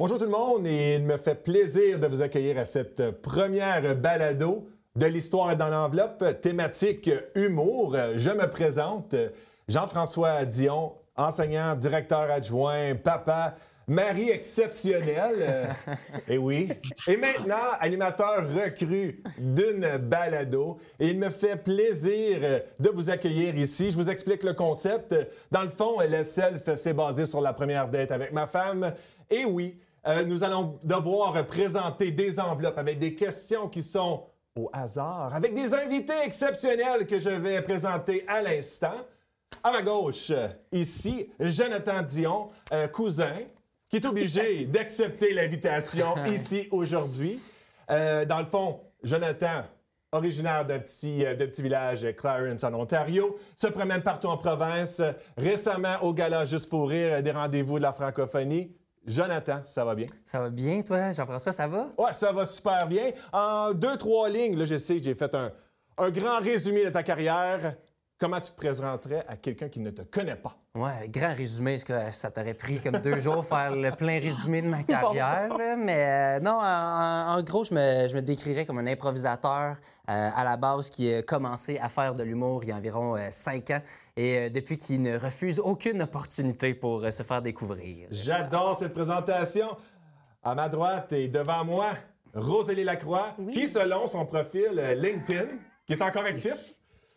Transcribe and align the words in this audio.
Bonjour 0.00 0.16
tout 0.16 0.26
le 0.26 0.30
monde 0.30 0.64
et 0.64 0.94
il 0.94 1.02
me 1.02 1.16
fait 1.16 1.42
plaisir 1.42 1.98
de 1.98 2.06
vous 2.06 2.22
accueillir 2.22 2.56
à 2.56 2.66
cette 2.66 3.20
première 3.20 3.96
balado 3.96 4.68
de 4.94 5.06
l'histoire 5.06 5.56
dans 5.56 5.66
l'enveloppe 5.66 6.40
thématique 6.40 7.10
humour. 7.34 7.96
Je 8.14 8.30
me 8.30 8.48
présente 8.48 9.16
Jean-François 9.66 10.44
Dion, 10.44 10.92
enseignant, 11.16 11.74
directeur 11.74 12.30
adjoint, 12.30 12.94
papa, 12.94 13.56
mari 13.88 14.30
exceptionnel. 14.30 15.74
et 16.28 16.38
oui. 16.38 16.68
Et 17.08 17.16
maintenant, 17.16 17.56
animateur 17.80 18.46
recru 18.54 19.20
d'une 19.36 19.96
balado. 19.96 20.78
Et 21.00 21.08
il 21.08 21.18
me 21.18 21.30
fait 21.30 21.56
plaisir 21.56 22.38
de 22.78 22.88
vous 22.90 23.10
accueillir 23.10 23.56
ici. 23.56 23.90
Je 23.90 23.96
vous 23.96 24.10
explique 24.10 24.44
le 24.44 24.52
concept. 24.52 25.12
Dans 25.50 25.64
le 25.64 25.70
fond, 25.70 25.96
le 26.08 26.22
self, 26.22 26.72
c'est 26.76 26.94
basé 26.94 27.26
sur 27.26 27.40
la 27.40 27.52
première 27.52 27.88
date 27.88 28.12
avec 28.12 28.30
ma 28.30 28.46
femme. 28.46 28.92
Et 29.28 29.44
oui, 29.44 29.76
euh, 30.08 30.24
nous 30.24 30.42
allons 30.42 30.78
devoir 30.82 31.46
présenter 31.46 32.10
des 32.10 32.40
enveloppes 32.40 32.78
avec 32.78 32.98
des 32.98 33.14
questions 33.14 33.68
qui 33.68 33.82
sont 33.82 34.24
au 34.56 34.70
hasard, 34.72 35.34
avec 35.34 35.54
des 35.54 35.72
invités 35.74 36.20
exceptionnels 36.24 37.06
que 37.06 37.18
je 37.18 37.28
vais 37.28 37.62
présenter 37.62 38.24
à 38.26 38.42
l'instant. 38.42 39.06
À 39.62 39.72
ma 39.72 39.82
gauche, 39.82 40.32
ici, 40.72 41.28
Jonathan 41.38 42.02
Dion, 42.02 42.50
euh, 42.72 42.88
cousin, 42.88 43.34
qui 43.88 43.96
est 43.96 44.06
obligé 44.06 44.64
d'accepter 44.66 45.32
l'invitation 45.32 46.14
ici 46.26 46.68
aujourd'hui. 46.70 47.40
Euh, 47.90 48.24
dans 48.24 48.38
le 48.38 48.44
fond, 48.44 48.80
Jonathan, 49.02 49.64
originaire 50.12 50.64
d'un 50.64 50.78
petit, 50.78 51.24
euh, 51.24 51.34
petit 51.34 51.62
village, 51.62 52.06
Clarence, 52.16 52.64
en 52.64 52.74
Ontario, 52.74 53.36
se 53.56 53.66
promène 53.66 54.02
partout 54.02 54.28
en 54.28 54.36
province. 54.36 55.02
Récemment, 55.36 55.96
au 56.02 56.12
gala 56.12 56.44
Juste 56.44 56.68
pour 56.68 56.88
rire, 56.88 57.22
des 57.22 57.32
rendez-vous 57.32 57.78
de 57.78 57.84
la 57.84 57.92
francophonie. 57.92 58.72
Jonathan, 59.06 59.62
ça 59.64 59.84
va 59.84 59.94
bien? 59.94 60.06
Ça 60.24 60.40
va 60.40 60.50
bien, 60.50 60.82
toi, 60.82 61.12
Jean-François, 61.12 61.52
ça 61.52 61.66
va? 61.66 61.88
Ouais, 61.98 62.12
ça 62.12 62.32
va 62.32 62.44
super 62.44 62.86
bien. 62.86 63.12
En 63.32 63.72
deux, 63.72 63.96
trois 63.96 64.28
lignes, 64.28 64.56
là, 64.58 64.64
je 64.64 64.76
sais 64.76 64.98
que 64.98 65.04
j'ai 65.04 65.14
fait 65.14 65.34
un, 65.34 65.50
un 65.96 66.10
grand 66.10 66.40
résumé 66.40 66.84
de 66.84 66.90
ta 66.90 67.02
carrière. 67.02 67.74
Comment 68.20 68.40
tu 68.40 68.50
te 68.50 68.56
présenterais 68.56 69.24
à 69.28 69.36
quelqu'un 69.36 69.68
qui 69.68 69.78
ne 69.78 69.90
te 69.90 70.02
connaît 70.02 70.34
pas? 70.34 70.56
Ouais, 70.74 71.08
grand 71.08 71.32
résumé, 71.36 71.74
parce 71.78 71.84
que 71.84 72.10
ça 72.16 72.32
t'aurait 72.32 72.54
pris 72.54 72.80
comme 72.80 72.98
deux 72.98 73.20
jours 73.20 73.44
faire 73.44 73.70
le 73.76 73.92
plein 73.92 74.18
résumé 74.18 74.60
de 74.60 74.66
ma 74.66 74.82
carrière. 74.82 75.56
là? 75.56 75.76
Mais 75.76 76.38
euh, 76.38 76.40
non, 76.40 76.58
en, 76.60 77.36
en 77.38 77.42
gros, 77.44 77.62
je 77.62 77.72
me, 77.72 78.08
je 78.08 78.14
me 78.16 78.20
décrirais 78.20 78.66
comme 78.66 78.78
un 78.78 78.86
improvisateur 78.88 79.76
euh, 80.10 80.30
à 80.34 80.42
la 80.42 80.56
base 80.56 80.90
qui 80.90 81.14
a 81.14 81.22
commencé 81.22 81.78
à 81.78 81.88
faire 81.88 82.16
de 82.16 82.24
l'humour 82.24 82.64
il 82.64 82.70
y 82.70 82.72
a 82.72 82.76
environ 82.76 83.14
euh, 83.16 83.28
cinq 83.30 83.70
ans 83.70 83.82
et 84.16 84.36
euh, 84.38 84.50
depuis 84.50 84.78
qui 84.78 84.98
ne 84.98 85.16
refuse 85.16 85.60
aucune 85.60 86.02
opportunité 86.02 86.74
pour 86.74 87.04
euh, 87.04 87.12
se 87.12 87.22
faire 87.22 87.40
découvrir. 87.40 88.08
J'adore 88.10 88.76
cette 88.76 88.94
présentation. 88.94 89.76
À 90.42 90.56
ma 90.56 90.68
droite 90.68 91.12
et 91.12 91.28
devant 91.28 91.64
moi, 91.64 91.90
Rosalie 92.34 92.84
Lacroix, 92.84 93.36
qui, 93.52 93.68
selon 93.68 94.06
son 94.08 94.26
profil 94.26 94.72
euh, 94.76 94.94
LinkedIn, 94.94 95.46
qui 95.86 95.92
est 95.92 96.02
encore 96.02 96.24
actif, 96.24 96.74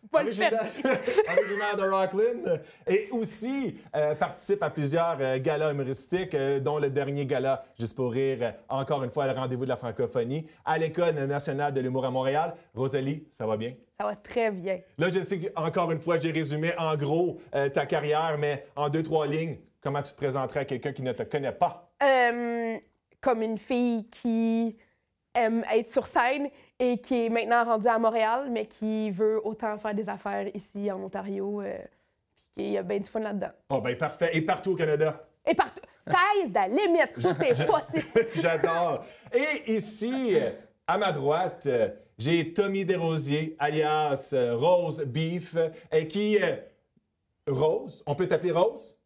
Pas 0.10 0.24
le 0.24 0.30
originaire, 0.30 0.64
originaire 1.38 1.78
de 1.78 1.84
Rockland, 1.84 2.62
et 2.88 3.08
aussi 3.12 3.78
euh, 3.96 4.16
participe 4.16 4.64
à 4.64 4.72
plusieurs 4.72 5.18
euh, 5.20 5.38
galas 5.40 5.72
humoristiques, 5.72 6.34
euh, 6.34 6.60
dont 6.60 6.80
le 6.80 6.90
dernier 6.90 7.28
gala, 7.28 7.64
juste 7.80 7.96
pour 7.96 8.12
rire, 8.12 8.56
encore 8.68 9.04
une 9.04 9.12
fois, 9.12 9.32
le 9.32 9.40
rendez-vous 9.40 9.64
de 9.64 9.70
la 9.70 9.78
francophonie, 9.78 10.48
à 10.66 10.80
l'École 10.80 11.14
nationale 11.14 11.74
de 11.74 11.82
l'humour 11.82 12.06
à 12.06 12.10
Montréal. 12.10 12.56
Rosalie, 12.74 13.28
ça 13.30 13.46
va 13.46 13.58
bien? 13.58 13.76
Ça 14.00 14.08
va 14.08 14.16
très 14.16 14.50
bien. 14.50 14.80
Là, 14.98 15.10
je 15.10 15.22
sais 15.22 15.40
qu'encore 15.40 15.92
une 15.92 16.02
fois, 16.02 16.20
j'ai 16.20 16.32
résumé 16.32 16.74
en 16.80 16.96
gros 16.98 17.40
ta 17.52 17.86
carrière, 17.86 18.38
mais 18.40 18.66
en 18.76 18.90
deux, 18.90 19.04
trois 19.04 19.28
lignes, 19.28 19.58
comment 19.82 20.02
tu 20.02 20.12
te 20.12 20.18
présenterais 20.18 20.62
à 20.62 20.66
quelqu'un 20.66 20.94
qui 20.94 21.04
ne 21.04 21.12
te 21.12 21.24
connaît 21.24 21.52
pas? 21.52 21.92
Comme 23.22 23.44
une 23.44 23.60
fille 23.60 24.10
qui 24.10 24.76
aime 25.36 25.64
être 25.72 25.92
sur 25.92 26.08
scène 26.08 26.50
et 26.84 26.98
qui 26.98 27.26
est 27.28 27.30
maintenant 27.30 27.64
rendue 27.64 27.88
à 27.88 28.00
Montréal, 28.00 28.48
mais 28.50 28.66
qui 28.66 29.12
veut 29.12 29.40
autant 29.46 29.78
faire 29.78 29.94
des 29.94 30.10
affaires 30.10 30.48
ici 30.56 30.92
en 30.92 31.00
Ontario. 31.04 31.62
euh, 31.62 31.78
puis 32.34 32.64
qu'il 32.64 32.72
y 32.72 32.78
a 32.78 32.82
bien 32.82 32.98
du 32.98 33.08
fun 33.08 33.20
là-dedans. 33.20 33.52
Oh, 33.70 33.80
ben 33.82 33.96
parfait. 33.96 34.32
Et 34.34 34.42
partout 34.42 34.72
au 34.72 34.76
Canada? 34.76 35.28
Et 35.46 35.54
partout. 35.54 35.84
Sky's 36.08 36.52
the 36.52 36.68
limit. 36.68 37.14
Tout 37.14 37.40
est 37.44 37.66
possible. 37.68 38.28
J'adore. 38.42 39.06
Et 39.32 39.72
ici, 39.74 40.36
à 40.88 40.98
ma 40.98 41.12
droite, 41.12 41.68
j'ai 42.18 42.52
Tommy 42.52 42.84
Desrosiers, 42.84 43.56
alias 43.60 44.32
euh, 44.34 44.56
Rose 44.56 45.04
Beef, 45.06 45.56
et 45.92 46.08
qui... 46.08 46.40
euh, 46.42 46.56
Rose, 47.48 48.04
on 48.08 48.16
peut 48.16 48.28
t'appeler 48.28 48.52
Rose? 48.52 48.98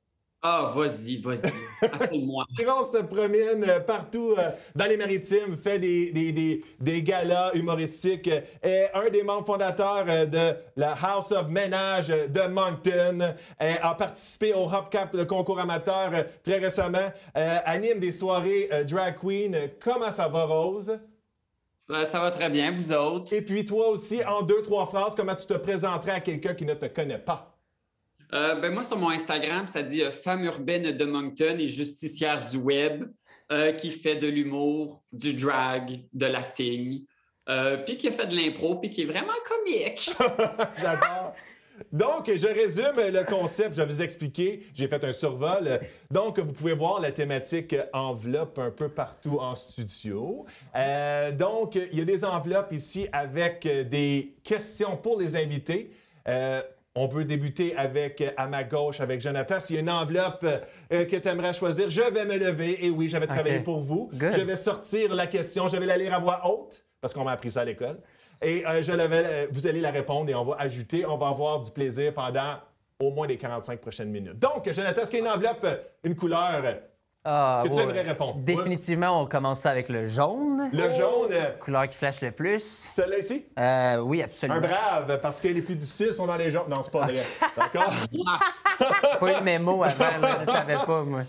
Ah, 0.48 0.72
vas-y, 0.76 1.18
vas-y. 1.18 1.52
Appelle-moi. 1.82 2.46
Rose 2.68 2.92
se 2.92 3.02
promène 3.04 3.64
euh, 3.68 3.80
partout 3.80 4.36
euh, 4.38 4.52
dans 4.76 4.86
les 4.86 4.96
maritimes, 4.96 5.58
fait 5.58 5.80
des, 5.80 6.12
des, 6.12 6.32
des, 6.32 6.64
des 6.80 7.02
galas 7.02 7.50
humoristiques, 7.56 8.28
est 8.28 8.92
un 8.94 9.10
des 9.10 9.24
membres 9.24 9.48
fondateurs 9.48 10.06
euh, 10.08 10.28
de 10.28 10.56
la 10.76 10.96
House 11.02 11.32
of 11.32 11.48
Ménage 11.48 12.10
de 12.10 12.48
Moncton, 12.48 13.34
a 13.60 13.96
participé 13.96 14.54
au 14.54 14.72
Hopcap, 14.72 15.16
le 15.16 15.26
concours 15.26 15.60
amateur, 15.60 16.12
très 16.44 16.60
récemment, 16.60 17.12
anime 17.34 17.98
des 18.00 18.12
soirées 18.12 18.70
drag 18.88 19.16
queen. 19.20 19.72
Comment 19.84 20.12
ça 20.12 20.28
va, 20.28 20.44
Rose? 20.46 21.00
Ça 21.90 22.20
va 22.20 22.30
très 22.30 22.52
bien, 22.52 22.72
vous 22.72 22.94
autres? 22.94 23.34
Et 23.34 23.42
puis 23.42 23.66
toi 23.66 23.90
aussi, 23.90 24.24
en 24.24 24.44
deux, 24.44 24.62
trois 24.62 24.86
phrases, 24.86 25.16
comment 25.16 25.36
tu 25.36 25.48
te 25.48 25.56
présenterais 25.56 26.12
à 26.12 26.20
quelqu'un 26.20 26.54
qui 26.54 26.66
ne 26.66 26.76
te 26.76 26.86
connaît 26.86 27.18
pas? 27.18 27.55
Euh, 28.34 28.56
ben 28.56 28.74
moi, 28.74 28.84
sur 28.84 28.98
mon 28.98 29.10
Instagram, 29.10 29.68
ça 29.68 29.84
dit 29.84 30.02
euh, 30.02 30.12
femme 30.12 30.44
urbaine 30.44 30.92
de 30.92 31.06
Moncton 31.06 31.58
et 31.60 31.68
justicière 31.68 32.42
du 32.42 32.58
web 32.58 33.06
euh, 33.52 33.74
qui 33.74 33.92
fait 33.92 34.16
de 34.16 34.28
l'humour, 34.28 35.04
du 35.12 35.34
drag, 35.34 36.00
de 36.14 36.26
l'acting, 36.26 37.06
puis 37.86 37.98
qui 37.98 38.08
a 38.08 38.12
fait 38.12 38.28
de 38.28 38.36
l'impro, 38.36 38.76
puis 38.76 38.90
qui 38.90 39.04
est 39.04 39.06
vraiment 39.06 39.34
comique. 39.48 40.12
J'adore. 40.82 41.34
Donc, 41.92 42.34
je 42.34 42.48
résume 42.48 42.96
le 43.14 43.24
concept, 43.26 43.76
je 43.76 43.82
vais 43.82 43.86
vous 43.86 44.02
expliquer. 44.02 44.66
J'ai 44.74 44.88
fait 44.88 45.04
un 45.04 45.12
survol. 45.12 45.80
Donc, 46.10 46.40
vous 46.40 46.54
pouvez 46.54 46.74
voir 46.74 47.02
la 47.02 47.12
thématique 47.12 47.76
enveloppe 47.92 48.58
un 48.58 48.72
peu 48.72 48.88
partout 48.88 49.40
en 49.40 49.56
studio. 49.56 50.46
Donc, 51.38 51.76
il 51.76 52.00
y 52.00 52.02
a 52.02 52.06
des 52.06 52.24
enveloppes 52.24 52.72
ici 52.72 53.08
avec 53.12 53.68
des 53.68 54.36
questions 54.44 54.96
pour 54.96 55.20
les 55.20 55.36
invités. 55.36 55.92
On 56.96 57.10
peut 57.10 57.26
débuter 57.26 57.76
avec, 57.76 58.22
euh, 58.22 58.32
à 58.38 58.48
ma 58.48 58.64
gauche, 58.64 59.02
avec 59.02 59.20
Jonathan. 59.20 59.60
S'il 59.60 59.76
y 59.76 59.80
a 59.80 59.82
une 59.82 59.90
enveloppe 59.90 60.46
euh, 60.46 61.06
que 61.06 61.16
tu 61.18 61.28
aimerais 61.28 61.54
choisir, 61.54 61.90
je 61.90 62.02
vais 62.02 62.26
me 62.26 62.38
lever. 62.38 62.86
Et 62.86 62.90
oui, 62.90 63.10
je 63.10 63.18
vais 63.18 63.28
travailler 63.28 63.60
pour 63.60 63.82
vous. 63.82 64.10
Good. 64.14 64.34
Je 64.36 64.42
vais 64.42 64.56
sortir 64.56 65.14
la 65.14 65.28
question, 65.28 65.68
je 65.68 65.78
vais 65.78 65.86
la 65.86 65.98
lire 65.98 66.14
à 66.14 66.20
voix 66.20 66.42
haute, 66.46 66.86
parce 67.02 67.14
qu'on 67.14 67.26
m'a 67.26 67.32
appris 67.32 67.52
ça 67.52 67.62
à 67.62 67.66
l'école. 67.66 68.00
Et 68.42 68.66
euh, 68.66 68.82
je 68.82 68.92
vais, 68.92 69.08
euh, 69.12 69.48
vous 69.52 69.68
allez 69.68 69.82
la 69.82 69.92
répondre 69.92 70.30
et 70.30 70.36
on 70.36 70.44
va 70.44 70.56
ajouter, 70.60 71.06
on 71.06 71.18
va 71.18 71.30
avoir 71.30 71.62
du 71.62 71.72
plaisir 71.72 72.14
pendant 72.14 72.56
au 73.00 73.12
moins 73.12 73.28
les 73.28 73.38
45 73.38 73.80
prochaines 73.82 74.10
minutes. 74.10 74.40
Donc, 74.40 74.72
Jonathan, 74.72 75.02
est-ce 75.02 75.12
qu'il 75.12 75.20
y 75.20 75.22
a 75.22 75.26
une 75.26 75.32
enveloppe, 75.32 75.68
une 76.04 76.16
couleur 76.16 76.64
Ah, 77.28 77.62
que 77.64 77.70
tu 77.70 77.76
ouais. 77.76 77.84
aimerais 77.84 78.02
répondre? 78.04 78.36
Définitivement, 78.38 79.20
on 79.22 79.26
commence 79.26 79.62
ça 79.62 79.72
avec 79.72 79.90
le 79.90 80.06
jaune, 80.06 80.70
Le 80.72 80.92
jaune, 80.92 81.32
euh, 81.32 81.50
couleur 81.60 81.90
qui 81.90 81.98
flash 81.98 82.22
le 82.22 82.32
plus. 82.32 82.62
celle-là 82.64 83.18
ici? 83.18 83.46
Euh, 83.58 83.98
oui, 83.98 84.22
absolument. 84.22 84.60
Un 84.60 84.62
brave, 84.62 85.20
parce 85.22 85.42
que 85.42 85.48
les 85.48 85.62
plus 85.64 85.76
difficiles 85.76 86.14
sont 86.14 86.28
dans 86.28 86.38
les 86.38 86.52
jaunes. 86.52 86.70
Non, 86.70 86.84
c'est 86.84 86.92
pas 86.92 87.06
vrai. 87.08 87.16
D'accord? 87.58 87.92
Pas 89.20 89.40
eu 89.40 89.44
mes 89.44 89.58
mots 89.58 89.84
avant, 89.84 90.18
là, 90.22 90.38
je 90.42 90.46
savais 90.46 90.76
pas, 90.86 91.04
moi. 91.04 91.22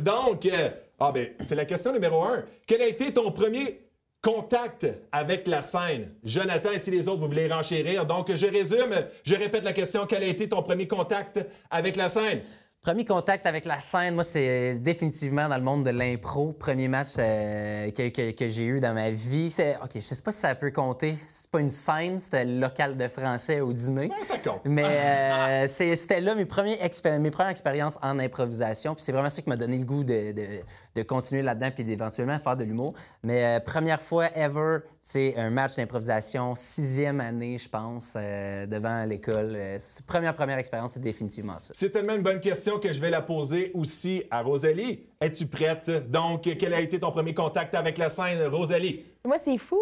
Donc, 0.00 0.44
euh, 0.44 0.68
ah 1.00 1.10
ben, 1.10 1.28
c'est 1.40 1.54
la 1.54 1.64
question 1.64 1.92
numéro 1.92 2.22
un. 2.22 2.44
Quel 2.66 2.82
a 2.82 2.86
été 2.86 3.12
ton 3.12 3.30
premier 3.30 3.80
contact 4.22 4.86
avec 5.10 5.46
la 5.46 5.62
scène? 5.62 6.10
Jonathan 6.22 6.70
et 6.72 6.78
si 6.78 6.90
les 6.90 7.08
autres, 7.08 7.20
vous 7.20 7.28
voulez 7.28 7.48
renchérir. 7.50 8.04
Donc, 8.04 8.30
je 8.34 8.46
résume, 8.46 8.94
je 9.22 9.34
répète 9.36 9.64
la 9.64 9.72
question. 9.72 10.04
Quel 10.06 10.22
a 10.22 10.26
été 10.26 10.48
ton 10.48 10.62
premier 10.62 10.86
contact 10.86 11.40
avec 11.70 11.96
la 11.96 12.08
scène? 12.08 12.40
Premier 12.84 13.06
contact 13.06 13.46
avec 13.46 13.64
la 13.64 13.80
scène, 13.80 14.14
moi, 14.14 14.24
c'est 14.24 14.74
définitivement 14.74 15.48
dans 15.48 15.56
le 15.56 15.62
monde 15.62 15.84
de 15.86 15.90
l'impro. 15.90 16.52
Premier 16.52 16.86
match 16.86 17.14
euh, 17.18 17.90
que, 17.92 18.10
que- 18.10 18.32
que 18.32 18.46
j'ai 18.46 18.64
eu 18.66 18.78
dans 18.78 18.92
ma 18.92 19.08
vie. 19.08 19.50
C'est, 19.50 19.76
OK, 19.82 19.92
je 19.94 20.00
sais 20.00 20.20
pas 20.20 20.32
si 20.32 20.40
ça 20.40 20.54
peut 20.54 20.70
compter. 20.70 21.14
C'est 21.26 21.50
pas 21.50 21.60
une 21.60 21.70
scène, 21.70 22.20
c'était 22.20 22.44
le 22.44 22.60
local 22.60 22.98
de 22.98 23.08
français 23.08 23.62
au 23.62 23.72
dîner. 23.72 24.10
Ça 24.22 24.36
compte. 24.36 24.60
Mais 24.66 24.84
euh, 24.84 25.66
c'était 25.66 26.20
là 26.20 26.34
mes, 26.34 26.44
premiers 26.44 26.76
expé- 26.76 27.18
mes 27.18 27.30
premières 27.30 27.52
expériences 27.52 27.98
en 28.02 28.18
improvisation. 28.18 28.94
Puis 28.94 29.02
c'est 29.02 29.12
vraiment 29.12 29.30
ça 29.30 29.40
qui 29.40 29.48
m'a 29.48 29.56
donné 29.56 29.78
le 29.78 29.84
goût 29.86 30.04
de, 30.04 30.32
de- 30.32 30.60
de 30.94 31.02
continuer 31.04 31.40
là-dedans 31.40 31.70
puis 31.74 31.84
d'éventuellement 31.84 32.38
faire 32.38 32.56
de 32.56 32.64
l'humour. 32.64 32.92
Mais 33.22 33.46
euh, 33.46 33.60
première 33.60 34.02
fois 34.02 34.26
ever, 34.36 34.80
c'est 35.06 35.36
un 35.36 35.50
match 35.50 35.76
d'improvisation, 35.76 36.54
sixième 36.56 37.20
année, 37.20 37.58
je 37.58 37.68
pense, 37.68 38.16
euh, 38.16 38.64
devant 38.64 39.04
l'école. 39.04 39.52
Euh, 39.54 39.76
c'est 39.78 40.06
première, 40.06 40.34
première 40.34 40.56
expérience, 40.56 40.92
c'est 40.92 41.02
définitivement 41.02 41.58
ça. 41.58 41.74
C'est 41.76 41.90
tellement 41.90 42.14
une 42.14 42.22
bonne 42.22 42.40
question 42.40 42.78
que 42.78 42.90
je 42.90 43.02
vais 43.02 43.10
la 43.10 43.20
poser 43.20 43.70
aussi 43.74 44.22
à 44.30 44.40
Rosalie. 44.40 45.04
Es-tu 45.20 45.44
prête? 45.44 45.90
Donc, 46.10 46.44
quel 46.58 46.72
a 46.72 46.80
été 46.80 46.98
ton 46.98 47.10
premier 47.12 47.34
contact 47.34 47.74
avec 47.74 47.98
la 47.98 48.08
scène, 48.08 48.46
Rosalie? 48.46 49.04
Moi, 49.26 49.36
c'est 49.44 49.58
fou. 49.58 49.78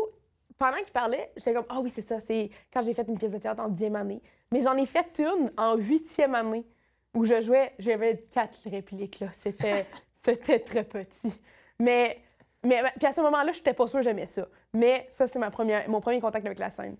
Pendant 0.59 0.79
qu'il 0.79 0.93
parlait, 0.93 1.31
j'étais 1.37 1.55
comme, 1.55 1.67
ah 1.69 1.79
oui, 1.81 1.89
c'est 1.89 2.03
ça, 2.03 2.19
c'est 2.19 2.51
quand 2.73 2.81
j'ai 2.83 2.93
fait 2.93 3.07
une 3.07 3.17
pièce 3.17 3.33
de 3.33 3.39
théâtre 3.39 3.63
en 3.63 3.69
dixième 3.69 3.95
année. 3.95 4.21
Mais 4.51 4.61
j'en 4.61 4.77
ai 4.77 4.87
fait 4.87 5.21
une 5.21 5.53
en 5.57 5.77
huitième 5.77 6.35
année 6.35 6.67
où 7.15 7.27
je 7.27 7.41
jouais, 7.41 7.75
j'avais 7.79 8.27
quatre 8.29 8.59
répliques, 8.69 9.21
là. 9.21 9.29
C'était, 9.33 9.87
c'était 10.21 10.59
très 10.59 10.83
petit. 10.83 11.33
Mais, 11.79 12.19
mais 12.65 12.83
puis 12.99 13.07
à 13.07 13.13
ce 13.13 13.21
moment-là, 13.21 13.53
je 13.53 13.59
n'étais 13.59 13.75
pas 13.75 13.87
sûre 13.87 14.01
que 14.01 14.05
j'aimais 14.05 14.27
ça. 14.27 14.47
Mais 14.73 15.07
ça, 15.11 15.27
c'est 15.27 15.39
ma 15.39 15.51
première, 15.51 15.89
mon 15.89 16.01
premier 16.01 16.21
contact 16.21 16.45
avec 16.47 16.59
la 16.59 16.71
scène. 16.71 16.97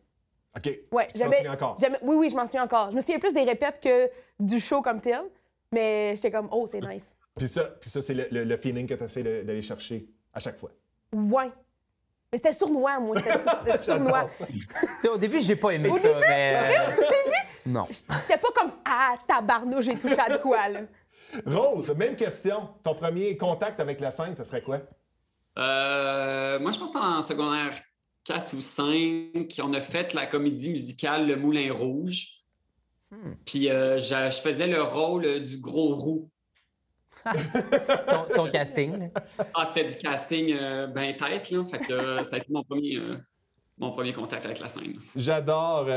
OK. 0.57 0.71
Ouais, 0.93 1.07
Tu 1.09 1.19
j'avais- 1.19 1.37
souviens 1.39 1.53
encore? 1.53 1.77
Oui, 2.03 2.17
oui, 2.17 2.31
je 2.31 2.37
m'en 2.37 2.45
souviens 2.47 2.65
encore. 2.65 2.91
Je 2.91 2.97
me 2.97 3.01
souviens 3.01 3.19
plus 3.19 3.33
des 3.33 3.45
répètes 3.45 3.81
que 3.83 4.11
du 4.39 4.61
show 4.61 4.83
comme 4.83 5.01
tel. 5.01 5.23
Mais 5.73 6.15
j'étais 6.17 6.31
comme, 6.31 6.49
oh, 6.53 6.67
c'est 6.71 6.81
nice. 6.81 7.15
Puis 7.37 7.49
ça, 7.49 7.65
puis 7.81 7.89
ça 7.89 8.03
c'est 8.03 8.13
le, 8.13 8.27
le- 8.31 8.45
le 8.45 8.57
feeling 8.59 8.87
que 8.87 8.93
tu 8.95 9.05
essaies 9.05 9.23
d'aller 9.23 9.63
chercher 9.63 10.07
à 10.35 10.41
chaque 10.41 10.59
fois. 10.59 10.71
Ouais. 11.15 11.51
Mais 12.31 12.37
c'était 12.39 12.53
sournois, 12.53 12.99
moi. 13.01 13.17
C'était 13.19 13.79
sournois. 13.85 14.27
Au 15.11 15.17
début, 15.17 15.41
j'ai 15.41 15.57
pas 15.57 15.71
aimé 15.71 15.91
ça, 15.95 16.09
mais. 16.21 16.57
euh, 16.57 16.91
Non. 17.67 17.87
J'étais 17.89 18.39
pas 18.39 18.49
comme, 18.55 18.73
ah, 18.85 19.15
tabarnouche, 19.27 19.87
j'ai 19.87 19.97
touché 19.97 20.19
à 20.19 20.29
de 20.37 20.43
quoi, 20.43 20.69
là. 20.69 20.81
Rose, 21.47 21.89
même 21.97 22.17
question. 22.17 22.69
Ton 22.83 22.95
premier 22.95 23.37
contact 23.39 23.81
avec 23.81 24.01
la 24.01 24.11
scène, 24.11 24.37
ce 24.37 24.45
serait 24.45 24.61
quoi? 24.63 24.81
Euh, 25.59 26.59
moi, 26.61 26.71
je 26.71 26.79
pense 26.79 26.93
que 26.93 26.99
c'était 26.99 27.05
en 27.13 27.23
secondaire 27.23 27.73
4 28.25 28.55
ou 28.57 28.61
5, 28.61 29.61
on 29.63 29.75
a 29.75 29.81
fait 29.81 30.15
la 30.15 30.27
comédie 30.27 30.71
musicale 30.71 31.27
Le 31.27 31.37
Moulin 31.37 31.73
Rouge. 31.73 32.29
Hmm. 33.11 33.35
Puis 33.45 33.69
euh, 33.69 33.99
je, 33.99 34.31
je 34.31 34.41
faisais 34.41 34.67
le 34.67 34.83
rôle 34.83 35.25
euh, 35.25 35.41
du 35.41 35.59
gros 35.59 35.95
roux. 35.95 36.31
Ton, 38.09 38.25
ton 38.35 38.51
casting. 38.51 39.11
Ah, 39.55 39.71
c'était 39.73 39.91
du 39.93 39.97
casting 39.99 40.53
euh, 40.59 40.87
ben 40.87 41.15
tête, 41.15 41.51
là. 41.51 41.65
Fait 41.65 41.79
que 41.79 41.93
euh, 41.93 42.19
ça 42.25 42.37
a 42.37 42.39
été 42.39 42.47
mon 42.51 42.65
premier, 42.65 42.97
euh, 42.97 43.17
mon 43.79 43.93
premier 43.93 44.13
contact 44.13 44.45
avec 44.47 44.59
la 44.61 44.69
scène. 44.69 44.95
J'adore. 45.15 45.89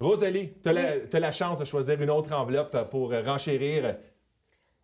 Rosalie, 0.00 0.52
tu 0.62 0.68
as, 0.68 0.72
la, 0.72 1.20
la 1.20 1.32
chance 1.32 1.58
de 1.60 1.64
choisir 1.64 2.00
une 2.02 2.10
autre 2.10 2.32
enveloppe 2.34 2.90
pour 2.90 3.12
renchérir 3.12 3.96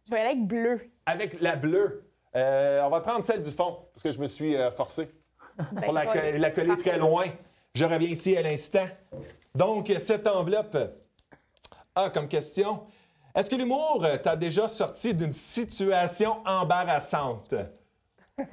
Je 0.06 0.10
vais 0.10 0.20
aller 0.20 0.30
avec 0.30 0.46
bleu. 0.46 0.80
avec 1.04 1.40
la 1.40 1.56
bleue. 1.56 2.04
Euh, 2.34 2.82
on 2.82 2.88
va 2.88 3.00
prendre 3.00 3.24
celle 3.24 3.42
du 3.42 3.50
fond, 3.50 3.78
parce 3.92 4.02
que 4.02 4.12
je 4.12 4.18
me 4.18 4.26
suis 4.26 4.56
euh, 4.56 4.70
forcé 4.70 5.08
Ben, 5.72 5.82
pour 5.82 5.92
la, 5.92 6.06
coller 6.50 6.76
très 6.76 6.98
loin. 6.98 7.24
Je 7.74 7.84
reviens 7.84 8.08
ici 8.08 8.36
à 8.36 8.42
l'instant. 8.42 8.86
Donc, 9.54 9.92
cette 9.98 10.26
enveloppe 10.26 10.76
a 11.94 12.10
comme 12.10 12.28
question 12.28 12.86
Est-ce 13.34 13.50
que 13.50 13.56
l'humour 13.56 14.02
euh, 14.04 14.16
t'a 14.16 14.34
déjà 14.36 14.66
sorti 14.68 15.14
d'une 15.14 15.32
situation 15.32 16.36
embarrassante? 16.46 17.54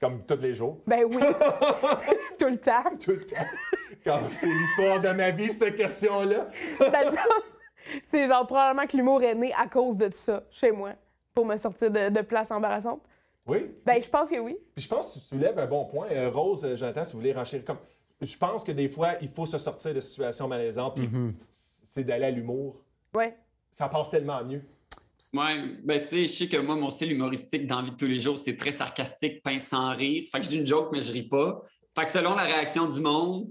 Comme 0.00 0.24
tous 0.24 0.36
les 0.40 0.54
jours. 0.54 0.78
Ben 0.86 1.04
oui. 1.04 1.16
Tout 2.38 2.46
le 2.48 2.56
temps. 2.58 2.84
Tout 3.02 3.10
le 3.10 3.26
temps. 3.26 4.28
C'est 4.30 4.46
l'histoire 4.46 5.00
de 5.00 5.08
ma 5.08 5.30
vie, 5.30 5.50
cette 5.50 5.76
question-là. 5.76 6.46
Sens- 6.78 7.18
C'est 8.04 8.26
genre 8.28 8.46
probablement 8.46 8.86
que 8.86 8.96
l'humour 8.96 9.22
est 9.22 9.34
né 9.34 9.52
à 9.54 9.66
cause 9.66 9.96
de 9.96 10.08
ça, 10.12 10.44
chez 10.50 10.70
moi, 10.70 10.92
pour 11.38 11.46
me 11.46 11.56
sortir 11.56 11.88
de, 11.92 12.08
de 12.08 12.20
places 12.22 12.50
embarrassantes. 12.50 13.00
Oui. 13.46 13.70
Ben, 13.86 14.02
je 14.02 14.08
pense 14.08 14.28
que 14.28 14.40
oui. 14.40 14.56
Puis 14.74 14.82
je 14.82 14.88
pense 14.88 15.06
que 15.14 15.20
tu 15.20 15.24
soulèves 15.24 15.56
un 15.56 15.66
bon 15.66 15.84
point. 15.84 16.08
Euh, 16.10 16.30
Rose, 16.30 16.64
euh, 16.64 16.74
Jonathan, 16.74 17.04
si 17.04 17.12
vous 17.12 17.20
voulez 17.20 17.32
renchérir 17.32 17.64
comme. 17.64 17.78
Je 18.20 18.36
pense 18.36 18.64
que 18.64 18.72
des 18.72 18.88
fois, 18.88 19.10
il 19.22 19.28
faut 19.28 19.46
se 19.46 19.56
sortir 19.56 19.94
de 19.94 20.00
situations 20.00 20.48
malaisantes, 20.48 20.96
puis 20.96 21.08
c'est 21.48 22.02
d'aller 22.02 22.24
à 22.24 22.30
l'humour. 22.32 22.82
Ouais. 23.14 23.36
Ça 23.70 23.88
passe 23.88 24.10
tellement 24.10 24.42
mieux. 24.44 24.62
Ouais, 25.32 25.62
ben 25.84 26.02
tu 26.02 26.08
sais, 26.08 26.26
je 26.26 26.32
sais 26.32 26.48
que 26.48 26.56
moi, 26.56 26.74
mon 26.74 26.90
style 26.90 27.12
humoristique 27.12 27.68
dans 27.68 27.76
la 27.76 27.82
vie 27.84 27.92
de 27.92 27.96
tous 27.96 28.06
les 28.06 28.18
jours, 28.18 28.36
c'est 28.36 28.56
très 28.56 28.72
sarcastique, 28.72 29.44
pince 29.44 29.68
sans 29.68 29.94
rire. 29.94 30.24
Fait 30.32 30.40
que 30.40 30.44
je 30.44 30.50
dis 30.50 30.58
une 30.58 30.66
joke, 30.66 30.88
mais 30.90 31.02
je 31.02 31.12
ris 31.12 31.22
pas. 31.22 31.62
Fait 31.96 32.04
que 32.06 32.10
selon 32.10 32.34
la 32.34 32.42
réaction 32.42 32.86
du 32.86 33.00
monde, 33.00 33.46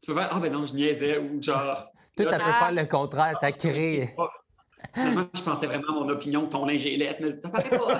tu 0.00 0.06
peux 0.06 0.14
faire 0.14 0.30
Ah 0.32 0.40
ben 0.40 0.50
non, 0.50 0.64
je 0.64 0.74
niaisais 0.74 1.18
ou 1.18 1.42
genre. 1.42 1.86
Toi, 2.16 2.24
ça 2.24 2.38
peut 2.38 2.44
Ah. 2.46 2.58
faire 2.58 2.72
le 2.72 2.86
contraire, 2.86 3.36
ça 3.36 3.52
crée. 3.52 4.14
Finalement, 4.94 5.26
je 5.34 5.42
pensais 5.42 5.66
vraiment 5.66 5.88
à 5.88 5.92
mon 6.04 6.08
opinion 6.08 6.46
que 6.46 6.52
ton 6.52 6.64
linge 6.66 6.84
est 6.86 6.96
laid, 6.96 7.16
mais 7.20 7.30
ça 7.40 7.48
paraît 7.48 7.70
pas. 7.70 7.98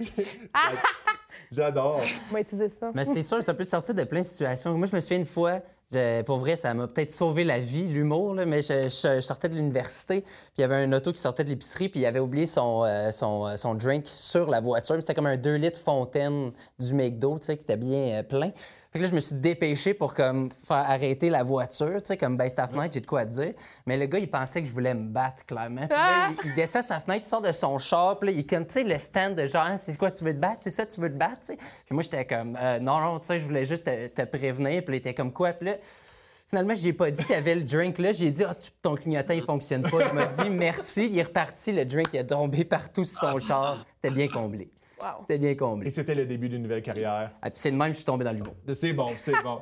J'adore. 1.52 2.02
On 2.30 2.34
va 2.34 2.40
utiliser 2.40 2.68
ça. 2.68 2.90
Mais 2.94 3.04
c'est 3.04 3.22
sûr, 3.22 3.42
ça 3.42 3.54
peut 3.54 3.64
te 3.64 3.70
sortir 3.70 3.94
de 3.94 4.04
plein 4.04 4.20
de 4.20 4.26
situations. 4.26 4.76
Moi, 4.78 4.86
je 4.86 4.94
me 4.94 5.00
souviens 5.00 5.18
une 5.18 5.26
fois, 5.26 5.58
je- 5.92 6.22
pour 6.22 6.38
vrai, 6.38 6.54
ça 6.54 6.72
m'a 6.74 6.86
peut-être 6.86 7.10
sauvé 7.10 7.42
la 7.42 7.58
vie, 7.58 7.88
l'humour, 7.88 8.34
là, 8.34 8.46
mais 8.46 8.62
je, 8.62 8.84
je- 8.88 9.16
je 9.16 9.20
sortais 9.20 9.48
de 9.48 9.56
l'université, 9.56 10.20
puis 10.20 10.30
il 10.58 10.60
y 10.60 10.64
avait 10.64 10.76
un 10.76 10.92
auto 10.92 11.12
qui 11.12 11.20
sortait 11.20 11.42
de 11.42 11.48
l'épicerie, 11.48 11.88
puis 11.88 12.00
il 12.00 12.06
avait 12.06 12.20
oublié 12.20 12.46
son, 12.46 12.84
euh, 12.84 13.10
son, 13.10 13.46
euh, 13.48 13.56
son 13.56 13.74
drink 13.74 14.04
sur 14.06 14.48
la 14.48 14.60
voiture. 14.60 14.94
Mais 14.94 15.00
C'était 15.00 15.14
comme 15.14 15.26
un 15.26 15.36
2 15.36 15.56
litres 15.56 15.80
fontaine 15.80 16.52
du 16.78 16.94
McDo, 16.94 17.38
tu 17.40 17.46
sais, 17.46 17.56
qui 17.56 17.64
était 17.64 17.76
bien 17.76 18.20
euh, 18.20 18.22
plein. 18.22 18.52
Fait 18.92 18.98
que 18.98 19.04
là, 19.04 19.10
je 19.10 19.14
me 19.14 19.20
suis 19.20 19.36
dépêché 19.36 19.94
pour 19.94 20.14
comme 20.14 20.50
faire 20.66 20.78
arrêter 20.78 21.30
la 21.30 21.44
voiture, 21.44 21.98
tu 22.02 22.06
sais, 22.08 22.16
comme 22.16 22.36
baisse 22.36 22.56
ta 22.56 22.66
fenêtre, 22.66 22.92
j'ai 22.94 23.00
de 23.00 23.06
quoi 23.06 23.24
te 23.24 23.30
dire. 23.30 23.52
Mais 23.86 23.96
le 23.96 24.06
gars, 24.06 24.18
il 24.18 24.28
pensait 24.28 24.60
que 24.62 24.66
je 24.66 24.72
voulais 24.72 24.94
me 24.94 25.08
battre, 25.08 25.46
clairement. 25.46 25.86
Puis 25.86 25.96
là, 25.96 26.30
il, 26.44 26.50
il 26.50 26.54
descend 26.56 26.82
sa 26.82 26.98
fenêtre, 26.98 27.22
il 27.26 27.28
sort 27.28 27.40
de 27.40 27.52
son 27.52 27.78
char, 27.78 28.18
puis 28.18 28.30
là, 28.30 28.36
il 28.36 28.44
comme, 28.46 28.66
tu 28.66 28.72
sais, 28.72 28.82
le 28.84 28.98
stand 28.98 29.36
de 29.36 29.46
genre, 29.46 29.68
c'est 29.78 29.96
quoi, 29.96 30.10
tu 30.10 30.24
veux 30.24 30.34
te 30.34 30.38
battre, 30.40 30.56
c'est 30.60 30.70
ça, 30.70 30.84
tu 30.86 31.00
veux 31.00 31.08
te 31.08 31.16
battre, 31.16 31.38
tu 31.40 31.46
sais? 31.46 31.56
Puis 31.56 31.92
moi, 31.94 32.02
j'étais 32.02 32.24
comme, 32.26 32.58
Euh, 32.60 32.80
non, 32.80 32.98
non, 33.00 33.20
tu 33.20 33.26
sais, 33.28 33.38
je 33.38 33.44
voulais 33.44 33.64
juste 33.64 33.86
te, 33.86 34.08
te 34.08 34.22
prévenir, 34.22 34.84
puis 34.84 34.96
il 34.96 34.98
était 34.98 35.14
comme 35.14 35.32
quoi, 35.32 35.52
puis 35.52 35.66
là. 35.68 35.74
Finalement, 36.48 36.74
j'ai 36.74 36.92
pas 36.92 37.12
dit 37.12 37.22
qu'il 37.22 37.36
y 37.36 37.38
avait 37.38 37.54
le 37.54 37.62
drink 37.62 37.96
là. 37.98 38.10
J'ai 38.10 38.32
dit, 38.32 38.42
ah, 38.42 38.56
tu- 38.56 38.72
ton 38.82 38.96
clignotant, 38.96 39.34
il 39.34 39.42
fonctionne 39.44 39.82
pas. 39.82 39.98
Il 40.08 40.12
m'a 40.12 40.26
dit, 40.26 40.50
merci. 40.50 41.06
Il 41.06 41.16
est 41.16 41.22
reparti. 41.22 41.70
Le 41.70 41.84
drink, 41.84 42.08
il 42.12 42.18
a 42.18 42.24
tombé 42.24 42.64
partout 42.64 43.04
sur 43.04 43.20
son 43.20 43.38
char. 43.38 43.86
T'es 44.02 44.10
bien 44.10 44.26
comblé. 44.26 44.68
Wow. 45.00 45.24
T'es 45.28 45.38
bien 45.38 45.50
Et 45.50 45.56
comblé. 45.56 45.90
c'était 45.90 46.14
le 46.14 46.26
début 46.26 46.48
d'une 46.48 46.62
nouvelle 46.62 46.82
carrière. 46.82 47.30
Ah, 47.42 47.48
c'est 47.54 47.70
de 47.70 47.76
même 47.76 47.88
que 47.88 47.94
je 47.94 47.98
suis 47.98 48.04
tombé 48.04 48.24
dans 48.24 48.32
l'humour. 48.32 48.54
C'est 48.72 48.92
bon, 48.92 49.06
c'est 49.16 49.40
bon. 49.42 49.58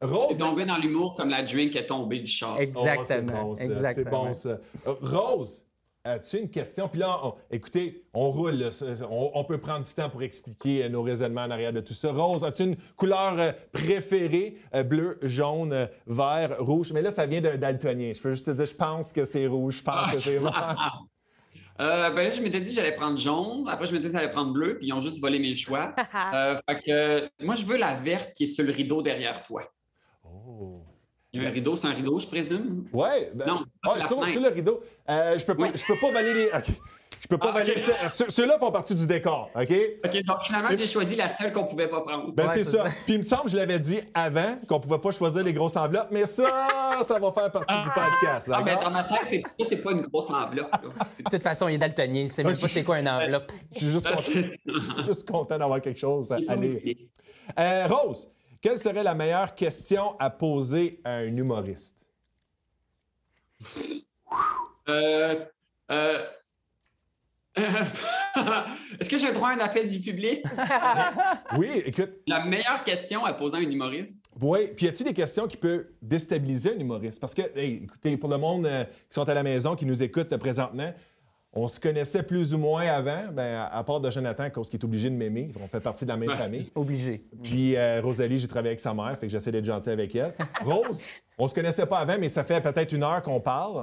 Rose. 0.00 0.36
tombé 0.36 0.64
dans 0.64 0.78
l'humour 0.78 1.14
comme 1.14 1.28
la 1.30 1.42
drink 1.42 1.76
est 1.76 1.86
tombée 1.86 2.18
du 2.20 2.26
char. 2.26 2.56
Oh, 2.56 2.58
c'est 2.58 2.62
Exactement. 2.64 3.54
C'est 3.54 4.04
bon, 4.04 4.34
ça. 4.34 4.48
Euh, 4.88 4.94
Rose, 5.00 5.64
as-tu 6.04 6.38
une 6.38 6.50
question? 6.50 6.88
Puis 6.88 6.98
là, 6.98 7.20
on- 7.24 7.34
écoutez, 7.52 8.04
on 8.12 8.28
roule. 8.30 8.54
là. 8.54 8.70
On, 9.08 9.30
on 9.34 9.44
peut 9.44 9.58
prendre 9.58 9.86
du 9.86 9.92
temps 9.92 10.10
pour 10.10 10.24
expliquer 10.24 10.84
euh, 10.84 10.88
nos 10.88 11.02
raisonnements 11.04 11.42
en 11.42 11.50
arrière 11.52 11.72
de 11.72 11.80
tout 11.80 11.94
ça. 11.94 12.10
Rose, 12.12 12.42
as-tu 12.42 12.64
une 12.64 12.76
couleur 12.96 13.38
euh, 13.38 13.52
préférée? 13.72 14.56
Euh, 14.74 14.82
bleu, 14.82 15.18
jaune, 15.22 15.72
euh, 15.72 15.86
vert, 16.08 16.56
rouge? 16.58 16.92
Mais 16.92 17.00
là, 17.02 17.12
ça 17.12 17.26
vient 17.26 17.40
d'un 17.40 17.56
daltonien. 17.56 18.12
Je 18.12 18.20
peux 18.20 18.32
juste 18.32 18.46
te 18.46 18.50
dire, 18.50 18.66
je 18.66 18.74
pense 18.74 19.12
que 19.12 19.24
c'est 19.24 19.46
rouge, 19.46 19.76
je 19.78 19.82
pense 19.84 20.12
que 20.14 20.18
c'est 20.18 20.38
vert. 20.38 20.98
Euh, 21.82 22.10
ben 22.10 22.22
là, 22.22 22.30
je 22.30 22.40
m'étais 22.40 22.60
dit 22.60 22.66
que 22.66 22.80
j'allais 22.80 22.94
prendre 22.94 23.18
jaune. 23.18 23.68
Après, 23.68 23.86
je 23.86 23.92
m'étais 23.92 24.06
dit 24.06 24.12
que 24.12 24.18
j'allais 24.18 24.30
prendre 24.30 24.52
bleu, 24.52 24.78
puis 24.78 24.86
ils 24.88 24.92
ont 24.92 25.00
juste 25.00 25.20
volé 25.20 25.38
mes 25.38 25.54
choix. 25.54 25.94
Euh, 26.34 26.56
fait 26.68 26.76
que 26.76 26.90
euh, 26.90 27.28
moi, 27.40 27.54
je 27.54 27.64
veux 27.64 27.76
la 27.76 27.94
verte 27.94 28.32
qui 28.34 28.44
est 28.44 28.46
sur 28.46 28.64
le 28.64 28.72
rideau 28.72 29.02
derrière 29.02 29.42
toi. 29.42 29.62
Oh. 30.24 30.82
Il 31.32 31.42
y 31.42 31.44
a 31.44 31.48
un 31.48 31.52
rideau, 31.52 31.76
c'est 31.76 31.86
un 31.86 31.92
rideau, 31.92 32.18
je 32.18 32.26
présume? 32.26 32.86
Ouais. 32.92 33.30
Ben, 33.34 33.46
Non, 33.46 33.62
ah, 33.84 33.94
fenêtre. 34.06 34.28
sur 34.32 34.40
le 34.42 34.48
rideau. 34.48 34.82
Euh, 35.08 35.36
je 35.38 35.44
peux 35.44 35.54
pas, 35.54 35.62
Oui. 35.64 35.70
je 35.74 35.84
peux 35.86 35.98
pas 35.98 36.12
valider 36.12 36.34
les. 36.44 36.50
Je 37.22 37.28
peux 37.28 37.38
pas 37.38 37.50
Ah, 37.50 37.58
valider 37.58 37.78
ça. 37.78 38.08
Ceux- 38.08 38.30
Ceux-là 38.30 38.58
font 38.58 38.72
partie 38.72 38.96
du 38.96 39.06
décor, 39.06 39.48
OK? 39.54 39.72
OK, 40.04 40.22
donc 40.24 40.42
finalement, 40.42 40.70
j'ai 40.72 40.86
choisi 40.86 41.14
la 41.14 41.28
seule 41.28 41.52
qu'on 41.52 41.66
pouvait 41.66 41.86
pas 41.86 42.00
prendre. 42.00 42.32
Ben, 42.32 42.48
Ouais, 42.48 42.54
c'est 42.54 42.64
ça. 42.64 42.88
ça. 42.88 42.94
Puis 43.04 43.14
il 43.14 43.18
me 43.18 43.22
semble, 43.22 43.48
je 43.48 43.56
l'avais 43.56 43.78
dit 43.78 44.00
avant, 44.12 44.58
qu'on 44.68 44.80
pouvait 44.80 44.98
pas 44.98 45.12
choisir 45.12 45.44
les 45.44 45.52
grosses 45.52 45.76
enveloppes, 45.76 46.08
mais 46.10 46.26
ça, 46.26 46.68
ça 47.04 47.20
va 47.20 47.30
faire 47.30 47.52
partie 47.52 47.74
du 47.80 47.90
podcast. 47.94 48.50
Ah, 48.52 48.58
ben, 48.58 48.64
d'accord? 48.64 48.82
dans 48.84 48.90
ma 48.90 49.04
tête, 49.04 49.44
c'est, 49.68 49.76
pas 49.76 49.92
une 49.92 50.00
grosse 50.02 50.30
enveloppe. 50.30 50.68
De 51.18 51.30
toute 51.30 51.42
façon, 51.44 51.68
il 51.68 51.74
est 51.74 51.78
daltonien. 51.78 52.22
Il 52.22 52.30
sait 52.30 52.42
même 52.42 52.58
pas 52.58 52.66
c'est 52.68 52.82
quoi 52.82 52.98
une 52.98 53.08
enveloppe. 53.08 53.52
Je 53.74 53.78
suis 53.78 53.88
juste 53.88 54.08
ça, 54.08 54.14
content, 54.14 55.04
juste 55.06 55.30
content 55.30 55.58
d'avoir 55.58 55.80
quelque 55.80 56.00
chose 56.00 56.32
à, 56.32 56.38
lire. 56.56 56.80
Euh, 57.56 57.86
Rose, 57.88 58.28
quelle 58.60 58.78
serait 58.78 59.04
la 59.04 59.14
meilleure 59.14 59.54
question 59.54 60.16
à 60.18 60.28
poser 60.28 61.00
à 61.04 61.12
un 61.18 61.36
humoriste? 61.36 62.04
Euh, 64.88 65.44
euh, 65.90 66.26
Est-ce 69.00 69.10
que 69.10 69.16
j'ai 69.18 69.26
le 69.28 69.34
droit 69.34 69.50
à 69.50 69.52
un 69.54 69.58
appel 69.58 69.88
du 69.88 69.98
public? 70.00 70.42
Oui, 71.58 71.68
écoute, 71.84 72.10
La 72.26 72.44
meilleure 72.44 72.82
question 72.82 73.24
à 73.24 73.34
poser 73.34 73.58
à 73.58 73.60
un 73.60 73.64
humoriste? 73.70 74.24
oui. 74.40 74.68
Puis 74.74 74.86
y 74.86 74.88
a-t-il 74.88 75.04
des 75.06 75.12
questions 75.12 75.46
qui 75.46 75.56
peuvent 75.58 75.84
déstabiliser 76.00 76.74
un 76.74 76.78
humoriste? 76.78 77.20
Parce 77.20 77.34
que, 77.34 77.42
hey, 77.54 77.82
écoutez, 77.84 78.16
pour 78.16 78.30
le 78.30 78.38
monde 78.38 78.66
euh, 78.66 78.84
qui 78.84 78.90
sont 79.10 79.28
à 79.28 79.34
la 79.34 79.42
maison, 79.42 79.76
qui 79.76 79.84
nous 79.84 80.02
écoute 80.02 80.32
euh, 80.32 80.38
présentement, 80.38 80.92
on 81.52 81.68
se 81.68 81.78
connaissait 81.78 82.22
plus 82.22 82.54
ou 82.54 82.58
moins 82.58 82.86
avant, 82.86 83.24
ben, 83.30 83.56
à, 83.56 83.66
à 83.76 83.84
part 83.84 84.00
de 84.00 84.10
Jonathan, 84.10 84.48
cause 84.48 84.70
qui 84.70 84.78
est 84.78 84.84
obligé 84.84 85.10
de 85.10 85.14
m'aimer. 85.14 85.50
On 85.62 85.68
fait 85.68 85.80
partie 85.80 86.06
de 86.06 86.10
la 86.10 86.16
même 86.16 86.30
Ouais. 86.30 86.38
famille. 86.38 86.72
Obligé. 86.74 87.26
Puis 87.42 87.76
euh, 87.76 88.00
Rosalie, 88.02 88.38
j'ai 88.38 88.48
travaillé 88.48 88.70
avec 88.70 88.80
sa 88.80 88.94
mère, 88.94 89.18
fait 89.20 89.26
que 89.26 89.32
j'essaie 89.32 89.52
d'être 89.52 89.66
gentil 89.66 89.90
avec 89.90 90.14
elle. 90.16 90.32
Rose, 90.64 91.02
on 91.38 91.48
se 91.48 91.54
connaissait 91.54 91.86
pas 91.86 91.98
avant, 91.98 92.16
mais 92.18 92.28
ça 92.28 92.44
fait 92.44 92.60
peut-être 92.60 92.92
une 92.92 93.02
heure 93.02 93.22
qu'on 93.22 93.40
parle 93.40 93.76
en, 93.78 93.80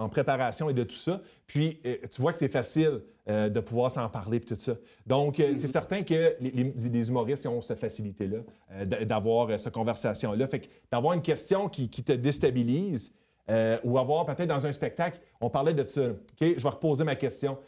en- 0.00 0.04
en 0.04 0.08
préparation 0.08 0.70
et 0.70 0.74
de 0.74 0.84
tout 0.84 0.94
ça. 0.96 1.20
Puis 1.46 1.80
euh, 1.84 1.96
tu 2.10 2.20
vois 2.22 2.32
que 2.32 2.38
c'est 2.38 2.48
facile 2.48 3.00
euh, 3.28 3.48
de 3.48 3.60
pouvoir 3.60 3.90
s'en 3.90 4.08
parler 4.08 4.38
et 4.38 4.40
tout 4.40 4.54
ça. 4.58 4.74
Donc 5.06 5.38
euh, 5.40 5.52
c'est 5.54 5.66
certain 5.68 6.02
que 6.02 6.34
les, 6.40 6.50
les- 6.50 6.88
les 6.88 7.08
humoristes 7.08 7.46
ont 7.46 7.60
cette 7.60 7.80
facilité-là 7.80 8.38
euh, 8.72 8.84
d'avoir 9.04 9.58
cette 9.60 9.72
conversation-là. 9.74 10.46
Fait 10.46 10.60
que 10.60 10.68
d'avoir 10.90 11.14
une 11.14 11.22
question 11.22 11.68
qui, 11.68 11.90
qui 11.90 12.02
te 12.02 12.12
déstabilise 12.12 13.12
euh, 13.50 13.78
ou 13.84 13.98
avoir 13.98 14.24
peut-être 14.26 14.48
dans 14.48 14.64
un 14.66 14.72
spectacle, 14.72 15.20
on 15.40 15.50
parlait 15.50 15.74
de 15.74 15.86
ça. 15.86 16.02
OK, 16.10 16.16
je 16.40 16.62
vais 16.62 16.68
reposer 16.68 17.04
ma 17.04 17.16
question. 17.16 17.58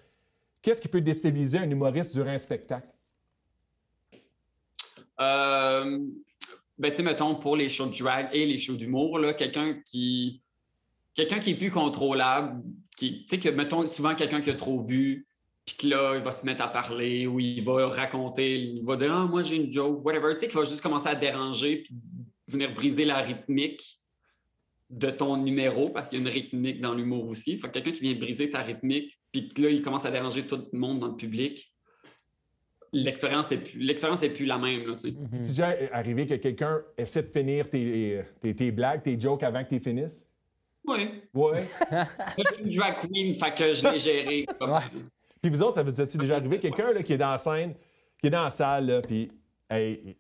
Qu'est-ce 0.62 0.81
qui 0.83 0.88
peut 0.88 1.00
déstabiliser 1.00 1.59
un 1.59 1.71
humoriste 1.71 2.12
durant 2.14 2.31
un 2.31 2.38
spectacle? 2.38 2.87
Euh, 5.21 5.99
ben, 6.80 6.92
tu 6.92 7.02
mettons, 7.02 7.34
pour 7.34 7.56
les 7.56 7.68
shows 7.68 7.87
de 7.87 7.99
drag 7.99 8.30
et 8.32 8.46
les 8.46 8.56
shows 8.56 8.76
d'humour, 8.76 9.18
là, 9.18 9.34
quelqu'un 9.34 9.80
qui. 9.84 10.42
Qui 11.14 11.22
est 11.22 11.54
plus 11.54 11.70
contrôlable, 11.70 12.62
qui, 12.96 13.26
tu 13.26 13.28
sais, 13.28 13.38
que, 13.38 13.50
mettons, 13.50 13.87
souvent 13.87 14.14
quelqu'un 14.14 14.40
qui 14.40 14.49
a 14.49 14.54
trop 14.54 14.80
bu, 14.80 15.26
puis 15.66 15.75
Puis 15.76 15.88
que 15.88 15.94
là, 15.94 16.14
il 16.16 16.22
va 16.22 16.32
se 16.32 16.46
mettre 16.46 16.62
à 16.62 16.68
parler 16.68 17.26
ou 17.26 17.38
il 17.38 17.62
va 17.62 17.87
raconter, 17.88 18.58
il 18.58 18.82
va 18.82 18.96
dire 18.96 19.12
Ah, 19.12 19.26
moi 19.26 19.42
j'ai 19.42 19.56
une 19.56 19.70
joke, 19.70 20.02
whatever. 20.04 20.32
Tu 20.34 20.40
sais, 20.40 20.49
qu'il 20.49 20.56
va 20.56 20.64
juste 20.64 20.80
commencer 20.80 21.08
à 21.08 21.14
déranger 21.14 21.82
puis 21.82 21.94
venir 22.49 22.72
briser 22.72 23.04
la 23.04 23.20
rythmique 23.20 24.00
de 24.88 25.10
ton 25.10 25.37
numéro 25.37 25.90
parce 25.90 26.08
qu'il 26.08 26.18
y 26.18 26.25
a 26.25 26.26
une 26.26 26.32
rythmique 26.32 26.80
dans 26.80 26.94
l'humour 26.94 27.28
aussi. 27.28 27.58
Fait 27.58 27.68
que 27.68 27.75
quelqu'un 27.75 27.92
qui 27.92 28.00
vient 28.00 28.14
briser 28.14 28.49
ta 28.49 28.62
rythmique 28.62 29.20
puis 29.32 29.49
que 29.50 29.60
là, 29.60 29.68
il 29.68 29.82
commence 29.82 30.06
à 30.06 30.10
déranger 30.10 30.46
tout 30.46 30.66
le 30.72 30.78
monde 30.78 31.00
dans 31.00 31.08
le 31.08 31.16
public, 31.16 31.75
l'expérience 32.92 33.52
est 33.52 33.59
plus, 33.59 33.78
l'expérience 33.78 34.23
est 34.23 34.30
plus 34.30 34.47
la 34.47 34.59
même. 34.59 34.87
Là, 34.87 34.94
tu 34.94 35.11
sais. 35.11 35.14
C'est 35.30 35.49
déjà 35.49 35.75
arrivé 35.92 36.26
que 36.26 36.35
quelqu'un 36.35 36.82
essaie 36.97 37.23
de 37.23 37.28
finir 37.28 37.68
tes, 37.68 38.23
tes, 38.40 38.54
tes 38.54 38.70
blagues, 38.70 39.02
tes 39.02 39.18
jokes 39.18 39.42
avant 39.42 39.64
que 39.64 39.68
tu 39.75 39.80
finisses? 39.80 40.28
Oui. 40.87 41.09
C'est 42.37 42.59
une 42.62 42.76
drag 42.76 42.97
queen, 43.00 43.35
fait 43.35 43.54
que 43.54 43.73
je 43.73 43.88
l'ai 43.88 43.99
géré. 43.99 44.47
Ouais. 44.61 44.80
Puis 45.40 45.50
vous 45.50 45.62
autres, 45.62 45.75
ça 45.75 45.82
vous 45.82 46.00
est-tu 46.00 46.18
déjà 46.18 46.37
arrivé? 46.37 46.59
Quelqu'un 46.59 46.92
là, 46.92 47.02
qui 47.02 47.14
est 47.14 47.18
dans 47.18 47.30
la 47.30 47.38
scène, 47.38 47.75
qui 48.20 48.26
est 48.26 48.30
dans 48.30 48.44
la 48.44 48.50
salle, 48.50 48.87
là, 48.87 49.00
puis 49.00 49.28
hey, 49.70 50.16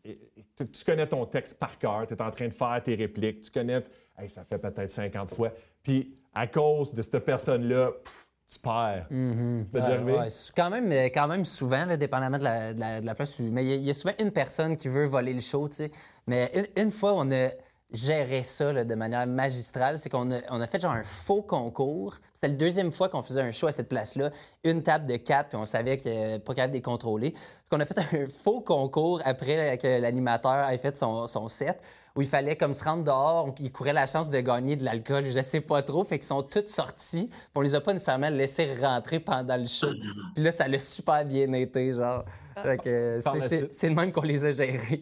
tu, 0.56 0.66
tu 0.66 0.84
connais 0.84 1.06
ton 1.06 1.26
texte 1.26 1.58
par 1.58 1.78
cœur, 1.78 2.06
tu 2.08 2.14
es 2.14 2.22
en 2.22 2.30
train 2.30 2.48
de 2.48 2.54
faire 2.54 2.82
tes 2.82 2.94
répliques, 2.94 3.42
tu 3.42 3.50
connais, 3.50 3.84
hey, 4.18 4.30
ça 4.30 4.44
fait 4.44 4.58
peut-être 4.58 4.90
50 4.90 5.28
fois. 5.28 5.52
Puis 5.82 6.14
à 6.32 6.46
cause 6.46 6.94
de 6.94 7.02
cette 7.02 7.18
personne-là, 7.18 7.92
pff, 8.02 8.29
tu 8.50 8.58
perds. 8.58 9.06
C'est 9.08 9.72
déjà 9.80 9.86
arrivé? 9.94 10.12
ouais, 10.18 10.28
quand, 10.56 10.70
même, 10.70 10.90
euh, 10.92 11.04
quand 11.06 11.28
même 11.28 11.44
souvent, 11.44 11.84
là, 11.84 11.96
dépendamment 11.96 12.38
de 12.38 12.44
la, 12.44 12.74
de 12.74 12.80
la- 12.80 13.00
de 13.00 13.06
la 13.06 13.14
place. 13.14 13.38
Mais 13.38 13.64
il 13.64 13.68
y 13.68 13.72
a- 13.72 13.76
il 13.76 13.82
y, 13.84 13.90
a 13.90 13.94
souvent 13.94 14.14
une 14.18 14.32
personne 14.32 14.76
qui 14.76 14.88
veut 14.88 15.06
voler 15.06 15.32
le 15.32 15.40
show, 15.40 15.68
tu 15.68 15.76
sais. 15.76 15.90
Mais 16.26 16.50
une, 16.54 16.82
une 16.84 16.90
fois, 16.90 17.12
on 17.16 17.30
a 17.30 17.50
géré 17.92 18.42
ça 18.44 18.72
là, 18.72 18.84
de 18.84 18.94
manière 18.94 19.26
magistrale. 19.26 19.98
C'est 19.98 20.08
qu'on 20.10 20.30
a, 20.30 20.36
on 20.50 20.60
a 20.60 20.66
fait 20.66 20.80
genre 20.80 20.92
un 20.92 21.02
faux 21.02 21.42
concours. 21.42 22.16
C'était 22.34 22.48
la 22.48 22.54
deuxième 22.54 22.92
fois 22.92 23.08
qu'on 23.08 23.22
faisait 23.22 23.40
un 23.42 23.50
show 23.52 23.66
à 23.66 23.72
cette 23.72 23.88
place-là. 23.88 24.30
Une 24.64 24.82
table 24.82 25.06
de 25.06 25.16
quatre, 25.16 25.48
puis 25.50 25.58
on 25.58 25.66
savait 25.66 25.98
que 25.98 26.38
pas 26.38 26.54
capable 26.54 26.72
de 26.72 26.76
les 26.78 26.82
contrôler. 26.82 27.34
On 27.72 27.78
a 27.80 27.86
fait 27.86 27.98
un 28.24 28.26
faux 28.28 28.60
concours 28.60 29.20
après 29.24 29.78
que 29.78 29.86
l'animateur 30.00 30.68
ait 30.70 30.78
fait 30.78 30.96
son, 30.96 31.26
son 31.26 31.48
set 31.48 31.80
où 32.20 32.22
il 32.22 32.28
fallait 32.28 32.54
comme 32.54 32.74
se 32.74 32.84
rendre 32.84 33.02
dehors, 33.02 33.54
il 33.58 33.72
courait 33.72 33.94
la 33.94 34.04
chance 34.04 34.28
de 34.28 34.38
gagner 34.40 34.76
de 34.76 34.84
l'alcool, 34.84 35.24
je 35.24 35.40
sais 35.40 35.62
pas 35.62 35.80
trop, 35.80 36.04
fait 36.04 36.18
qu'ils 36.18 36.26
sont 36.26 36.42
tous 36.42 36.66
sortis, 36.66 37.28
puis 37.30 37.48
on 37.54 37.62
les 37.62 37.74
a 37.74 37.80
pas 37.80 37.94
nécessairement 37.94 38.28
laissés 38.28 38.68
rentrer 38.78 39.20
pendant 39.20 39.56
le 39.56 39.64
show. 39.66 39.88
Puis 40.34 40.44
là, 40.44 40.52
ça 40.52 40.68
l'a 40.68 40.78
super 40.78 41.24
bien 41.24 41.50
été, 41.54 41.94
genre. 41.94 42.26
Fait 42.62 42.76
que 42.76 42.88
euh, 42.90 43.22
Par 43.22 43.36
c'est- 43.40 43.88
de 43.88 43.94
même 43.94 44.12
qu'on 44.12 44.20
les 44.20 44.44
a 44.44 44.50
gérés. 44.52 45.00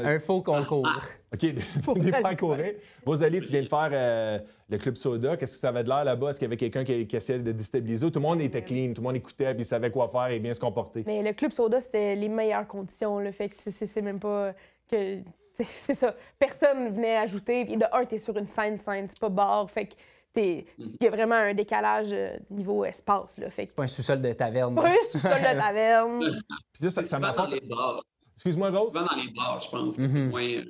un 0.00 0.20
faux 0.20 0.42
concours. 0.42 0.86
OK, 1.34 1.40
des 2.00 2.12
pas 2.12 2.36
courir. 2.36 2.74
Rosalie, 3.04 3.40
tu 3.40 3.50
viens 3.50 3.62
de 3.62 3.68
faire 3.68 3.88
euh, 3.92 4.38
le 4.68 4.78
Club 4.78 4.96
Soda. 4.96 5.36
Qu'est-ce 5.36 5.54
que 5.54 5.58
ça 5.58 5.70
avait 5.70 5.82
de 5.82 5.88
l'air 5.88 6.04
là-bas? 6.04 6.30
Est-ce 6.30 6.38
qu'il 6.38 6.46
y 6.46 6.50
avait 6.50 6.56
quelqu'un 6.56 6.84
qui, 6.84 7.04
qui 7.08 7.16
essayait 7.16 7.40
de 7.40 7.50
déstabiliser? 7.50 8.08
Tout 8.12 8.20
le 8.20 8.22
monde 8.22 8.40
était 8.40 8.62
clean, 8.62 8.92
tout 8.94 9.00
le 9.00 9.08
monde 9.08 9.16
écoutait, 9.16 9.52
puis 9.56 9.64
savait 9.64 9.90
quoi 9.90 10.08
faire 10.08 10.28
et 10.28 10.38
bien 10.38 10.54
se 10.54 10.60
comporter. 10.60 11.02
Mais 11.04 11.20
le 11.20 11.32
club 11.32 11.50
soda, 11.50 11.80
c'était 11.80 12.14
les 12.14 12.28
meilleures 12.28 12.68
conditions. 12.68 13.18
Le 13.18 13.32
fait 13.32 13.48
que 13.48 13.56
c'est 13.66 14.02
même 14.02 14.20
pas 14.20 14.52
que. 14.88 15.18
C'est- 15.52 15.94
ça. 15.94 16.14
Personne 16.38 16.90
venait 16.92 17.16
ajouter. 17.16 17.64
Puis 17.64 17.76
de 17.76 17.84
un, 17.92 18.04
t'es 18.04 18.18
sur 18.18 18.36
une 18.36 18.48
scène, 18.48 18.78
scène, 18.78 19.06
c'est 19.08 19.18
pas 19.18 19.28
bar. 19.28 19.70
Fait 19.70 19.86
que 19.86 19.94
t'es. 20.32 20.64
Il 20.78 20.96
y 21.00 21.06
a 21.06 21.10
vraiment 21.10 21.34
un 21.34 21.54
décalage 21.54 22.08
euh, 22.12 22.36
niveau 22.50 22.84
espace. 22.84 23.38
Là. 23.38 23.50
Fait 23.50 23.66
que. 23.66 23.72
Pas 23.72 23.84
un 23.84 23.88
sous-sol 23.88 24.20
de 24.20 24.32
taverne. 24.32 24.74
Pas 24.74 24.88
un 24.90 24.94
sous-sol 25.10 25.38
de 25.38 25.58
taverne. 25.58 26.42
Puis 26.72 26.90
ça, 26.90 27.18
m'apporte. 27.18 27.54
Excuse-moi, 28.34 28.70
Rose? 28.70 28.92
Souvent 28.92 29.04
dans 29.06 29.16
les 29.16 29.30
bars, 29.32 29.60
je 29.62 29.68
pense 29.70 29.96
que 29.96 30.06
c'est 30.08 30.18
moins, 30.28 30.62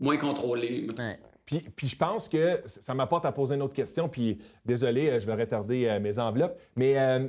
moins 0.00 0.16
contrôlé. 0.16 0.88
Ouais. 0.98 1.18
Puis, 1.44 1.60
puis 1.60 1.88
je 1.88 1.96
pense 1.96 2.28
que 2.28 2.60
ça 2.64 2.94
m'apporte 2.94 3.24
à 3.26 3.32
poser 3.32 3.54
une 3.56 3.62
autre 3.62 3.74
question. 3.74 4.08
Puis 4.08 4.40
désolé, 4.64 5.10
euh, 5.10 5.20
je 5.20 5.26
vais 5.26 5.34
retarder 5.34 5.86
euh, 5.88 6.00
mes 6.00 6.18
enveloppes. 6.18 6.58
Mais 6.76 6.96
euh, 6.98 7.28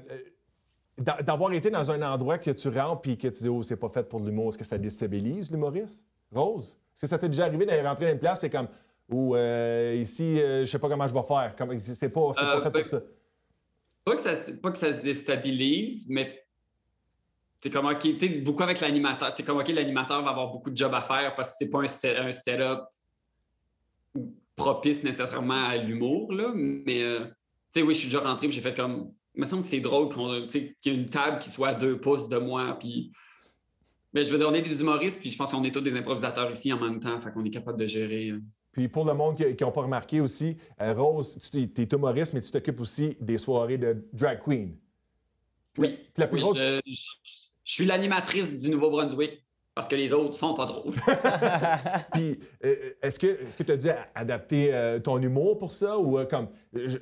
d'a- 0.98 1.22
d'avoir 1.22 1.52
été 1.54 1.70
dans 1.70 1.92
un 1.92 2.02
endroit 2.02 2.38
que 2.38 2.52
tu 2.52 2.70
rentres 2.70 3.02
puis 3.02 3.18
que 3.18 3.28
tu 3.28 3.44
dis, 3.44 3.50
oh, 3.50 3.62
c'est 3.64 3.76
pas 3.76 3.90
fait 3.90 4.04
pour 4.08 4.20
l'humour, 4.20 4.50
est-ce 4.50 4.58
que 4.58 4.64
ça 4.66 4.78
déstabilise 4.78 5.52
l'humoriste? 5.52 6.08
Rose? 6.34 6.78
Est-ce 6.94 7.02
que 7.02 7.08
ça 7.08 7.18
t'est 7.18 7.30
déjà 7.30 7.46
arrivé 7.46 7.66
d'aller 7.66 7.88
rentrer 7.88 8.06
dans 8.06 8.12
une 8.14 8.20
place, 8.20 8.40
t'es 8.40 8.50
comme, 8.50 8.68
ou 9.10 9.36
euh, 9.36 9.96
ici, 9.98 10.40
euh, 10.42 10.62
je 10.66 10.72
sais 10.72 10.80
pas 10.80 10.88
comment 10.90 11.08
je 11.08 11.14
vais 11.14 11.24
faire. 11.24 11.56
Comme, 11.58 11.78
c'est 11.80 12.10
pas, 12.10 12.32
c'est 12.34 12.42
pas 12.42 12.58
Euh, 12.58 12.62
fait 12.64 12.70
ben, 12.70 12.82
pour 12.82 12.88
ça. 12.92 13.02
Pas 14.06 14.16
que, 14.16 14.22
ça, 14.22 14.36
se- 14.46 14.52
pas 14.52 14.72
que 14.72 14.78
ça 14.78 14.94
se 14.94 14.98
déstabilise, 15.02 16.06
mais 16.10 16.46
t'es 17.62 17.70
comme 17.70 17.86
OK, 17.88 18.00
tu 18.00 18.20
sais, 18.20 18.28
beaucoup 18.40 18.64
avec 18.64 18.80
l'animateur. 18.82 19.34
T'es 19.34 19.44
comme 19.44 19.58
OK, 19.58 19.68
l'animateur 19.70 20.22
va 20.24 20.30
avoir 20.32 20.52
beaucoup 20.52 20.70
de 20.70 20.78
job 20.78 20.94
à 20.94 21.02
faire 21.02 21.34
parce 21.36 21.50
que 21.50 21.56
c'est 21.60 21.70
pas 21.70 21.80
un, 21.82 21.88
set- 21.88 22.18
un 22.18 22.32
setup 22.32 22.82
propice 24.56 25.04
nécessairement 25.04 25.66
à 25.68 25.78
l'humour, 25.78 26.32
là. 26.34 26.52
Mais, 26.54 27.02
euh, 27.04 27.22
tu 27.26 27.32
sais, 27.72 27.82
oui, 27.82 27.94
je 27.94 28.00
suis 28.00 28.08
déjà 28.10 28.20
rentré, 28.22 28.52
j'ai 28.52 28.62
fait 28.62 28.76
comme. 28.76 29.12
Il 29.36 29.42
me 29.42 29.46
semble 29.48 29.64
que 29.64 29.68
c'est 29.68 29.80
drôle 29.80 30.10
qu'il 30.48 30.76
y 30.86 30.90
ait 30.90 30.94
une 30.94 31.10
table 31.10 31.40
qui 31.40 31.50
soit 31.50 31.70
à 31.70 31.74
deux 31.74 32.00
pouces 32.00 32.28
de 32.30 32.38
moi, 32.38 32.78
puis. 32.80 33.12
Mais 34.14 34.24
je 34.24 34.30
veux 34.32 34.38
dire, 34.38 34.48
on 34.50 34.54
est 34.54 34.62
des 34.62 34.80
humoristes, 34.80 35.20
puis 35.20 35.30
je 35.32 35.38
pense 35.38 35.52
qu'on 35.52 35.64
est 35.64 35.72
tous 35.72 35.82
des 35.82 35.96
improvisateurs 35.96 36.52
ici 36.52 36.72
en 36.72 36.80
même 36.80 37.00
temps, 37.00 37.20
fait 37.20 37.32
qu'on 37.32 37.44
est 37.44 37.50
capable 37.50 37.80
de 37.80 37.88
gérer. 37.88 38.30
euh. 38.30 38.40
Puis 38.72 38.88
pour 38.88 39.06
le 39.06 39.14
monde 39.14 39.36
qui 39.36 39.44
n'a 39.64 39.72
pas 39.72 39.82
remarqué 39.82 40.22
aussi, 40.22 40.58
euh, 40.82 40.94
Rose, 40.94 41.38
tu 41.52 41.82
es 41.82 41.88
humoriste, 41.94 42.34
mais 42.34 42.42
tu 42.42 42.52
t'occupes 42.52 42.80
aussi 42.80 43.18
des 43.20 43.38
soirées 43.38 43.78
de 43.78 44.08
drag 44.14 44.40
queen. 44.44 44.78
Oui. 45.78 45.98
La 46.18 46.28
plus 46.28 46.38
Oui, 46.38 46.42
grosse- 46.44 46.58
je, 46.58 46.82
je- 46.86 46.94
je 47.64 47.72
suis 47.72 47.86
l'animatrice 47.86 48.56
du 48.60 48.70
Nouveau-Brunswick 48.70 49.44
parce 49.76 49.88
que 49.88 49.96
les 49.96 50.14
autres 50.14 50.36
sont 50.36 50.54
pas 50.54 50.66
drôles. 50.66 50.94
Puis, 52.14 52.40
euh, 52.64 52.76
est-ce 53.02 53.18
que 53.18 53.28
est-ce 53.28 53.64
tu 53.64 53.72
as 53.72 53.78
dû 53.78 53.88
adapter 54.14 54.74
euh, 54.74 55.00
ton 55.00 55.20
humour 55.20 55.58
pour 55.58 55.72
ça 55.72 55.98
ou 55.98 56.20
euh, 56.20 56.26
comme 56.26 56.48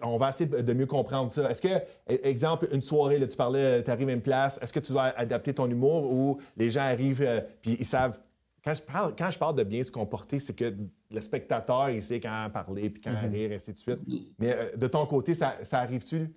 on 0.01 0.17
va 0.17 0.29
essayer 0.29 0.49
de 0.49 0.73
mieux 0.73 0.85
comprendre 0.85 1.29
ça. 1.31 1.49
Est-ce 1.49 1.61
que 1.61 1.67
e- 1.67 2.19
exemple 2.23 2.67
une 2.71 2.81
soirée 2.81 3.19
là, 3.19 3.27
tu 3.27 3.35
parlais 3.35 3.83
tu 3.83 3.91
arrives 3.91 4.09
à 4.09 4.13
une 4.13 4.21
place, 4.21 4.59
est-ce 4.61 4.71
que 4.71 4.79
tu 4.79 4.93
dois 4.93 5.05
adapter 5.17 5.53
ton 5.53 5.69
humour 5.69 6.11
ou 6.11 6.39
les 6.55 6.71
gens 6.71 6.81
arrivent 6.81 7.21
euh, 7.21 7.41
puis 7.61 7.75
ils 7.79 7.85
savent 7.85 8.17
quand 8.63 8.73
je 8.73 8.81
parle 8.81 9.15
quand 9.17 9.29
je 9.31 9.39
parle 9.39 9.55
de 9.55 9.63
bien 9.63 9.83
se 9.83 9.91
comporter, 9.91 10.39
c'est 10.39 10.53
que 10.53 10.73
le 11.09 11.21
spectateur 11.21 11.89
il 11.89 12.01
sait 12.01 12.19
quand 12.19 12.49
parler 12.53 12.89
puis 12.89 13.01
quand 13.01 13.15
rire 13.29 13.51
ainsi 13.53 13.73
de 13.73 13.77
suite. 13.77 13.99
Mais 14.39 14.53
euh, 14.53 14.77
de 14.77 14.87
ton 14.87 15.05
côté 15.05 15.33
ça, 15.33 15.55
ça 15.63 15.79
arrive-tu 15.79 16.29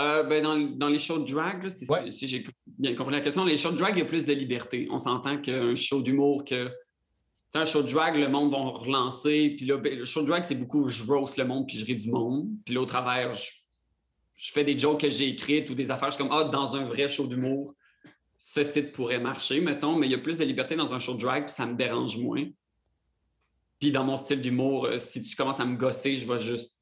Euh, 0.00 0.24
ben, 0.24 0.42
dans, 0.42 0.58
dans 0.58 0.88
les 0.88 0.98
shows 0.98 1.20
de 1.20 1.32
drag, 1.32 1.62
là, 1.62 1.70
si, 1.70 1.86
Ouais. 1.88 2.10
si 2.10 2.26
j'ai 2.26 2.44
bien 2.66 2.94
compris 2.94 3.14
la 3.14 3.20
question, 3.20 3.44
les 3.44 3.56
shows 3.56 3.70
de 3.70 3.76
drag, 3.76 3.94
il 3.96 4.00
y 4.00 4.02
a 4.02 4.06
plus 4.06 4.24
de 4.24 4.32
liberté. 4.32 4.88
On 4.90 4.98
s'entend 4.98 5.38
qu'un 5.38 5.74
show 5.74 6.02
d'humour, 6.02 6.44
que. 6.44 6.68
un 7.54 7.64
show 7.64 7.82
de 7.82 7.92
drag, 7.92 8.16
le 8.16 8.28
monde 8.28 8.50
va 8.50 8.58
relancer. 8.58 9.54
Puis 9.56 9.66
là, 9.66 9.76
ben, 9.76 9.96
le 9.98 10.04
show 10.04 10.22
de 10.22 10.26
drag, 10.26 10.44
c'est 10.44 10.56
beaucoup 10.56 10.88
je 10.88 11.04
roast 11.04 11.36
le 11.36 11.44
monde 11.44 11.66
puis 11.68 11.78
je 11.78 11.84
ris 11.84 11.94
du 11.96 12.10
monde. 12.10 12.48
Puis 12.64 12.74
là, 12.74 12.80
au 12.80 12.86
travers, 12.86 13.34
je, 13.34 13.50
je 14.34 14.52
fais 14.52 14.64
des 14.64 14.76
jokes 14.76 15.00
que 15.00 15.08
j'ai 15.08 15.28
écrites 15.28 15.70
ou 15.70 15.74
des 15.74 15.92
affaires. 15.92 16.10
Je 16.10 16.16
suis 16.16 16.24
comme, 16.24 16.36
ah, 16.36 16.44
dans 16.44 16.74
un 16.74 16.86
vrai 16.86 17.06
show 17.06 17.28
d'humour, 17.28 17.72
ce 18.36 18.64
site 18.64 18.90
pourrait 18.90 19.20
marcher, 19.20 19.60
mettons. 19.60 19.96
Mais 19.96 20.08
il 20.08 20.10
y 20.10 20.16
a 20.16 20.18
plus 20.18 20.38
de 20.38 20.44
liberté 20.44 20.74
dans 20.74 20.92
un 20.92 20.98
show 20.98 21.14
de 21.14 21.20
drag, 21.20 21.44
puis 21.44 21.54
ça 21.54 21.66
me 21.66 21.76
dérange 21.76 22.16
moins. 22.16 22.44
Puis 23.78 23.92
dans 23.92 24.04
mon 24.04 24.16
style 24.16 24.40
d'humour, 24.40 24.86
euh, 24.86 24.98
si 24.98 25.22
tu 25.22 25.36
commences 25.36 25.60
à 25.60 25.64
me 25.64 25.76
gosser, 25.76 26.16
je 26.16 26.26
vais 26.26 26.38
juste 26.40 26.73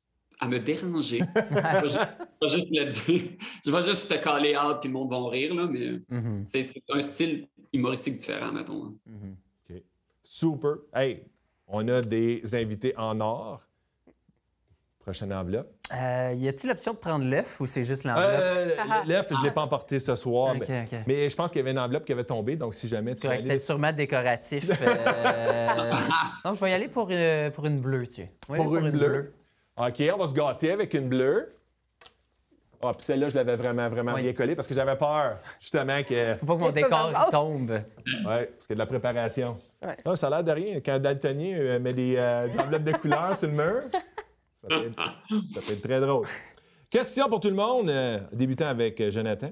à 0.42 0.48
me 0.48 0.58
déranger. 0.58 1.20
je, 1.36 1.80
vais 1.80 1.88
juste, 1.88 2.08
je 2.42 2.46
vais 2.46 2.50
juste 2.52 2.68
le 2.70 2.84
dire. 2.86 3.22
Je 3.64 3.70
vais 3.70 3.82
juste 3.82 4.08
te 4.08 4.14
caler 4.14 4.56
out 4.56 4.78
puis 4.80 4.88
le 4.88 4.94
monde 4.94 5.10
va 5.10 5.28
rire, 5.30 5.54
là, 5.54 5.66
mais 5.70 5.92
Mhm, 6.08 6.44
c'est 6.46 6.62
c'est 6.64 6.82
un 6.90 7.00
style 7.00 7.46
humoristique 7.72 8.16
différent, 8.16 8.50
mettons. 8.52 8.86
hein. 8.86 8.94
mhm. 9.06 9.36
OK. 9.70 9.82
Super. 10.24 10.72
Hey, 10.94 11.22
on 11.68 11.86
a 11.88 12.00
des 12.02 12.42
invités 12.54 12.92
en 12.96 13.20
or. 13.20 13.60
Prochaine 14.98 15.32
enveloppe. 15.32 15.68
Euh, 15.92 16.32
y 16.36 16.46
a-t-il 16.46 16.68
l'option 16.68 16.92
de 16.92 16.98
prendre 16.98 17.24
l'œuf 17.24 17.60
ou 17.60 17.66
c'est 17.66 17.82
juste 17.82 18.04
l'enveloppe? 18.04 18.30
Euh, 18.30 18.76
Ah. 18.78 19.02
L'œuf, 19.04 19.26
je 19.30 19.34
ne 19.36 19.42
l'ai 19.42 19.50
pas 19.50 19.62
emporté 19.62 19.98
ce 19.98 20.14
soir. 20.14 20.54
Mais, 21.08 21.28
je 21.28 21.34
pense 21.34 21.50
qu'il 21.50 21.58
y 21.58 21.62
avait 21.62 21.72
une 21.72 21.78
enveloppe 21.80 22.04
qui 22.04 22.12
avait 22.12 22.22
tombé, 22.22 22.54
donc 22.54 22.74
si 22.76 22.86
jamais 22.88 23.16
tu 23.16 23.26
c'est 23.40 23.58
sûrement 23.58 23.92
décoratif. 23.92 24.70
euh, 24.80 25.92
Non, 26.44 26.54
je 26.54 26.60
vais 26.64 26.70
y 26.70 26.74
aller 26.74 26.86
pour, 26.88 27.08
euh, 27.10 27.50
pour 27.50 27.66
une 27.66 27.80
bleue, 27.80 28.06
tu 28.06 28.14
sais. 28.14 28.32
Oui, 28.48 28.58
Pour 28.58 28.76
une 28.76 28.90
bleue. 28.92 29.32
OK, 29.76 30.02
on 30.14 30.18
va 30.18 30.26
se 30.26 30.34
gâter 30.34 30.72
avec 30.72 30.92
une 30.94 31.08
bleue. 31.08 31.54
Ah, 32.84 32.90
puis 32.92 33.04
celle-là, 33.04 33.28
je 33.28 33.36
l'avais 33.36 33.54
vraiment, 33.56 33.88
vraiment 33.88 34.14
Oui. 34.14 34.22
bien 34.22 34.32
collée 34.32 34.56
parce 34.56 34.66
que 34.66 34.74
j'avais 34.74 34.96
peur, 34.96 35.38
justement, 35.60 36.02
que. 36.02 36.34
Faut 36.40 36.46
pas 36.46 36.54
que 36.54 36.58
mon 36.60 36.68
Que 36.70 36.74
décor 36.74 37.12
il 37.26 37.30
tombe. 37.30 37.70
Ouais, 37.70 38.46
parce 38.46 38.66
qu'il 38.66 38.70
y 38.70 38.72
a 38.72 38.74
de 38.74 38.78
la 38.80 38.86
préparation. 38.86 39.56
Ouais. 39.80 39.96
Ah, 40.04 40.16
ça 40.16 40.26
a 40.26 40.30
l'air 40.30 40.44
de 40.44 40.50
rien. 40.52 40.80
Quand 40.80 40.98
Daltonien 40.98 41.56
euh, 41.58 41.78
met 41.78 41.92
des, 41.92 42.16
euh, 42.16 42.48
des 42.48 42.58
enveloppes 42.58 42.82
de 42.82 42.92
couleurs 42.92 43.36
sur 43.36 43.48
le 43.48 43.54
mur, 43.54 43.82
ça 43.92 44.68
peut, 44.68 44.86
être, 44.86 45.02
ça 45.54 45.60
peut 45.64 45.72
être 45.74 45.82
très 45.82 46.00
drôle. 46.00 46.26
Question 46.90 47.28
pour 47.28 47.38
tout 47.40 47.48
le 47.48 47.54
monde, 47.54 47.88
euh, 47.88 48.18
débutant 48.32 48.66
avec 48.66 49.00
euh, 49.00 49.10
Jonathan. 49.12 49.50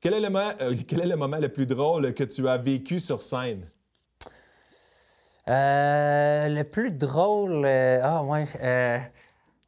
Quel 0.00 0.12
est, 0.14 0.20
le 0.20 0.28
moment, 0.28 0.50
euh, 0.60 0.74
quel 0.86 1.00
est 1.00 1.06
le 1.06 1.16
moment 1.16 1.38
le 1.38 1.48
plus 1.48 1.66
drôle 1.66 2.12
que 2.12 2.24
tu 2.24 2.46
as 2.46 2.58
vécu 2.58 3.00
sur 3.00 3.22
scène? 3.22 3.64
Euh, 5.48 6.48
le 6.48 6.62
plus 6.64 6.90
drôle. 6.90 7.64
euh, 7.64 8.00
Ah, 8.02 8.22
ouais. 8.22 8.44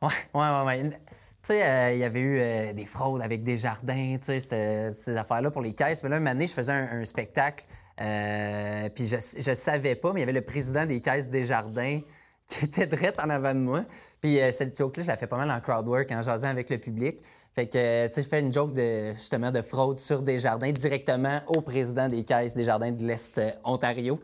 Ouais, 0.00 0.08
ouais, 0.34 0.62
ouais. 0.64 0.90
Tu 0.90 0.96
sais, 1.42 1.66
euh, 1.66 1.92
il 1.92 1.98
y 1.98 2.04
avait 2.04 2.20
eu 2.20 2.40
euh, 2.40 2.72
des 2.72 2.84
fraudes 2.84 3.20
avec 3.20 3.42
des 3.42 3.56
jardins, 3.56 4.16
tu 4.18 4.40
sais, 4.40 4.92
ces 4.92 5.16
affaires-là 5.16 5.50
pour 5.50 5.62
les 5.62 5.72
caisses. 5.72 6.02
Mais 6.02 6.08
là, 6.08 6.18
une 6.18 6.28
année, 6.28 6.46
je 6.46 6.52
faisais 6.52 6.72
un, 6.72 7.04
spectacle, 7.04 7.64
euh, 8.00 8.88
puis 8.90 9.06
je, 9.06 9.16
je 9.16 9.54
savais 9.54 9.96
pas, 9.96 10.12
mais 10.12 10.20
il 10.20 10.22
y 10.22 10.24
avait 10.24 10.32
le 10.32 10.44
président 10.44 10.86
des 10.86 11.00
caisses 11.00 11.28
des 11.28 11.44
jardins 11.44 12.00
qui 12.46 12.64
était 12.64 12.86
direct 12.86 13.18
en 13.20 13.28
avant 13.28 13.54
de 13.54 13.60
moi. 13.60 13.84
Puis 14.20 14.38
cette 14.52 14.76
joke-là, 14.76 15.02
je 15.02 15.08
la 15.08 15.16
fais 15.16 15.26
pas 15.26 15.36
mal 15.36 15.50
en 15.50 15.60
crowd 15.60 15.86
work, 15.86 16.10
en 16.12 16.22
jasant 16.22 16.48
avec 16.48 16.70
le 16.70 16.78
public. 16.78 17.20
Fait 17.54 17.66
que, 17.66 18.06
tu 18.06 18.14
sais, 18.14 18.22
je 18.22 18.28
fais 18.28 18.40
une 18.40 18.52
joke 18.52 18.72
de, 18.72 19.14
justement 19.14 19.50
de 19.50 19.62
fraude 19.62 19.98
sur 19.98 20.22
des 20.22 20.38
jardins 20.38 20.70
directement 20.70 21.40
au 21.48 21.60
président 21.60 22.08
des 22.08 22.24
caisses 22.24 22.54
des 22.54 22.64
jardins 22.64 22.92
de 22.92 23.04
l'Est 23.04 23.40
Ontario. 23.64 24.20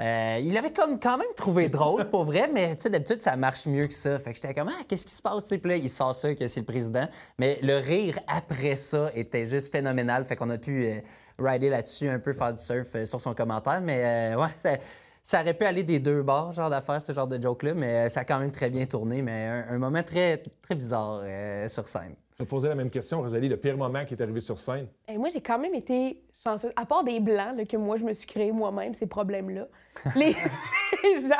Euh, 0.00 0.40
il 0.42 0.56
avait 0.56 0.72
comme 0.72 0.98
quand 0.98 1.18
même 1.18 1.32
trouvé 1.36 1.68
drôle, 1.68 2.08
pour 2.08 2.24
vrai, 2.24 2.48
mais 2.52 2.74
d'habitude, 2.76 3.20
ça 3.20 3.36
marche 3.36 3.66
mieux 3.66 3.86
que 3.86 3.94
ça. 3.94 4.18
Fait 4.18 4.30
que 4.30 4.36
j'étais 4.36 4.54
comme, 4.54 4.70
ah, 4.70 4.82
qu'est-ce 4.88 5.04
qui 5.04 5.14
se 5.14 5.20
passe? 5.20 5.44
Puis 5.44 5.60
là, 5.64 5.76
il 5.76 5.90
sort 5.90 6.14
ça, 6.14 6.34
que 6.34 6.46
c'est 6.46 6.60
le 6.60 6.66
président. 6.66 7.06
Mais 7.38 7.58
le 7.62 7.76
rire 7.76 8.18
après 8.26 8.76
ça 8.76 9.10
était 9.14 9.44
juste 9.44 9.70
phénoménal. 9.70 10.24
Fait 10.24 10.36
qu'on 10.36 10.48
a 10.48 10.56
pu 10.56 10.86
euh, 10.86 11.00
rider 11.38 11.68
là-dessus, 11.68 12.08
un 12.08 12.18
peu 12.18 12.32
faire 12.32 12.54
du 12.54 12.62
surf 12.62 12.88
euh, 12.94 13.04
sur 13.04 13.20
son 13.20 13.34
commentaire. 13.34 13.82
Mais 13.82 14.34
ouais, 14.36 14.78
ça, 15.22 15.42
aurait 15.42 15.54
pu 15.54 15.64
aller 15.66 15.82
des 15.82 15.98
deux 15.98 16.22
bords, 16.22 16.52
genre 16.52 16.70
d'affaires, 16.70 17.02
ce 17.02 17.12
genre 17.12 17.28
de 17.28 17.40
joke-là. 17.40 17.74
Mais 17.74 18.08
ça 18.08 18.20
a 18.20 18.24
quand 18.24 18.38
même 18.38 18.52
très 18.52 18.70
bien 18.70 18.86
tourné. 18.86 19.20
Mais 19.20 19.64
un, 19.68 19.78
moment 19.78 20.02
très, 20.02 20.42
très 20.62 20.74
bizarre 20.74 21.20
sur 21.68 21.86
scène. 21.88 22.14
Je 22.40 22.44
vais 22.44 22.46
te 22.46 22.50
poser 22.54 22.68
la 22.70 22.74
même 22.74 22.88
question, 22.88 23.20
Rosalie, 23.20 23.50
le 23.50 23.58
pire 23.58 23.76
moment 23.76 24.02
qui 24.06 24.14
est 24.14 24.22
arrivé 24.22 24.40
sur 24.40 24.58
scène? 24.58 24.86
Et 25.06 25.18
moi, 25.18 25.28
j'ai 25.28 25.42
quand 25.42 25.58
même 25.58 25.74
été 25.74 26.22
chanceuse. 26.42 26.72
À 26.74 26.86
part 26.86 27.04
des 27.04 27.20
blancs 27.20 27.68
que 27.68 27.76
moi, 27.76 27.98
je 27.98 28.04
me 28.06 28.14
suis 28.14 28.26
créé 28.26 28.50
moi-même, 28.50 28.94
ces 28.94 29.06
problèmes-là. 29.06 29.66
Les... 30.16 30.32
gens, 31.20 31.34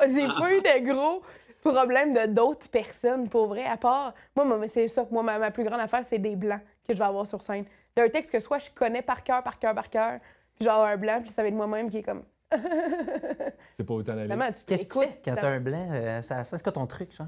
j'ai 0.00 0.26
pas 0.26 0.52
eu 0.52 0.60
de 0.60 0.92
gros 0.92 1.22
problèmes 1.62 2.12
de 2.12 2.26
d'autres 2.26 2.68
personnes, 2.68 3.28
pour 3.28 3.46
vrai. 3.46 3.64
À 3.66 3.76
part, 3.76 4.14
moi, 4.34 4.66
c'est 4.66 4.88
ça. 4.88 5.06
Moi, 5.12 5.22
ma, 5.22 5.52
plus 5.52 5.62
grande 5.62 5.78
affaire, 5.78 6.04
c'est 6.04 6.18
des 6.18 6.34
blancs 6.34 6.62
que 6.88 6.92
je 6.92 6.98
vais 6.98 7.04
avoir 7.04 7.24
sur 7.24 7.40
scène. 7.40 7.64
D'un 7.94 8.08
texte 8.08 8.32
que 8.32 8.40
soit 8.40 8.58
je 8.58 8.70
connais 8.74 9.02
par 9.02 9.22
cœur, 9.22 9.44
par 9.44 9.60
cœur, 9.60 9.76
par 9.76 9.90
cœur, 9.90 10.18
puis 10.56 10.64
genre 10.64 10.84
un 10.84 10.96
blanc, 10.96 11.20
puis 11.22 11.30
ça 11.30 11.42
va 11.42 11.48
être 11.50 11.54
moi-même 11.54 11.88
qui 11.88 11.98
est 11.98 12.02
comme. 12.02 12.24
c'est 13.72 13.84
pas 13.84 13.94
autant 13.94 14.14
d'aller. 14.14 14.34
Qu'est-ce 14.66 14.84
que 14.84 14.92
tu 14.92 15.00
fais 15.00 15.20
quand 15.24 15.34
t'as 15.34 15.48
un 15.48 15.60
blanc? 15.60 15.88
Euh, 15.92 16.22
ça, 16.22 16.44
c'est 16.44 16.62
quoi 16.62 16.72
ton 16.72 16.86
truc, 16.86 17.12
ça? 17.12 17.26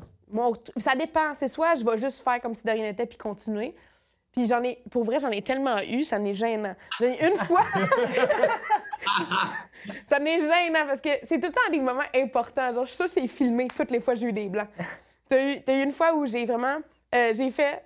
ça 0.77 0.95
dépend. 0.95 1.35
C'est 1.35 1.49
soit 1.49 1.75
je 1.75 1.85
vais 1.85 1.99
juste 1.99 2.23
faire 2.23 2.41
comme 2.41 2.55
si 2.55 2.65
de 2.65 2.71
rien 2.71 2.85
n'était 2.85 3.07
puis 3.07 3.19
continuer. 3.19 3.75
Puis 4.33 4.47
j'en 4.47 4.63
ai, 4.65 4.83
pour 4.91 5.05
vrai, 5.05 5.21
j'en 5.21 5.31
ai 5.31 5.43
tellement 5.43 5.81
eu, 5.83 6.03
ça 6.03 6.19
n'est 6.19 6.35
gênant. 6.35 6.75
Une 7.01 7.37
fois, 7.37 7.65
ça 10.09 10.19
n'est 10.19 10.41
gênant 10.41 10.87
parce 10.87 11.01
que 11.01 11.11
c'est 11.23 11.39
tout 11.39 11.47
le 11.47 11.53
temps 11.53 11.71
des 11.71 11.79
moments 11.79 12.03
importants. 12.15 12.75
Genre, 12.75 12.85
je 12.85 12.89
suis 12.89 12.97
sûre 12.97 13.07
que 13.07 13.13
c'est 13.13 13.29
filmé 13.29 13.69
toutes 13.69 13.93
les 13.93 14.01
fois 14.01 14.15
que 14.15 14.21
j'ai 14.21 14.27
eu 14.27 14.33
des 14.33 14.49
blancs. 14.49 14.69
T'as 15.29 15.41
eu, 15.41 15.63
as 15.67 15.73
eu 15.73 15.83
une 15.85 15.93
fois 15.93 16.15
où 16.15 16.27
j'ai 16.27 16.47
vraiment, 16.47 16.79
euh, 17.15 17.33
j'ai 17.33 17.53
fait, 17.53 17.85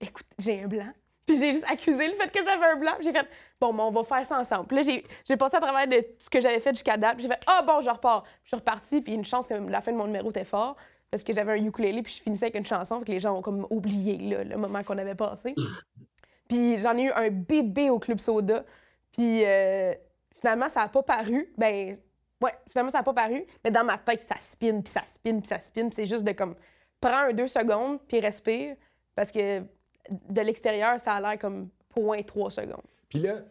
écoute, 0.00 0.26
j'ai 0.38 0.62
un 0.62 0.66
blanc. 0.66 0.92
Puis 1.26 1.38
j'ai 1.38 1.52
juste 1.52 1.66
accusé 1.70 2.08
le 2.08 2.14
fait 2.14 2.30
que 2.30 2.44
j'avais 2.44 2.66
un 2.66 2.76
blanc. 2.76 2.92
J'ai 3.00 3.12
fait, 3.12 3.26
bon, 3.60 3.74
on 3.78 3.90
va 3.90 4.04
faire 4.04 4.26
ça 4.26 4.40
ensemble. 4.40 4.66
Puis 4.66 4.82
là, 4.82 5.00
j'ai 5.24 5.36
passé 5.36 5.56
à 5.56 5.60
travers 5.60 5.86
de 5.86 6.04
ce 6.18 6.28
que 6.28 6.40
j'avais 6.40 6.60
fait 6.60 6.70
jusqu'à 6.70 6.96
date. 6.96 7.18
J'ai 7.20 7.28
fait, 7.28 7.40
ah 7.46 7.62
bon, 7.62 7.80
je 7.80 7.90
repars. 7.90 8.24
je 8.42 8.48
suis 8.48 8.56
repartie, 8.56 9.00
puis 9.00 9.14
une 9.14 9.24
chance 9.24 9.46
que 9.46 9.54
la 9.54 9.80
fin 9.80 9.92
de 9.92 9.96
mon 9.96 10.06
numéro 10.06 10.30
était 10.30 10.44
fort 10.44 10.76
parce 11.12 11.24
que 11.24 11.34
j'avais 11.34 11.52
un 11.52 11.64
ukulélé 11.64 12.02
puis 12.02 12.14
je 12.16 12.22
finissais 12.22 12.46
avec 12.46 12.56
une 12.56 12.64
chanson, 12.64 13.00
que 13.00 13.10
les 13.10 13.20
gens 13.20 13.36
ont 13.36 13.42
comme 13.42 13.66
oublié 13.68 14.16
le 14.16 14.56
moment 14.56 14.82
qu'on 14.82 14.96
avait 14.96 15.14
passé. 15.14 15.54
puis 16.48 16.78
j'en 16.78 16.96
ai 16.96 17.04
eu 17.04 17.10
un 17.10 17.28
bébé 17.28 17.90
au 17.90 17.98
Club 17.98 18.18
Soda. 18.18 18.64
Puis 19.12 19.44
euh, 19.44 19.92
finalement, 20.40 20.70
ça 20.70 20.80
n'a 20.80 20.88
pas 20.88 21.02
paru. 21.02 21.52
Ben, 21.58 21.98
ouais, 22.42 22.54
finalement, 22.70 22.90
ça 22.90 22.98
n'a 22.98 23.04
pas 23.04 23.12
paru. 23.12 23.44
Mais 23.62 23.70
dans 23.70 23.84
ma 23.84 23.98
tête, 23.98 24.22
ça 24.22 24.36
spin, 24.38 24.80
puis 24.80 24.90
ça 24.90 25.02
spin, 25.04 25.38
puis 25.38 25.48
ça 25.48 25.60
spin. 25.60 25.90
c'est 25.92 26.06
juste 26.06 26.24
de 26.24 26.32
comme, 26.32 26.54
prends 26.98 27.28
un 27.28 27.32
deux 27.34 27.46
secondes, 27.46 28.00
puis 28.08 28.18
respire. 28.18 28.76
Parce 29.14 29.30
que 29.30 29.62
de 30.10 30.40
l'extérieur, 30.40 30.98
ça 31.00 31.14
a 31.14 31.20
l'air 31.20 31.38
comme 31.38 31.68
point 31.88 32.22
trois 32.22 32.50
secondes. 32.50 32.82
Puis 33.08 33.18
là, 33.18 33.42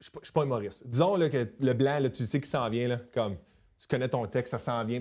je 0.00 0.10
ne 0.14 0.24
suis 0.24 0.32
pas 0.32 0.44
humoriste. 0.44 0.86
Disons 0.86 1.16
là, 1.16 1.28
que 1.28 1.48
le 1.60 1.72
blanc, 1.72 1.98
là, 1.98 2.10
tu 2.10 2.24
sais 2.24 2.38
qu'il 2.38 2.48
s'en 2.48 2.68
vient, 2.68 2.88
là, 2.88 2.98
comme 3.12 3.36
tu 3.78 3.86
connais 3.86 4.08
ton 4.08 4.26
texte, 4.26 4.52
ça 4.52 4.58
s'en 4.58 4.84
vient. 4.84 5.00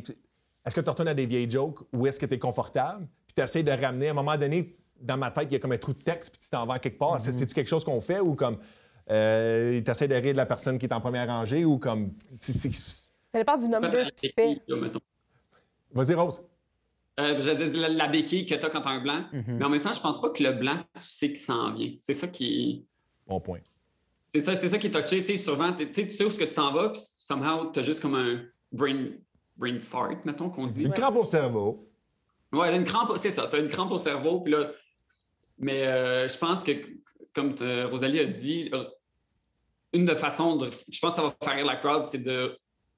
Est-ce 0.65 0.75
que 0.75 0.81
tu 0.81 0.89
retournes 0.89 1.07
à 1.07 1.13
des 1.13 1.25
vieilles 1.25 1.49
jokes 1.49 1.79
ou 1.93 2.05
est-ce 2.07 2.19
que 2.19 2.25
tu 2.25 2.33
es 2.35 2.39
confortable? 2.39 3.07
Puis 3.27 3.35
tu 3.35 3.41
essaies 3.41 3.63
de 3.63 3.71
ramener, 3.71 4.07
à 4.07 4.11
un 4.11 4.15
moment 4.15 4.37
donné, 4.37 4.77
dans 4.99 5.17
ma 5.17 5.31
tête, 5.31 5.47
il 5.49 5.53
y 5.53 5.55
a 5.55 5.59
comme 5.59 5.71
un 5.71 5.77
trou 5.77 5.93
de 5.93 6.03
texte, 6.03 6.31
puis 6.31 6.41
tu 6.41 6.49
t'en 6.49 6.65
vas 6.65 6.79
quelque 6.79 6.97
part. 6.97 7.17
Mm-hmm. 7.17 7.31
C'est-tu 7.31 7.53
quelque 7.53 7.67
chose 7.67 7.83
qu'on 7.83 8.01
fait 8.01 8.19
ou 8.19 8.35
comme 8.35 8.57
euh, 9.09 9.81
tu 9.81 9.89
essaies 9.89 10.07
de 10.07 10.15
rire 10.15 10.33
de 10.33 10.37
la 10.37 10.45
personne 10.45 10.77
qui 10.77 10.85
est 10.85 10.93
en 10.93 11.01
première 11.01 11.27
rangée 11.27 11.65
ou 11.65 11.77
comme. 11.79 12.13
Ça 12.29 13.39
dépend 13.39 13.57
du 13.57 13.67
nombre 13.67 13.89
que 13.89 14.11
tu 14.11 14.31
fais. 14.35 14.61
Vas-y, 15.91 16.13
Rose. 16.13 16.43
Euh, 17.19 17.67
la, 17.73 17.89
la, 17.89 18.07
béquille 18.07 18.45
que 18.45 18.55
tu 18.55 18.65
as 18.65 18.69
quand 18.69 18.81
tu 18.81 18.87
as 18.87 18.91
un 18.91 19.01
blanc. 19.01 19.25
Mm-hmm. 19.33 19.43
Mais 19.47 19.65
en 19.65 19.69
même 19.69 19.81
temps, 19.81 19.91
je 19.91 19.99
pense 19.99 20.21
pas 20.21 20.29
que 20.29 20.41
le 20.41 20.53
blanc, 20.53 20.77
tu 20.93 21.01
sais 21.01 21.27
qu'il 21.27 21.37
s'en 21.37 21.73
vient. 21.73 21.91
C'est 21.97 22.13
ça 22.13 22.27
qui. 22.27 22.85
Bon 23.27 23.41
point. 23.41 23.59
C'est 24.33 24.41
ça, 24.41 24.55
ça 24.55 24.77
qui 24.77 24.87
est 24.87 24.91
touché. 24.91 25.21
Tu 25.21 25.25
sais, 25.25 25.37
souvent, 25.37 25.73
tu 25.73 26.11
sais 26.11 26.23
où 26.23 26.29
ce 26.29 26.39
que 26.39 26.45
tu 26.45 26.53
t'en 26.53 26.71
vas, 26.71 26.89
puis 26.89 27.01
somehow, 27.17 27.71
tu 27.71 27.79
as 27.79 27.81
juste 27.81 28.01
comme 28.01 28.15
un 28.15 28.43
brain 28.71 29.07
brain 29.59 29.77
fart, 29.79 30.25
mettons 30.25 30.49
qu'on 30.49 30.67
dit. 30.67 30.83
Une 30.83 30.93
crampe 30.93 31.17
au 31.17 31.25
cerveau. 31.25 31.91
Ouais, 32.51 32.75
une 32.75 32.85
crampe, 32.85 33.11
c'est 33.17 33.29
ça, 33.29 33.47
tu 33.47 33.57
as 33.57 33.59
une 33.59 33.67
crampe 33.67 33.91
au 33.91 33.99
cerveau, 33.99 34.39
puis 34.39 34.53
là. 34.53 34.71
Mais 35.59 35.85
euh, 35.85 36.27
je 36.27 36.37
pense 36.37 36.63
que, 36.63 36.71
comme 37.33 37.53
Rosalie 37.89 38.19
a 38.19 38.25
dit, 38.25 38.69
euh, 38.73 38.85
une 39.93 40.05
des 40.05 40.15
façons 40.15 40.55
de. 40.55 40.69
Je 40.89 40.99
pense 40.99 41.15
que 41.15 41.21
ça 41.21 41.27
va 41.27 41.35
faire 41.43 41.55
rire 41.55 41.65
la 41.65 41.75
crowd, 41.75 42.05
c'est 42.05 42.23
de, 42.23 42.57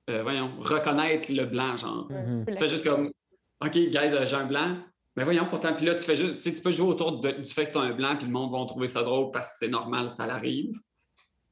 euh, 0.09 0.23
voyons, 0.23 0.51
reconnaître 0.59 1.31
le 1.33 1.45
blanc, 1.45 1.75
genre. 1.75 2.07
Mm 2.09 2.45
Tu 2.47 2.55
fais 2.55 2.67
juste 2.67 2.85
comme, 2.85 3.11
OK, 3.63 3.73
guys, 3.73 4.25
j'ai 4.25 4.35
un 4.35 4.45
blanc. 4.45 4.77
Mais 5.15 5.23
voyons, 5.23 5.45
pourtant, 5.49 5.73
puis 5.73 5.85
là, 5.85 5.95
tu 5.95 6.01
fais 6.01 6.15
juste, 6.15 6.39
tu 6.39 6.51
peux 6.61 6.71
jouer 6.71 6.87
autour 6.87 7.19
du 7.19 7.45
fait 7.45 7.67
que 7.67 7.71
tu 7.73 7.77
as 7.77 7.81
un 7.81 7.91
blanc, 7.91 8.15
puis 8.15 8.25
le 8.25 8.31
monde 8.31 8.51
va 8.51 8.65
trouver 8.65 8.87
ça 8.87 9.03
drôle 9.03 9.31
parce 9.31 9.49
que 9.49 9.53
c'est 9.59 9.67
normal, 9.67 10.09
ça 10.09 10.25
l'arrive. 10.25 10.73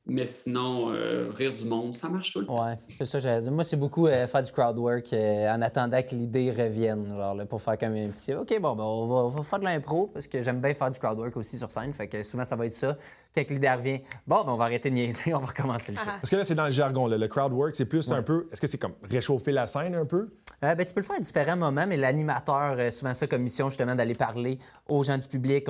Mais 0.10 0.26
sinon, 0.26 0.91
euh, 0.91 1.30
rire 1.30 1.54
du 1.54 1.65
monde, 1.65 1.95
ça 1.95 2.10
marche 2.10 2.34
tout 2.34 2.39
le 2.39 2.48
temps. 2.48 2.65
Ouais, 2.65 2.76
c'est 2.98 3.06
ça, 3.06 3.19
j'allais 3.19 3.41
dire. 3.41 3.52
Moi, 3.52 3.63
c'est 3.63 3.78
beaucoup 3.78 4.08
euh, 4.08 4.26
faire 4.26 4.41
du 4.41 4.52
crowd 4.52 4.78
work 4.78 5.13
euh, 5.13 5.54
en 5.54 5.62
attendant 5.62 6.02
que 6.02 6.15
l'idée 6.15 6.52
revienne. 6.52 7.08
Genre, 7.08 7.36
là, 7.36 7.45
pour 7.45 7.62
faire 7.62 7.78
comme 7.78 7.93
un 7.93 8.10
petit 8.10 8.34
OK, 8.34 8.60
bon, 8.60 8.76
ben, 8.76 8.84
on, 8.84 9.08
va, 9.08 9.15
on, 9.15 9.30
va, 9.30 9.43
faire 9.43 9.60
de 9.60 9.65
l'impro 9.65 10.08
parce 10.08 10.28
que 10.28 10.41
j'aime 10.41 10.60
bien 10.60 10.74
faire 10.74 10.89
du 10.89 10.98
crowd 10.98 11.19
work 11.19 11.38
aussi 11.38 11.58
sur 11.58 11.69
scène. 11.69 11.93
Fait 11.93 12.08
que 12.08 12.24
souvent, 12.24 12.43
ça 12.43 12.56
va 12.56 12.65
être 12.65 12.74
ça. 12.74 12.98
Quand 13.36 13.43
l'idée 13.50 13.69
revient, 13.69 14.02
bon, 14.26 14.43
ben, 14.43 14.54
on 14.54 14.58
va 14.58 14.65
arrêter 14.65 14.89
de 14.89 14.95
niaiser, 14.95 15.34
on 15.36 15.39
va 15.39 15.48
recommencer 15.48 15.91
le 15.91 16.00
show. 16.00 16.06
Parce 16.06 16.30
que 16.30 16.36
là, 16.36 16.43
c'est 16.43 16.56
dans 16.56 16.65
le 16.65 16.72
jargon. 16.72 17.08
Le 17.08 17.28
crowd 17.28 17.54
work, 17.54 17.76
c'est 17.76 17.86
plus 17.86 18.12
un 18.12 18.24
peu. 18.24 18.48
Est-ce 18.52 18.62
que 18.62 18.67
c'est 18.67 18.80
comme 18.80 18.95
réchauffer 19.10 19.52
la 19.52 19.67
scèine 19.67 19.93
un 19.93 20.06
peu? 20.06 20.30
ben, 20.62 20.76
tu 20.78 20.93
peux 20.93 21.00
le 21.02 21.06
faire 21.06 21.17
à 21.17 21.22
différents 21.22 21.56
moments, 21.56 21.86
mais 21.88 21.98
l'animateur, 21.98 22.91
souvent 22.91 23.13
ça 23.13 23.28
comme 23.28 23.43
mission, 23.43 23.69
justement, 23.69 23.95
d'aller 23.95 24.15
parler 24.15 24.58
aux 24.88 25.04
gens 25.04 25.17
du 25.17 25.28
public 25.28 25.65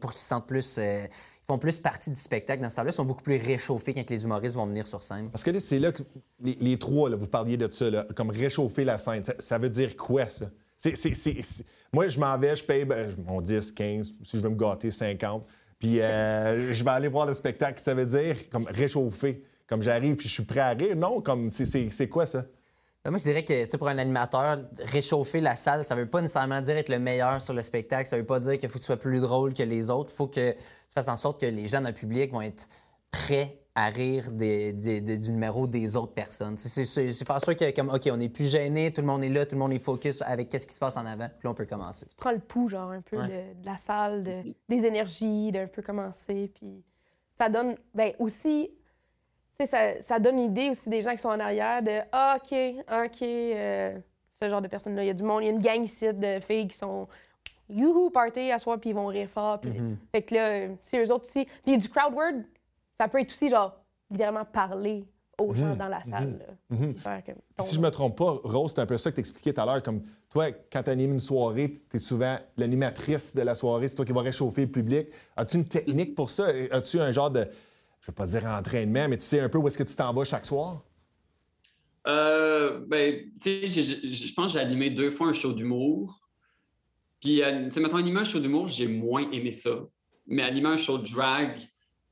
pour 0.00 0.12
qu'ils 0.12 0.20
se 0.20 0.26
sentent 0.26 0.46
plus 0.46 0.78
font 1.50 1.58
plus 1.58 1.80
partie 1.80 2.10
du 2.10 2.18
spectacle 2.18 2.62
dans 2.62 2.70
ce 2.70 2.76
temps-là, 2.76 2.92
sont 2.92 3.04
beaucoup 3.04 3.22
plus 3.22 3.36
réchauffés 3.36 3.92
quand 3.92 4.08
les 4.08 4.22
humoristes 4.22 4.54
vont 4.54 4.66
venir 4.66 4.86
sur 4.86 5.02
scène. 5.02 5.30
Parce 5.30 5.42
que 5.42 5.58
c'est 5.58 5.80
là 5.80 5.90
que 5.90 6.02
les, 6.40 6.78
trois, 6.78 7.10
là, 7.10 7.16
vous 7.16 7.26
parliez 7.26 7.56
de 7.56 7.68
ça, 7.72 8.06
comme 8.14 8.30
réchauffer 8.30 8.84
la 8.84 8.98
scène. 8.98 9.24
Ça, 9.40 9.58
veut 9.58 9.68
dire 9.68 9.96
quoi, 9.96 10.28
ça? 10.28 10.46
Moi, 11.92 12.06
je 12.06 12.20
m'en 12.20 12.38
vais, 12.38 12.54
je 12.54 12.62
paye 12.62 12.84
ben, 12.84 13.12
mon 13.26 13.40
10, 13.40 13.72
15, 13.72 14.14
si 14.22 14.36
je 14.36 14.42
veux 14.42 14.48
me 14.48 14.54
gâter, 14.54 14.92
50. 14.92 15.44
Puis 15.80 16.00
euh, 16.00 16.72
je 16.72 16.84
vais 16.84 16.90
aller 16.90 17.08
voir 17.08 17.26
le 17.26 17.34
spectacle. 17.34 17.80
Ça 17.80 17.94
veut 17.94 18.06
dire 18.06 18.48
comme 18.48 18.66
réchauffer. 18.68 19.42
Comme 19.66 19.82
j'arrive 19.82 20.16
puis 20.16 20.28
je 20.28 20.34
suis 20.34 20.44
prêt 20.44 20.60
à 20.60 20.70
rire. 20.70 20.94
Non, 20.96 21.20
comme 21.20 21.50
c'est 21.50 22.08
quoi 22.08 22.26
ça? 22.26 22.44
Ben, 23.04 23.10
moi, 23.10 23.18
je 23.18 23.24
dirais 23.24 23.44
que 23.44 23.76
pour 23.76 23.88
un 23.88 23.96
animateur, 23.96 24.58
réchauffer 24.78 25.40
la 25.40 25.56
salle, 25.56 25.84
ça 25.84 25.94
veut 25.94 26.08
pas 26.08 26.20
nécessairement 26.20 26.60
dire 26.60 26.76
être 26.76 26.90
le 26.90 26.98
meilleur 26.98 27.40
sur 27.40 27.54
le 27.54 27.62
spectacle. 27.62 28.06
Ça 28.06 28.18
veut 28.18 28.26
pas 28.26 28.40
dire 28.40 28.58
qu'il 28.58 28.68
faut 28.68 28.74
que 28.74 28.80
tu 28.80 28.86
sois 28.86 28.98
plus 28.98 29.20
drôle 29.20 29.54
que 29.54 29.62
les 29.62 29.88
autres. 29.88 30.10
Il 30.12 30.16
faut 30.16 30.26
que 30.26 30.52
tu 30.52 30.58
fasses 30.94 31.08
en 31.08 31.16
sorte 31.16 31.40
que 31.40 31.46
les 31.46 31.66
gens 31.66 31.80
dans 31.80 31.88
le 31.88 31.94
public 31.94 32.30
vont 32.30 32.42
être 32.42 32.68
prêts 33.10 33.60
à 33.74 33.86
rire 33.86 34.30
des, 34.32 34.72
du 34.72 35.32
numéro 35.32 35.66
des 35.66 35.96
autres 35.96 36.12
personnes. 36.12 36.56
C'est 36.56 36.84
faire 36.84 37.40
sûr 37.40 37.56
que, 37.56 37.74
comme, 37.74 37.88
OK, 37.88 38.08
on 38.12 38.20
est 38.20 38.28
plus 38.28 38.50
gêné, 38.50 38.92
tout 38.92 39.00
le 39.00 39.06
monde 39.06 39.22
est 39.22 39.28
là, 39.28 39.46
tout 39.46 39.54
le 39.54 39.60
monde 39.60 39.72
est 39.72 39.78
focus 39.78 40.22
avec 40.22 40.48
qu'est-ce 40.48 40.66
qui 40.66 40.74
se 40.74 40.80
passe 40.80 40.96
en 40.96 41.06
avant, 41.06 41.28
puis 41.28 41.44
là, 41.44 41.50
on 41.50 41.54
peut 41.54 41.66
commencer. 41.66 42.04
Tu 42.06 42.14
prends 42.16 42.32
le 42.32 42.40
pouls, 42.40 42.68
genre, 42.68 42.90
un 42.90 43.00
peu 43.00 43.16
de, 43.16 43.64
la 43.64 43.78
salle, 43.78 44.24
des 44.68 44.86
énergies, 44.86 45.52
d'un 45.52 45.68
peu 45.68 45.82
commencer, 45.82 46.50
puis 46.54 46.84
ça 47.38 47.48
donne, 47.48 47.76
ben 47.94 48.12
aussi, 48.18 48.70
ça, 49.66 50.02
ça, 50.02 50.18
donne 50.18 50.36
l'idée 50.36 50.70
aussi 50.70 50.88
des 50.88 51.02
gens 51.02 51.12
qui 51.12 51.18
sont 51.18 51.28
en 51.28 51.40
arrière 51.40 51.82
de 51.82 52.00
Ah, 52.12 52.36
OK, 52.36 52.52
OK, 52.52 53.22
euh, 53.22 53.98
ce 54.40 54.48
genre 54.48 54.62
de 54.62 54.68
personnes-là. 54.68 55.04
Il 55.04 55.06
y 55.08 55.10
a 55.10 55.14
du 55.14 55.24
monde, 55.24 55.42
il 55.42 55.46
y 55.46 55.48
a 55.48 55.52
une 55.52 55.60
gang 55.60 55.82
ici 55.82 56.12
de 56.12 56.40
filles 56.40 56.68
qui 56.68 56.76
sont 56.76 57.08
youhou, 57.68 58.10
party 58.10 58.50
à 58.50 58.58
soir, 58.58 58.78
puis 58.78 58.90
ils 58.90 58.96
vont 58.96 59.06
rire 59.06 59.28
fort. 59.28 59.58
Mm-hmm. 59.58 59.96
Fait 60.12 60.22
que 60.22 60.34
là, 60.34 60.68
c'est 60.82 61.04
eux 61.04 61.12
autres 61.12 61.26
aussi. 61.26 61.46
Puis 61.64 61.78
du 61.78 61.88
crowd 61.88 62.14
word, 62.14 62.42
ça 62.96 63.08
peut 63.08 63.20
être 63.20 63.30
aussi 63.30 63.48
genre, 63.48 63.76
littéralement 64.10 64.44
parler 64.44 65.04
aux 65.38 65.54
gens 65.54 65.74
mm-hmm. 65.74 65.76
dans 65.76 65.88
la 65.88 66.02
salle. 66.02 66.56
Mm-hmm. 66.70 67.34
si 67.60 67.76
je 67.76 67.80
me 67.80 67.90
trompe 67.90 68.18
pas, 68.18 68.40
Rose, 68.44 68.72
c'est 68.74 68.80
un 68.80 68.86
peu 68.86 68.98
ça 68.98 69.10
que 69.10 69.16
tu 69.16 69.20
expliquais 69.20 69.52
tout 69.52 69.60
à 69.60 69.66
l'heure. 69.66 69.82
Comme 69.82 70.02
toi, 70.28 70.50
quand 70.70 70.82
tu 70.82 70.90
animes 70.90 71.14
une 71.14 71.20
soirée, 71.20 71.72
tu 71.90 71.96
es 71.96 72.00
souvent 72.00 72.38
l'animatrice 72.56 73.34
de 73.34 73.42
la 73.42 73.54
soirée, 73.54 73.88
c'est 73.88 73.96
toi 73.96 74.04
qui 74.04 74.12
vas 74.12 74.22
réchauffer 74.22 74.62
le 74.62 74.70
public. 74.70 75.08
As-tu 75.36 75.56
une 75.56 75.64
technique 75.64 76.14
pour 76.14 76.30
ça? 76.30 76.48
As-tu 76.70 77.00
un 77.00 77.12
genre 77.12 77.30
de 77.30 77.48
je 78.10 78.12
veux 78.12 78.26
pas 78.26 78.26
dire 78.26 78.44
entraînement, 78.46 79.08
mais 79.08 79.18
tu 79.18 79.24
sais 79.24 79.40
un 79.40 79.48
peu 79.48 79.58
où 79.58 79.68
est-ce 79.68 79.78
que 79.78 79.84
tu 79.84 79.94
t'en 79.94 80.12
vas 80.12 80.24
chaque 80.24 80.46
soir? 80.46 80.82
Euh, 82.06 82.84
ben, 82.88 83.30
tu 83.40 83.68
sais, 83.68 83.82
je 83.82 84.34
pense 84.34 84.52
que 84.52 84.58
j'ai 84.58 84.64
animé 84.64 84.90
deux 84.90 85.10
fois 85.10 85.28
un 85.28 85.32
show 85.32 85.52
d'humour. 85.52 86.20
Puis, 87.20 87.42
euh, 87.42 87.66
tu 87.66 87.72
sais, 87.72 87.80
mettons, 87.80 87.98
animer 87.98 88.20
un 88.20 88.24
show 88.24 88.40
d'humour, 88.40 88.66
j'ai 88.66 88.88
moins 88.88 89.30
aimé 89.30 89.52
ça. 89.52 89.70
Mais 90.26 90.42
animer 90.42 90.70
un 90.70 90.76
show 90.76 90.98
de 90.98 91.08
drag, 91.08 91.60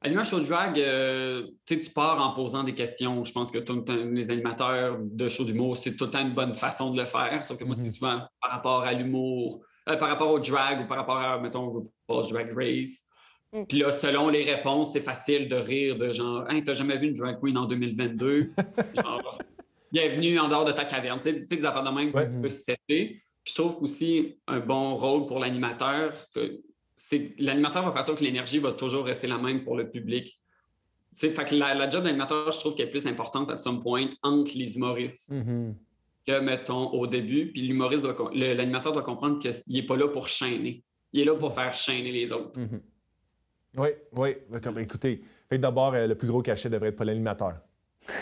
animer 0.02 0.20
un 0.20 0.24
show 0.24 0.38
de 0.38 0.44
drag, 0.44 0.78
euh, 0.78 1.48
tu 1.66 1.78
pars 1.92 2.24
en 2.24 2.32
posant 2.32 2.62
des 2.62 2.74
questions. 2.74 3.24
Je 3.24 3.32
pense 3.32 3.50
que 3.50 3.58
tous 3.58 3.84
les 3.88 4.30
animateurs 4.30 4.98
de 5.00 5.28
show 5.28 5.44
d'humour, 5.44 5.76
c'est 5.76 5.96
tout 5.96 6.04
le 6.04 6.11
temps 6.11 6.20
une 6.20 6.34
bonne 6.34 6.54
façon 6.54 6.90
de 6.92 7.00
le 7.00 7.06
faire. 7.06 7.42
Sauf 7.42 7.58
que 7.58 7.64
moi, 7.64 7.74
c'est 7.74 7.82
mm-hmm. 7.84 7.92
souvent 7.92 8.22
par 8.40 8.50
rapport 8.52 8.82
à 8.82 8.92
l'humour, 8.92 9.62
par 9.84 10.08
rapport 10.08 10.30
au 10.30 10.38
drag 10.38 10.84
ou 10.84 10.87
par 10.87 10.98
rapport 10.98 11.18
à, 11.18 11.40
mettons, 11.40 11.90
Drag 12.08 12.52
Race 12.54 13.07
Mm. 13.52 13.64
Puis 13.64 13.78
là, 13.78 13.90
selon 13.90 14.28
les 14.28 14.42
réponses, 14.42 14.92
c'est 14.92 15.00
facile 15.00 15.48
de 15.48 15.56
rire 15.56 15.96
de 15.96 16.12
genre, 16.12 16.48
hey, 16.50 16.62
t'as 16.62 16.74
jamais 16.74 16.96
vu 16.96 17.08
une 17.08 17.14
drag 17.14 17.38
queen 17.40 17.56
en 17.56 17.66
2022? 17.66 18.50
genre, 18.96 19.38
bienvenue 19.90 20.38
en 20.38 20.48
dehors 20.48 20.64
de 20.64 20.72
ta 20.72 20.84
caverne. 20.84 21.18
Tu 21.18 21.32
sais, 21.32 21.38
tu 21.38 21.56
des 21.56 21.64
affaires 21.66 21.82
de 21.84 21.90
même 21.90 22.14
Ouais. 22.14 22.28
qui 22.28 22.37
peuvent 22.37 22.50
se. 22.50 22.72
Puis 22.87 23.22
je 23.44 23.54
trouve 23.54 23.78
qu'aussi 23.78 24.37
un 24.46 24.61
bon 24.61 24.96
rôle 24.96 25.26
pour 25.26 25.38
l'animateur, 25.38 26.12
que 26.34 26.61
c'est 26.96 27.32
l'animateur 27.38 27.84
va 27.84 27.92
faire 27.92 28.04
ça 28.04 28.12
que 28.12 28.22
l'énergie 28.22 28.58
va 28.58 28.72
toujours 28.72 29.04
rester 29.06 29.26
la 29.26 29.38
même 29.38 29.64
pour 29.64 29.76
le 29.76 29.88
public. 29.88 30.38
Tu 31.18 31.26
sais, 31.26 31.30
fait 31.34 31.44
que 31.46 31.54
la, 31.54 31.74
la 31.74 31.88
job 31.88 32.04
d'animateur, 32.04 32.50
je 32.52 32.58
trouve 32.61 32.74
qu'elle 32.74 32.88
est 32.88 32.90
plus 32.90 33.06
importante 33.06 33.50
à 33.50 33.58
some 33.58 33.82
point 33.82 34.08
entre 34.22 34.52
les 34.56 34.76
humoristes 34.76 35.30
Mhm. 35.32 35.74
que, 36.26 36.38
mettons, 36.40 36.90
au 36.90 37.06
début. 37.06 37.50
Puis 37.50 37.62
l'humoriste 37.62 38.02
doit, 38.02 38.30
l'animateur 38.34 38.92
doit 38.92 39.02
comprendre 39.02 39.38
qu'il 39.38 39.52
n'est 39.68 39.82
pas 39.87 39.96
là 39.96 40.08
pour 40.08 40.28
chaîner. 40.28 40.82
Il 41.14 41.20
est 41.22 41.24
là 41.24 41.34
pour 41.34 41.54
faire 41.54 41.72
chaîner 41.72 42.12
les 42.12 42.30
autres. 42.30 42.61
Mhm. 42.61 42.82
Oui, 43.76 43.88
oui. 44.12 44.37
Comme, 44.62 44.78
écoutez, 44.78 45.22
fait 45.48 45.57
que 45.57 45.62
d'abord, 45.62 45.94
euh, 45.94 46.07
le 46.07 46.14
plus 46.14 46.28
gros 46.28 46.42
cachet 46.42 46.68
devrait 46.68 46.88
être 46.88 46.96
pas 46.96 47.04
l'animateur. 47.04 47.54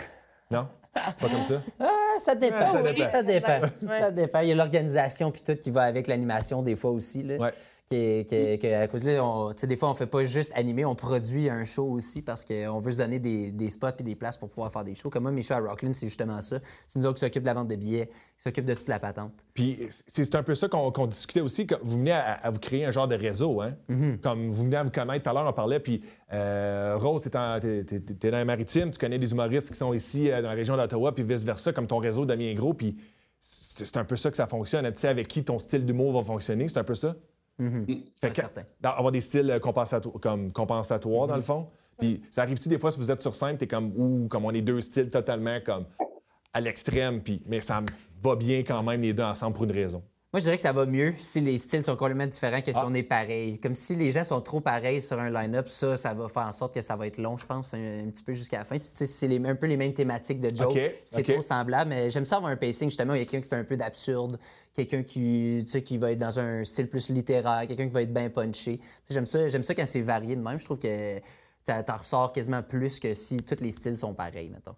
Non? 0.49 0.69
C'est 0.95 1.21
pas 1.21 1.29
comme 1.29 1.43
ça? 1.43 1.61
Ah, 1.81 1.91
ça 2.25 2.35
dépend. 2.37 2.57
Ouais, 2.57 2.73
ça 2.73 2.81
oui, 2.83 2.95
dépend. 2.95 3.11
Ça 3.11 3.23
dépend. 3.25 3.61
Ouais. 3.83 3.99
Ça 3.99 4.11
dépend. 4.13 4.41
Il 4.41 4.49
y 4.49 4.53
a 4.53 4.55
l'organisation 4.55 5.33
puis 5.33 5.43
tout 5.43 5.57
qui 5.57 5.73
va 5.73 5.83
avec 5.83 6.07
l'animation 6.07 6.63
des 6.63 6.77
fois 6.77 6.93
aussi. 6.93 7.25
Là, 7.25 7.37
Ouais. 7.37 7.53
Qui 7.87 7.94
est- 7.94 8.29
qui 8.29 8.35
est- 8.35 8.59
que 8.61 8.66
à 8.83 8.88
cause 8.88 9.03
de 9.03 9.12
là, 9.12 9.53
tu 9.55 9.61
sais, 9.61 9.66
des 9.68 9.77
fois, 9.77 9.88
on 9.90 9.94
fait 9.94 10.07
pas 10.07 10.25
juste 10.25 10.51
animer, 10.57 10.85
on 10.85 10.94
produit 10.96 11.49
un 11.49 11.64
show 11.64 11.85
aussi 11.85 12.20
parce 12.20 12.44
qu'on 12.44 12.81
veut 12.81 12.90
se 12.92 12.99
donner 12.99 13.18
des, 13.20 13.53
des 13.53 13.70
spots 13.70 13.88
et 14.01 14.03
des 14.03 14.16
places 14.16 14.37
pour 14.37 14.49
pouvoir 14.49 14.72
faire 14.72 14.83
des 14.83 14.94
shows. 14.96 15.09
Comme 15.09 15.22
moi, 15.22 15.33
mes 15.33 15.42
shows 15.42 15.55
à 15.55 15.61
Rockland, 15.61 15.94
c'est 15.94 16.07
justement 16.07 16.40
ça. 16.42 16.59
C'est 16.88 16.99
nous 16.99 17.07
autres 17.07 17.14
qui 17.14 17.20
s'occupent 17.20 17.44
de 17.44 17.46
la 17.46 17.55
vente 17.55 17.68
de 17.68 17.77
billets, 17.77 18.07
qui 18.09 18.42
s'occupent 18.42 18.64
de 18.64 18.75
toute 18.75 18.88
la 18.88 18.99
patente. 18.99 19.33
Puis 19.55 19.79
c'est 20.07 20.35
un 20.35 20.42
peu 20.42 20.55
ça 20.57 20.68
qu'on 20.68 21.07
discutait 21.07 21.40
aussi. 21.40 21.66
Comme 21.66 21.79
vous 21.85 21.96
venez 21.99 22.12
à, 22.12 22.33
à 22.33 22.51
vous 22.51 22.59
créer 22.59 22.85
un 22.85 22.90
genre 22.90 23.07
de 23.09 23.14
réseau, 23.14 23.61
hein? 23.61 23.75
Comme 24.22 24.51
vous 24.51 24.64
venez 24.64 24.77
à 24.77 24.83
vous 24.83 24.90
connaître. 24.90 25.22
Tout 25.22 25.31
à 25.31 25.33
l'heure, 25.35 25.46
on 25.49 25.53
parlait, 25.53 25.79
puis 25.81 26.03
euh, 26.33 26.96
Rose, 26.99 27.22
t'es 27.22 27.85
t'es 27.85 28.31
dans 28.31 28.38
les 28.38 28.44
maritimes, 28.44 28.90
tu 28.90 28.99
connais 28.99 29.18
des 29.18 29.31
humoristes 29.31 29.70
qui 29.70 29.77
sont 29.77 29.92
ici 29.94 30.31
euh, 30.31 30.42
dans 30.42 30.49
la 30.49 30.55
région 30.55 30.77
d'Ottawa, 30.77 31.14
puis 31.14 31.22
vice-versa, 31.22 31.72
comme 31.72 31.87
ton 31.87 31.99
réseau 31.99 32.27
devient 32.27 32.53
gros, 32.55 32.75
puis 32.75 32.96
c'est 33.40 33.85
c'est 33.85 33.96
un 33.96 34.05
peu 34.05 34.16
ça 34.16 34.31
que 34.31 34.37
ça 34.37 34.46
fonctionne. 34.49 34.85
Tu 34.92 34.99
sais 35.01 35.09
avec 35.09 35.29
qui 35.29 35.44
ton 35.44 35.59
style 35.61 35.87
d'humour 35.87 36.12
va 36.12 36.25
fonctionner, 36.25 36.66
c'est 36.68 36.79
un 36.79 36.85
peu 36.85 36.94
ça? 36.96 37.14
Mhm. 37.59 37.87
Fait 38.21 38.29
que- 38.31 38.35
certain. 38.37 38.62
dans- 38.81 38.90
avoir 38.90 39.12
des 39.12 39.21
styles 39.21 39.51
euh, 39.51 39.59
compensato- 39.59 40.19
comme 40.21 40.53
compensatoires, 40.53 41.27
dans 41.27 41.37
le 41.37 41.42
fond. 41.42 41.69
Puis 41.99 42.23
ça 42.31 42.42
arrive-tu 42.42 42.69
des 42.69 42.79
fois, 42.79 42.92
si 42.92 42.99
vous 42.99 43.11
êtes 43.11 43.23
sur 43.23 43.35
scène, 43.35 43.57
t'es 43.57 43.66
comme, 43.66 43.92
ouh, 43.97 44.29
comme 44.29 44.45
on 44.45 44.51
est 44.51 44.61
deux 44.61 44.81
styles 44.83 45.09
totalement 45.09 45.59
comme 45.64 45.87
à 46.53 46.61
l'extrême, 46.61 47.23
puis 47.23 47.42
mais 47.49 47.61
ça 47.62 47.83
va 48.23 48.37
bien 48.37 48.59
quand 48.62 48.83
même 48.83 49.01
les 49.03 49.12
deux 49.14 49.23
ensemble 49.23 49.55
pour 49.55 49.64
une 49.64 49.73
raison. 49.73 50.03
Moi, 50.37 50.40
je 50.40 50.44
dirais 50.44 50.57
que 50.57 50.62
ça 50.62 50.72
va 50.75 50.85
mieux 50.85 51.14
si 51.16 51.40
les 51.40 51.57
styles 51.57 51.83
sont 51.83 51.96
complètement 51.96 52.27
différents 52.27 52.61
que 52.61 52.70
si 52.70 52.79
Ah. 52.79 52.85
on 52.87 52.92
est 52.92 53.03
pareil. 53.03 53.59
Comme 53.59 53.75
si 53.75 53.94
les 53.94 54.12
gens 54.12 54.22
sont 54.22 54.42
trop 54.42 54.61
pareils 54.61 55.01
sur 55.01 55.18
un 55.18 55.31
line-up, 55.31 55.66
ça, 55.66 55.96
ça 55.96 56.12
va 56.12 56.29
faire 56.29 56.42
en 56.42 56.53
sorte 56.53 56.75
que 56.75 56.83
ça 56.83 56.94
va 56.94 57.07
être 57.07 57.16
long, 57.16 57.38
je 57.38 57.46
pense, 57.46 57.72
un, 57.72 58.07
un 58.07 58.11
petit 58.11 58.22
peu 58.22 58.35
jusqu'à 58.35 58.59
la 58.59 58.64
fin. 58.66 58.77
Si, 58.77 58.92
c'est 59.07 59.29
les- 59.29 59.42
un 59.49 59.55
peu 59.55 59.64
les 59.64 59.79
mêmes 59.79 59.94
thématiques 59.94 60.40
de 60.40 60.55
joke. 60.55 60.72
OK, 60.72 60.79
C'est 61.07 61.22
trop 61.22 61.40
semblable, 61.40 61.88
mais 61.88 62.11
j'aime 62.11 62.27
ça 62.27 62.37
avoir 62.37 62.53
un 62.53 62.57
pacing, 62.57 62.90
justement, 62.90 63.14
où 63.14 63.16
il 63.16 63.20
y 63.20 63.22
a 63.22 63.25
quelqu'un 63.25 63.40
qui 63.44 63.49
fait 63.49 63.57
un 63.57 63.64
peu 63.64 63.79
d'absurde, 63.79 64.38
quelqu'un 64.75 65.03
qui, 65.05 65.62
tu 65.64 65.70
sais, 65.72 65.83
qui 65.83 65.96
va 65.96 66.12
être 66.12 66.18
dans 66.18 66.38
un 66.38 66.64
style 66.64 66.90
plus 66.90 67.09
littéraire, 67.09 67.66
quelqu'un 67.66 67.87
qui 67.87 67.94
va 67.94 68.03
être 68.03 68.12
bien 68.12 68.29
punché. 68.29 68.79
J'aime 69.09 69.25
ça, 69.25 69.49
j'aime 69.49 69.62
ça 69.62 69.75
quand 69.75 69.87
c'est 69.87 70.03
varié 70.03 70.37
de 70.37 70.42
même. 70.42 70.59
Je 70.61 70.66
trouve 70.66 70.79
que 70.79 71.18
t'en 71.64 71.83
t'en 71.83 71.96
ressors 71.96 72.31
quasiment 72.33 72.62
plus 72.62 73.01
que 73.01 73.14
si 73.14 73.38
tous 73.38 73.62
les 73.62 73.70
styles 73.70 73.96
sont 73.96 74.12
pareils, 74.12 74.51
mettons. 74.51 74.77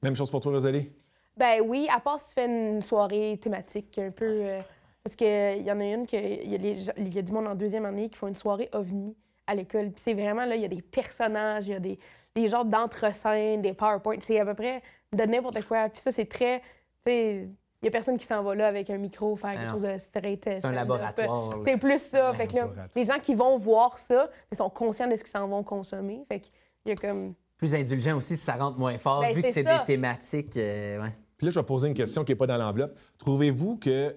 Même 0.00 0.14
chose 0.14 0.30
pour 0.30 0.40
toi, 0.40 0.52
Rosalie? 0.52 0.92
Ben 1.36 1.60
oui, 1.66 1.88
à 1.92 1.98
part 1.98 2.20
si 2.20 2.28
tu 2.28 2.34
fais 2.34 2.44
une 2.46 2.82
soirée 2.82 3.40
thématique 3.42 3.98
un 3.98 4.12
peu. 4.12 4.26
euh, 4.26 4.60
parce 5.04 5.16
qu'il 5.16 5.62
y 5.62 5.72
en 5.72 5.80
a 5.80 5.84
une, 5.84 6.06
que 6.06 6.16
il 6.16 6.50
y, 6.50 6.54
a 6.54 6.92
il 6.96 7.16
y 7.16 7.22
du 7.22 7.32
monde 7.32 7.46
en 7.48 7.54
deuxième 7.54 7.84
année 7.84 8.08
qui 8.08 8.16
font 8.18 8.28
une 8.28 8.36
soirée 8.36 8.68
ovni 8.72 9.16
à 9.46 9.54
l'école. 9.54 9.90
Puis 9.90 10.02
c'est 10.04 10.14
vraiment, 10.14 10.44
là, 10.44 10.54
il 10.56 10.62
y 10.62 10.64
a 10.64 10.68
des 10.68 10.82
personnages, 10.82 11.66
il 11.66 11.72
y 11.72 11.76
a 11.76 11.80
des, 11.80 11.98
des 12.34 12.48
genres 12.48 12.64
d'entre-scènes, 12.64 13.62
des 13.62 13.74
PowerPoint. 13.74 14.16
C'est 14.20 14.38
à 14.38 14.44
peu 14.44 14.54
près 14.54 14.82
de 15.12 15.24
n'importe 15.24 15.64
quoi. 15.66 15.88
Puis 15.88 16.00
ça, 16.00 16.12
c'est 16.12 16.26
très. 16.26 16.60
Tu 17.04 17.10
sais, 17.12 17.48
il 17.82 17.86
y 17.86 17.88
a 17.88 17.90
personne 17.90 18.16
qui 18.16 18.26
s'en 18.26 18.44
va 18.44 18.54
là 18.54 18.68
avec 18.68 18.90
un 18.90 18.96
micro 18.98 19.34
faire 19.34 19.54
quelque 19.58 19.72
chose 19.72 19.82
de 19.82 19.98
straight. 19.98 20.40
C'est 20.44 20.64
un 20.64 20.70
laboratoire. 20.70 21.56
C'est 21.64 21.76
plus 21.78 22.00
ça. 22.00 22.32
Fait 22.34 22.46
que 22.46 22.54
là, 22.54 22.70
les 22.94 23.04
gens 23.04 23.18
qui 23.18 23.34
vont 23.34 23.56
voir 23.58 23.98
ça, 23.98 24.30
ils 24.52 24.56
sont 24.56 24.70
conscients 24.70 25.08
de 25.08 25.16
ce 25.16 25.24
qu'ils 25.24 25.32
s'en 25.32 25.48
vont 25.48 25.64
consommer. 25.64 26.22
Fait 26.28 26.38
qu'il 26.38 26.52
y 26.86 26.92
a 26.92 26.94
comme. 26.94 27.34
Plus 27.58 27.74
indulgent 27.74 28.16
aussi 28.16 28.36
si 28.36 28.44
ça 28.44 28.54
rentre 28.54 28.78
moins 28.78 28.96
fort, 28.98 29.20
Ben, 29.22 29.34
vu 29.34 29.42
que 29.42 29.48
c'est 29.50 29.64
des 29.64 29.78
thématiques. 29.84 30.56
euh, 30.56 31.00
ouais. 31.02 31.10
Puis 31.36 31.46
là, 31.46 31.50
je 31.50 31.58
vais 31.58 31.66
poser 31.66 31.88
une 31.88 31.94
question 31.94 32.22
qui 32.24 32.30
n'est 32.32 32.36
pas 32.36 32.46
dans 32.46 32.56
l'enveloppe. 32.56 32.96
Trouvez-vous 33.18 33.76
que 33.78 34.16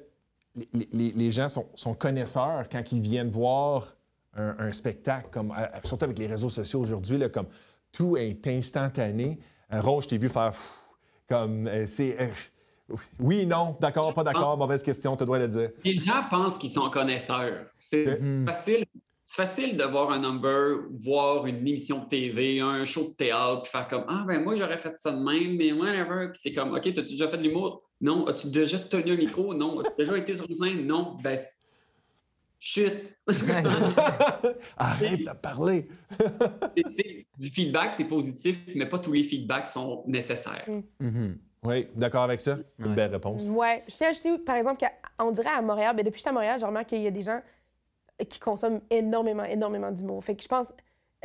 les, 0.74 0.88
les- 0.94 1.12
les 1.12 1.32
gens 1.32 1.48
sont, 1.50 1.68
sont 1.76 1.94
connaisseurs 1.94 2.68
quand 2.72 2.84
ils 2.92 3.02
viennent 3.02 3.30
voir 3.30 3.96
un, 4.36 4.56
un 4.60 4.72
spectacle, 4.72 5.28
comme, 5.32 5.52
euh, 5.52 5.66
surtout 5.84 6.06
avec 6.06 6.18
les 6.20 6.28
réseaux 6.28 6.50
sociaux 6.50 6.80
aujourd'hui, 6.82 7.18
là, 7.18 7.30
comme 7.30 7.48
tout 7.92 8.18
est 8.18 8.46
instantané. 8.48 9.40
Euh, 9.74 9.82
Rose, 9.82 10.04
je 10.04 10.10
t'ai 10.10 10.18
vu 10.18 10.30
faire 10.30 10.52
pff, 10.52 10.72
comme 11.28 11.68
euh, 11.68 11.86
c'est. 11.88 12.20
euh, 12.22 12.96
oui, 13.20 13.46
non, 13.48 13.76
d'accord, 13.80 14.14
pas 14.14 14.24
d'accord, 14.24 14.58
mauvaise 14.58 14.84
question, 14.84 15.18
tu 15.18 15.26
dois 15.26 15.40
le 15.40 15.48
dire. 15.48 15.72
Les 15.84 15.98
gens 16.00 16.24
pensent 16.30 16.58
qu'ils 16.58 16.70
sont 16.70 16.90
connaisseurs. 16.90 17.66
C'est 17.80 18.20
facile. 18.46 18.86
C'est 19.28 19.42
facile 19.42 19.76
de 19.76 19.84
voir 19.84 20.12
un 20.12 20.20
number, 20.20 20.82
voir 21.04 21.48
une 21.48 21.68
émission 21.68 22.04
de 22.04 22.08
TV, 22.08 22.60
un 22.60 22.86
show 22.86 23.10
de 23.10 23.16
théâtre, 23.16 23.64
puis 23.64 23.72
faire 23.72 23.88
comme 23.88 24.06
Ah, 24.08 24.24
ben 24.28 24.44
moi, 24.44 24.56
j'aurais 24.56 24.78
fait 24.78 24.98
ça 25.00 25.12
de 25.12 25.18
même, 25.18 25.56
mais 25.58 25.72
whatever. 25.72 26.30
Puis 26.32 26.42
t'es 26.44 26.54
comme 26.54 26.74
OK, 26.74 26.82
t'as-tu 26.82 27.12
déjà 27.12 27.28
fait 27.28 27.38
de 27.38 27.44
l'humour? 27.44 27.82
Non. 28.02 28.28
As-tu 28.28 28.48
déjà 28.52 28.78
tenu 28.78 29.14
un 29.14 29.18
micro? 29.18 29.54
Non. 29.56 29.80
As-tu 29.80 29.96
déjà 29.98 30.18
été 30.18 30.34
sur 30.36 30.48
une 30.48 30.58
scène? 30.58 30.86
Non. 30.86 31.18
Ben, 31.24 31.40
chut. 32.60 32.94
Arrête 34.78 35.24
de 35.24 35.34
parler. 35.42 35.88
Du 37.38 37.50
feedback, 37.50 37.94
c'est 37.94 38.06
positif, 38.06 38.70
mais 38.76 38.88
pas 38.88 38.98
tous 38.98 39.12
les 39.12 39.24
feedbacks 39.24 39.68
sont 39.68 40.06
nécessaires. 40.08 40.66
Mhm. 41.02 41.38
Oui, 41.64 41.88
d'accord 41.94 42.24
avec 42.24 42.40
ça? 42.40 42.60
Une 42.80 42.96
belle 42.96 43.12
réponse. 43.12 43.44
Ouais. 43.48 43.84
Je 43.90 43.94
tiens 43.94 44.08
à 44.08 44.10
ajouter, 44.12 44.38
par 44.38 44.56
exemple, 44.56 44.86
qu'on 45.18 45.32
dirait 45.32 45.50
à 45.50 45.62
Montréal, 45.62 45.96
ben 45.96 46.06
depuis 46.06 46.14
que 46.14 46.18
j'étais 46.20 46.30
à 46.30 46.34
Montréal, 46.34 46.60
je 46.62 46.66
remarque 46.66 46.88
qu'il 46.88 47.02
y 47.02 47.08
a 47.08 47.12
des 47.12 47.24
gens 47.24 47.42
qui 48.24 48.40
consomment 48.40 48.82
énormément, 48.90 49.44
énormément 49.44 49.92
d'humour. 49.92 50.24
Fait 50.24 50.36
que 50.36 50.44
je 50.44 50.48
pense, 50.48 50.68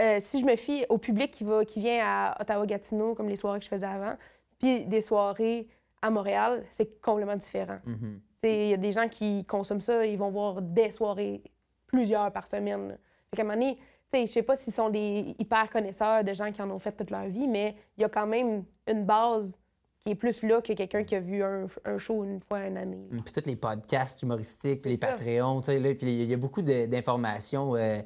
euh, 0.00 0.18
si 0.20 0.40
je 0.40 0.44
me 0.44 0.57
fie 0.57 0.85
au 0.88 0.98
public 0.98 1.31
qui, 1.31 1.44
va, 1.44 1.64
qui 1.64 1.81
vient 1.81 2.00
à 2.03 2.37
Ottawa-Gatineau, 2.40 3.14
comme 3.14 3.29
les 3.29 3.37
soirées 3.37 3.59
que 3.59 3.64
je 3.64 3.70
faisais 3.70 3.87
avant, 3.87 4.16
puis 4.59 4.85
des 4.87 5.00
soirées 5.00 5.68
à 6.03 6.11
Montréal, 6.11 6.64
c'est 6.70 7.00
complètement 7.00 7.37
différent. 7.37 7.79
Tu 7.85 8.48
sais, 8.48 8.66
Il 8.66 8.70
y 8.70 8.74
a 8.74 8.79
des 8.79 8.92
gens 8.92 9.09
qui 9.09 9.44
consomment 9.44 9.81
ça, 9.81 10.05
ils 10.07 10.18
vont 10.18 10.31
voir 10.31 10.62
des 10.62 10.90
soirées, 10.90 11.42
plusieurs 11.87 12.33
par 12.33 12.46
semaine. 12.46 12.98
Fait 13.31 13.37
qu'à 13.37 13.42
un 13.42 13.44
moment 13.44 13.55
donné, 13.55 13.79
je 14.12 14.26
sais 14.26 14.42
pas 14.42 14.57
s'ils 14.57 14.72
sont 14.72 14.90
des 14.90 15.35
hyper 15.38 15.70
connaisseurs 15.70 16.24
de 16.24 16.33
gens 16.33 16.50
qui 16.50 16.62
en 16.62 16.70
ont 16.70 16.79
fait 16.79 16.92
toute 16.92 17.11
leur 17.11 17.26
vie, 17.26 17.46
mais 17.46 17.76
il 17.96 18.03
y 18.03 18.05
a 18.05 18.09
quand 18.09 18.26
même 18.26 18.64
une 18.87 19.05
base 19.05 19.59
qui 20.04 20.10
est 20.12 20.14
plus 20.14 20.42
là 20.42 20.60
que 20.62 20.72
quelqu'un 20.72 21.04
qui 21.04 21.14
a 21.14 21.20
vu 21.20 21.42
un, 21.42 21.66
un 21.84 21.98
show 21.98 22.24
une 22.24 22.40
fois 22.40 22.66
une 22.66 22.76
année. 22.78 23.06
là. 23.10 23.20
Puis 23.24 23.32
tous 23.32 23.46
les 23.48 23.56
podcasts 23.56 24.22
humoristiques, 24.22 24.80
puis 24.82 24.92
les 24.92 24.96
ça. 24.98 25.08
Patreons, 25.08 25.60
tu 25.60 25.66
sais, 25.66 25.78
là, 25.78 25.94
puis 25.94 26.22
il 26.22 26.30
y 26.30 26.34
a 26.34 26.36
beaucoup 26.36 26.62
d'informations 26.62 27.76
euh, 27.76 28.00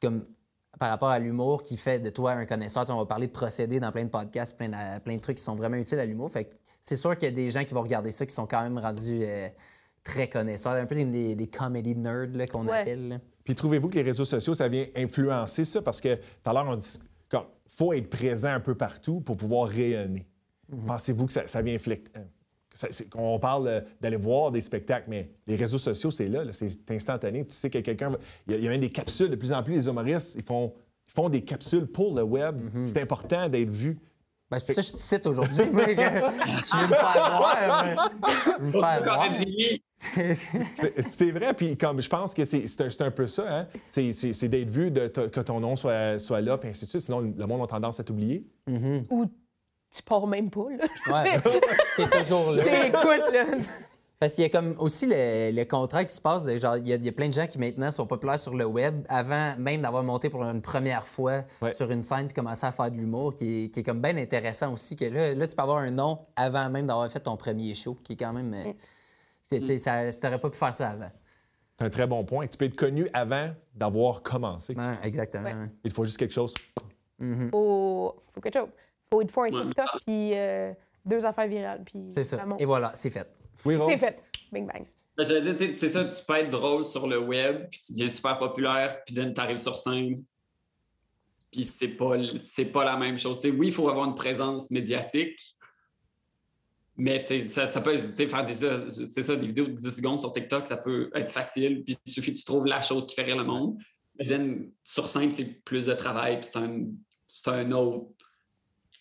comme 0.00 0.26
par 0.78 0.90
rapport 0.90 1.08
à 1.08 1.18
l'humour 1.18 1.62
qui 1.64 1.76
fait 1.76 1.98
de 1.98 2.10
toi 2.10 2.32
un 2.32 2.46
connaisseur. 2.46 2.84
On 2.90 2.96
va 2.98 3.06
parler 3.06 3.26
de 3.26 3.32
procédés 3.32 3.80
dans 3.80 3.90
plein 3.90 4.04
de 4.04 4.10
podcasts, 4.10 4.56
plein 4.56 4.68
de, 4.68 5.00
plein 5.00 5.16
de 5.16 5.20
trucs 5.20 5.38
qui 5.38 5.42
sont 5.42 5.56
vraiment 5.56 5.76
utiles 5.76 5.98
à 5.98 6.06
l'humour. 6.06 6.30
Fait 6.30 6.44
que 6.44 6.54
c'est 6.80 6.94
sûr 6.96 7.16
qu'il 7.16 7.24
y 7.28 7.32
a 7.32 7.34
des 7.34 7.50
gens 7.50 7.64
qui 7.64 7.74
vont 7.74 7.82
regarder 7.82 8.12
ça 8.12 8.24
qui 8.26 8.34
sont 8.34 8.46
quand 8.46 8.62
même 8.62 8.78
rendus 8.78 9.24
euh, 9.24 9.48
très 10.04 10.28
connaisseurs, 10.28 10.72
un 10.74 10.86
peu 10.86 10.94
des, 10.94 11.04
des, 11.04 11.34
des 11.34 11.46
comedy 11.48 11.96
nerds 11.96 12.28
qu'on 12.52 12.66
Ouais. 12.66 12.78
appelle. 12.80 13.08
là. 13.08 13.18
Puis 13.44 13.54
trouvez-vous 13.56 13.88
que 13.88 13.94
les 13.96 14.02
réseaux 14.02 14.24
sociaux, 14.24 14.54
ça 14.54 14.68
vient 14.68 14.86
influencer 14.94 15.64
ça? 15.64 15.82
Parce 15.82 16.00
que 16.00 16.14
tout 16.16 16.22
à 16.50 16.52
l'heure, 16.52 16.66
on 16.68 16.76
dit 16.76 16.98
qu'il 17.30 17.40
faut 17.66 17.92
être 17.92 18.08
présent 18.10 18.48
un 18.50 18.60
peu 18.60 18.76
partout 18.76 19.20
pour 19.20 19.36
pouvoir 19.36 19.68
rayonner. 19.68 20.26
Pensez-vous 20.86 21.26
que 21.26 21.32
ça, 21.32 21.46
ça 21.48 21.62
vient 21.62 21.74
inflect- 21.74 22.10
euh, 22.16 22.20
que 22.70 22.78
ça- 22.78 22.88
c'est- 22.90 23.08
On 23.16 23.38
parle 23.38 23.84
d'aller 24.00 24.16
voir 24.16 24.50
des 24.50 24.60
spectacles, 24.60 25.06
mais 25.08 25.30
les 25.46 25.56
réseaux 25.56 25.78
sociaux, 25.78 26.10
c'est 26.10 26.28
là, 26.28 26.44
là, 26.44 26.52
c'est 26.52 26.90
instantané. 26.90 27.44
Tu 27.46 27.54
sais 27.54 27.70
que 27.70 27.78
quelqu'un. 27.78 28.12
Il 28.46 28.52
y, 28.52 28.56
a, 28.56 28.58
il 28.58 28.64
y 28.64 28.66
a 28.66 28.70
même 28.70 28.80
des 28.80 28.90
capsules. 28.90 29.30
De 29.30 29.36
plus 29.36 29.52
en 29.52 29.62
plus, 29.62 29.74
les 29.74 29.86
humoristes, 29.88 30.34
ils 30.36 30.42
font, 30.44 30.74
ils 31.08 31.12
font 31.12 31.28
des 31.28 31.42
capsules 31.42 31.86
pour 31.86 32.14
le 32.14 32.22
web. 32.22 32.60
C'est 32.86 33.00
important 33.00 33.48
d'être 33.48 33.70
vu. 33.70 33.98
Ben, 34.50 34.58
c'est 34.58 34.64
pour 34.72 34.74
ça 34.76 34.80
que 34.80 34.86
je 34.88 34.92
te 34.94 34.98
cite 34.98 35.26
aujourd'hui, 35.26 35.56
je 35.66 36.76
veux 36.80 36.86
me 36.86 36.94
faire 36.94 37.36
voir. 37.36 37.84
mais- 37.84 37.96
Je 38.56 38.60
veux 38.62 38.66
me 38.66 38.72
faire 38.72 39.04
voir. 39.04 39.28
C'est 41.12 41.30
vrai, 41.32 41.52
puis 41.54 41.76
comme 41.76 42.00
je 42.00 42.08
pense 42.08 42.32
que 42.34 42.44
c'est 42.44 43.00
un, 43.02 43.10
peu 43.10 43.26
ça, 43.26 43.44
hein? 43.46 43.66
c'est 43.88 44.48
d'être 44.48 44.70
vu, 44.70 44.90
de, 44.90 45.08
que 45.08 45.40
ton 45.40 45.60
nom 45.60 45.76
soit, 45.76 46.18
soit 46.18 46.40
là, 46.40 46.56
puis 46.58 46.70
ainsi 46.70 46.84
de 46.84 46.88
suite. 46.90 47.02
Sinon, 47.02 47.20
le 47.20 47.46
monde 47.46 47.62
a 47.62 47.66
tendance 47.66 48.00
à 48.00 48.04
t'oublier. 48.04 48.46
Ou 49.10 49.26
tu 49.94 50.02
pars 50.02 50.26
même 50.26 50.50
pas, 50.50 50.66
là. 50.70 51.22
Ouais, 51.24 51.40
t'es 51.96 52.08
toujours 52.20 52.52
là. 52.52 52.86
Écoute, 52.86 53.32
là. 53.32 53.44
Parce 54.20 54.34
qu'il 54.34 54.42
y 54.42 54.46
a 54.46 54.50
comme 54.50 54.74
aussi 54.80 55.06
le, 55.06 55.52
le 55.52 55.64
contrat 55.64 56.04
qui 56.04 56.12
se 56.12 56.20
passe. 56.20 56.42
de 56.42 56.56
genre, 56.56 56.76
il 56.76 56.88
y, 56.88 56.92
a, 56.92 56.96
il 56.96 57.06
y 57.06 57.08
a 57.08 57.12
plein 57.12 57.28
de 57.28 57.32
gens 57.34 57.46
qui 57.46 57.56
maintenant 57.58 57.92
sont 57.92 58.04
populaires 58.04 58.38
sur 58.40 58.52
le 58.56 58.64
web 58.64 59.04
avant 59.08 59.54
même 59.58 59.80
d'avoir 59.82 60.02
monté 60.02 60.28
pour 60.28 60.42
une 60.42 60.60
première 60.60 61.06
fois 61.06 61.42
Ouais. 61.62 61.72
sur 61.72 61.88
une 61.92 62.02
scène 62.02 62.26
puis 62.26 62.34
commencer 62.34 62.66
à 62.66 62.72
faire 62.72 62.90
de 62.90 62.96
l'humour, 62.96 63.32
qui 63.34 63.64
est, 63.64 63.68
qui 63.68 63.80
est 63.80 63.82
comme 63.84 64.02
bien 64.02 64.16
intéressant 64.16 64.72
aussi. 64.72 64.96
Que 64.96 65.04
là, 65.04 65.34
là, 65.34 65.46
tu 65.46 65.54
peux 65.54 65.62
avoir 65.62 65.78
un 65.78 65.90
nom 65.92 66.18
avant 66.34 66.68
même 66.68 66.88
d'avoir 66.88 67.08
fait 67.10 67.20
ton 67.20 67.36
premier 67.36 67.74
show, 67.74 67.96
qui 68.02 68.14
est 68.14 68.16
quand 68.16 68.32
même. 68.32 68.52
euh, 68.54 68.72
c'est- 69.44 69.60
tu 69.60 69.66
sais, 69.66 69.78
ça- 69.78 70.10
Tu 70.10 70.26
n'aurais 70.26 70.40
pas 70.40 70.50
pu 70.50 70.58
faire 70.58 70.74
ça 70.74 70.90
avant. 70.90 71.10
C'est 71.78 71.84
un 71.86 71.90
très 71.90 72.08
bon 72.08 72.24
point. 72.24 72.48
Tu 72.48 72.58
peux 72.58 72.64
être 72.64 72.76
connu 72.76 73.08
avant 73.12 73.50
d'avoir 73.72 74.22
commencé. 74.24 74.74
Ouais, 74.74 74.94
exactement. 75.04 75.44
Ouais. 75.44 75.70
Il 75.84 75.92
te 75.92 75.94
faut 75.94 76.02
juste 76.04 76.16
quelque 76.16 76.34
chose. 76.34 76.52
Mhm. 77.20 77.50
Faut, 77.50 78.16
faut 78.34 78.40
quelque 78.40 78.58
chose. 78.58 78.68
Faut, 79.12 79.22
il 79.22 79.30
faut 79.30 79.42
un 79.42 79.50
Ouais, 79.50 79.64
TikTok 79.66 80.02
puis 80.06 80.36
euh, 80.36 80.72
deux 81.04 81.24
affaires 81.24 81.48
virales. 81.48 81.82
Puis 81.84 81.98
C'est 82.10 82.24
ça. 82.24 82.44
monte. 82.44 82.60
Et 82.60 82.64
voilà, 82.64 82.92
c'est 82.94 83.10
fait. 83.10 83.28
Oui, 83.64 83.76
Rose? 83.76 83.90
C'est 83.90 83.98
fait. 83.98 84.22
Bing 84.52 84.66
bang. 84.66 84.86
Ben, 85.16 85.24
j'allais 85.24 85.52
dire, 85.52 85.56
tu 85.56 85.66
sais, 85.66 85.74
c'est 85.76 85.88
ça, 85.88 86.04
tu 86.04 86.24
peux 86.24 86.36
être 86.36 86.50
drôle 86.50 86.84
sur 86.84 87.08
le 87.08 87.18
web, 87.18 87.68
puis 87.70 87.80
tu 87.84 87.92
deviens 87.92 88.08
super 88.08 88.38
populaire, 88.38 89.02
puis 89.04 89.16
then 89.16 89.34
tu 89.34 89.40
arrives 89.40 89.58
sur 89.58 89.76
scène, 89.76 90.22
puis 91.50 91.64
c'est 91.64 91.88
pas, 91.88 92.12
c'est 92.44 92.66
pas 92.66 92.84
la 92.84 92.96
même 92.96 93.18
chose. 93.18 93.40
Tu 93.40 93.50
sais, 93.50 93.56
oui, 93.56 93.68
il 93.68 93.72
faut 93.72 93.88
avoir 93.88 94.06
une 94.06 94.14
présence 94.14 94.70
médiatique, 94.70 95.36
mais 96.96 97.24
ça, 97.24 97.66
ça 97.66 97.80
peut, 97.80 97.96
faire 97.96 98.44
des, 98.44 98.54
c'est 98.54 99.22
ça, 99.22 99.34
des 99.34 99.46
vidéos 99.48 99.66
de 99.66 99.72
10 99.72 99.96
secondes 99.96 100.20
sur 100.20 100.30
TikTok, 100.30 100.68
ça 100.68 100.76
peut 100.76 101.10
être 101.14 101.32
facile, 101.32 101.82
puis 101.82 101.96
il 102.06 102.12
suffit 102.12 102.32
que 102.32 102.38
tu 102.38 102.44
trouves 102.44 102.66
la 102.66 102.80
chose 102.80 103.04
qui 103.06 103.16
fait 103.16 103.24
rire 103.24 103.38
le 103.38 103.44
monde. 103.44 103.76
Mais 104.18 104.26
then, 104.26 104.70
sur 104.84 105.08
scène, 105.08 105.32
c'est 105.32 105.64
plus 105.64 105.86
de 105.86 105.94
travail, 105.94 106.40
puis 106.40 106.50
c'est 106.52 106.58
un, 106.58 106.86
c'est 107.26 107.48
un 107.48 107.72
autre, 107.72 108.06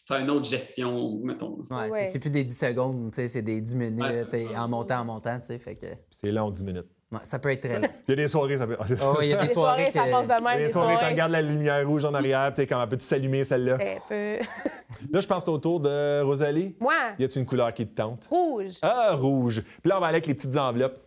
c'est 0.07 0.21
une 0.21 0.29
autre 0.29 0.45
gestion, 0.49 1.19
mettons. 1.23 1.65
Ouais, 1.69 1.89
Ouais. 1.89 2.05
c'est- 2.05 2.19
plus 2.19 2.29
des 2.29 2.43
10 2.43 2.57
secondes, 2.57 3.11
tu 3.11 3.15
sais, 3.17 3.27
c'est 3.27 3.41
des 3.41 3.59
10 3.61 3.75
minutes 3.75 4.33
et 4.33 4.57
en 4.57 4.67
montant, 4.67 4.99
en 4.99 5.05
montant, 5.05 5.39
tu 5.39 5.47
sais. 5.47 5.57
Fait 5.59 5.75
que 5.75 5.87
C'est 6.09 6.31
long, 6.31 6.49
10 6.51 6.63
minutes. 6.63 6.87
ouais, 7.11 7.19
ça 7.23 7.39
peut 7.39 7.49
être 7.51 7.67
très 7.67 7.79
long. 7.79 7.87
Il 8.07 8.11
y 8.11 8.13
a 8.13 8.15
des 8.15 8.27
soirées, 8.27 8.57
ça 8.57 8.67
peut. 8.67 8.77
Ah. 8.79 8.85
Oh, 9.03 9.17
il 9.21 9.27
y 9.29 9.33
a 9.33 9.37
des 9.43 9.47
soirées 9.53 9.91
soirées, 9.91 9.91
ça 9.91 10.11
passe 10.11 10.27
que. 10.27 10.37
de 10.39 10.43
même. 10.43 10.53
Il 10.57 10.61
y 10.61 10.63
a 10.63 10.67
des 10.67 10.71
soirées, 10.73 10.95
tu 10.99 11.05
regardes 11.05 11.31
la 11.31 11.41
lumière 11.41 11.87
rouge 11.87 12.05
en 12.05 12.13
arrière, 12.13 12.53
t'es 12.53 12.65
comme, 12.67 12.87
peux-tu 12.87 13.05
s'allumer 13.05 13.43
celle-là? 13.43 13.77
Peu. 14.09 14.37
Là, 15.11 15.19
je 15.21 15.27
pense 15.27 15.47
au 15.47 15.57
tour 15.57 15.79
de 15.81 16.21
Rosalie. 16.21 16.75
Moi, 16.79 16.93
Y 17.19 17.25
a-tu 17.25 17.39
une 17.39 17.45
couleur 17.45 17.73
qui 17.73 17.85
te 17.85 17.93
tente? 17.95 18.25
rouge. 18.29 18.75
Ah, 18.81 19.13
rouge. 19.15 19.61
Puis 19.81 19.89
là, 19.89 19.97
on 19.97 19.99
va 19.99 20.07
aller 20.07 20.15
avec 20.15 20.27
les 20.27 20.33
petites 20.33 20.55
enveloppes. 20.57 20.97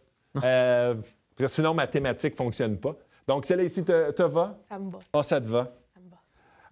Euh, 0.44 0.94
parce 1.36 1.50
que 1.52 1.56
sinon, 1.56 1.74
ma 1.74 1.86
thématique 1.86 2.34
ne 2.34 2.36
fonctionne 2.36 2.76
pas. 2.76 2.94
Donc, 3.26 3.44
celle-là 3.46 3.64
ici 3.64 3.84
te, 3.84 4.10
te 4.12 4.22
va? 4.22 4.56
Ça 4.68 4.78
me 4.78 4.90
va. 4.90 4.98
Ah, 5.12 5.22
ça 5.22 5.40
te 5.40 5.46
va. 5.46 5.72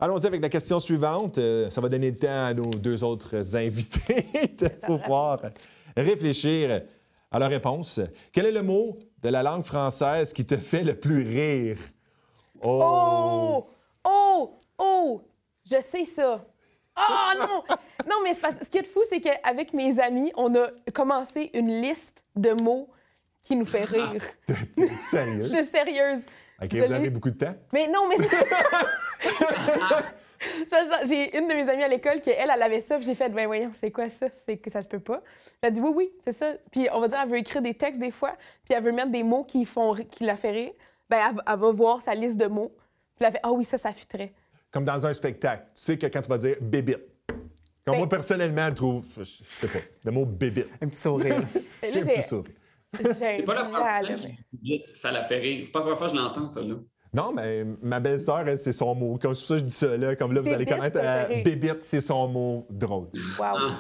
Allons-y 0.01 0.27
avec 0.27 0.41
la 0.41 0.49
question 0.49 0.79
suivante. 0.79 1.39
Euh, 1.39 1.69
ça 1.71 1.81
va 1.81 1.89
donner 1.89 2.13
le 2.13 2.19
temps 2.19 2.29
à 2.47 2.55
nos 2.55 2.71
deux 2.71 3.03
autres 3.03 3.57
invités 3.57 4.29
de 4.57 4.69
pouvoir 4.69 5.41
réfléchir 5.97 6.83
à 7.33 7.39
leur 7.41 7.51
réponse. 7.51 8.01
Quel 8.33 8.47
est 8.47 8.53
le 8.53 8.63
mot 8.63 8.97
de 9.21 9.29
la 9.29 9.43
langue 9.43 9.65
française 9.65 10.33
qui 10.33 10.47
te 10.47 10.57
fait 10.57 10.85
le 10.85 10.95
plus 10.95 11.23
rire? 11.23 11.79
Oh! 12.63 13.67
Oh! 14.05 14.55
Oh! 14.79 15.21
Je 15.69 15.81
sais 15.81 16.05
ça. 16.05 16.45
Ah 16.95 17.35
non! 17.37 17.65
Non, 18.09 18.17
mais 18.23 18.35
parce... 18.41 18.55
ce 18.63 18.69
qui 18.69 18.79
est 18.79 18.85
fou, 18.85 19.01
c'est 19.11 19.21
qu'avec 19.21 19.75
mes 19.75 19.99
amis, 19.99 20.31
on 20.37 20.55
a 20.55 20.69
commencé 20.95 21.51
une 21.55 21.81
liste 21.83 22.23
de 22.37 22.53
mots 22.63 22.89
qui 23.43 23.57
nous 23.57 23.67
fait 23.67 23.85
rire. 23.85 24.23
T'es 24.47 24.89
sérieux? 25.01 25.43
Je 25.45 25.49
suis 25.49 25.65
sérieuse. 25.65 26.23
OK, 26.63 26.75
vous 26.75 26.93
avez 26.93 27.11
beaucoup 27.11 27.31
de 27.31 27.37
temps? 27.37 27.55
Mais 27.73 27.89
non, 27.89 28.09
mais. 28.09 28.17
J'ai 31.07 31.37
une 31.37 31.49
de 31.49 31.55
mes 31.55 31.69
amies 31.69 31.83
à 31.83 31.89
l'école 31.89 32.21
qui, 32.21 32.31
elle, 32.31 32.51
elle 32.55 32.63
avait 32.63 32.81
ça, 32.81 32.97
puis 32.97 33.05
j'ai 33.05 33.15
fait, 33.15 33.29
ben 33.29 33.47
voyons, 33.47 33.71
c'est 33.73 33.91
quoi 33.91 34.09
ça? 34.09 34.27
C'est 34.33 34.57
que 34.57 34.71
ça 34.71 34.83
se 34.83 34.89
peut 34.89 35.01
pas. 35.01 35.23
Elle 35.61 35.69
a 35.69 35.71
dit, 35.73 35.81
oui, 35.81 35.91
oui, 35.95 36.13
c'est 36.25 36.33
ça. 36.33 36.55
Puis 36.71 36.89
on 36.93 37.01
va 37.01 37.09
dire, 37.09 37.19
elle 37.21 37.29
veut 37.29 37.39
écrire 37.39 37.61
des 37.61 37.75
textes 37.75 38.01
des 38.01 38.13
fois, 38.13 38.37
puis 38.65 38.75
elle 38.75 38.83
veut 38.83 38.93
mettre 38.93 39.11
des 39.11 39.25
mots 39.25 39.45
qui, 39.45 39.65
font, 39.65 39.95
qui 39.95 40.25
la 40.25 40.37
fait 40.37 40.51
rire. 40.51 40.71
Ben, 41.11 41.19
elle, 41.31 41.43
elle 41.45 41.59
va 41.59 41.71
voir 41.73 42.01
sa 42.01 42.15
liste 42.15 42.37
de 42.37 42.47
mots, 42.47 42.73
puis 43.17 43.27
elle 43.27 43.33
fait, 43.33 43.41
ah 43.43 43.51
oui, 43.51 43.65
ça, 43.65 43.79
ça 43.79 43.93
fitterait. 43.93 44.33
Comme 44.71 44.85
dans 44.85 45.07
un 45.07 45.13
spectacle. 45.13 45.65
Tu 45.75 45.83
sais 45.83 45.99
que 45.99 46.07
quand 46.07 46.21
tu 46.21 46.29
vas 46.29 46.39
dire 46.39 46.57
bébite. 46.61 47.01
Comme 47.85 47.95
Ben- 47.95 47.99
moi, 47.99 48.09
personnellement, 48.09 48.69
je 48.69 48.75
trouve, 48.75 49.05
je 49.17 49.25
sais 49.25 49.67
pas, 49.67 49.85
le 50.05 50.11
mot 50.13 50.27
bébite. 50.27 50.69
Un 50.83 50.89
petit 50.89 51.01
sourire. 51.01 51.39
Là, 51.41 51.43
un 51.43 52.07
petit 52.07 52.23
sourire. 52.23 52.55
C'est 52.97 53.43
pas 53.45 53.55
la 53.55 53.65
première 53.65 54.05
fois 54.05 54.17
que 54.17 54.95
ça 54.95 55.13
la 55.13 55.25
fait 55.25 55.39
rire. 55.39 55.63
C'est 55.65 55.73
pas 55.73 55.81
la 55.81 55.85
première 55.85 55.99
fois 55.99 56.09
que 56.09 56.15
je 56.15 56.19
l'entends, 56.19 56.49
ça, 56.49 56.63
là. 56.63 56.75
Non, 57.15 57.33
mais 57.33 57.65
ma 57.81 58.01
belle-sœur, 58.01 58.47
elle, 58.47 58.59
c'est 58.59 58.73
son 58.73 58.95
mot. 58.95 59.19
Comme 59.19 59.35
c'est 59.35 59.41
pour 59.41 59.49
ça 59.49 59.55
que 59.55 59.61
je 59.61 59.65
dis 59.65 59.73
ça, 59.73 59.97
là. 59.97 60.15
Comme 60.15 60.33
là, 60.33 60.41
vous 60.41 60.49
allez 60.49 60.67
connaître, 60.67 60.99
euh, 61.03 61.43
bébite, 61.43 61.83
c'est 61.83 62.01
son 62.01 62.29
mot 62.29 62.67
drôle. 62.71 63.09
Wow. 63.39 63.45
Ah. 63.45 63.77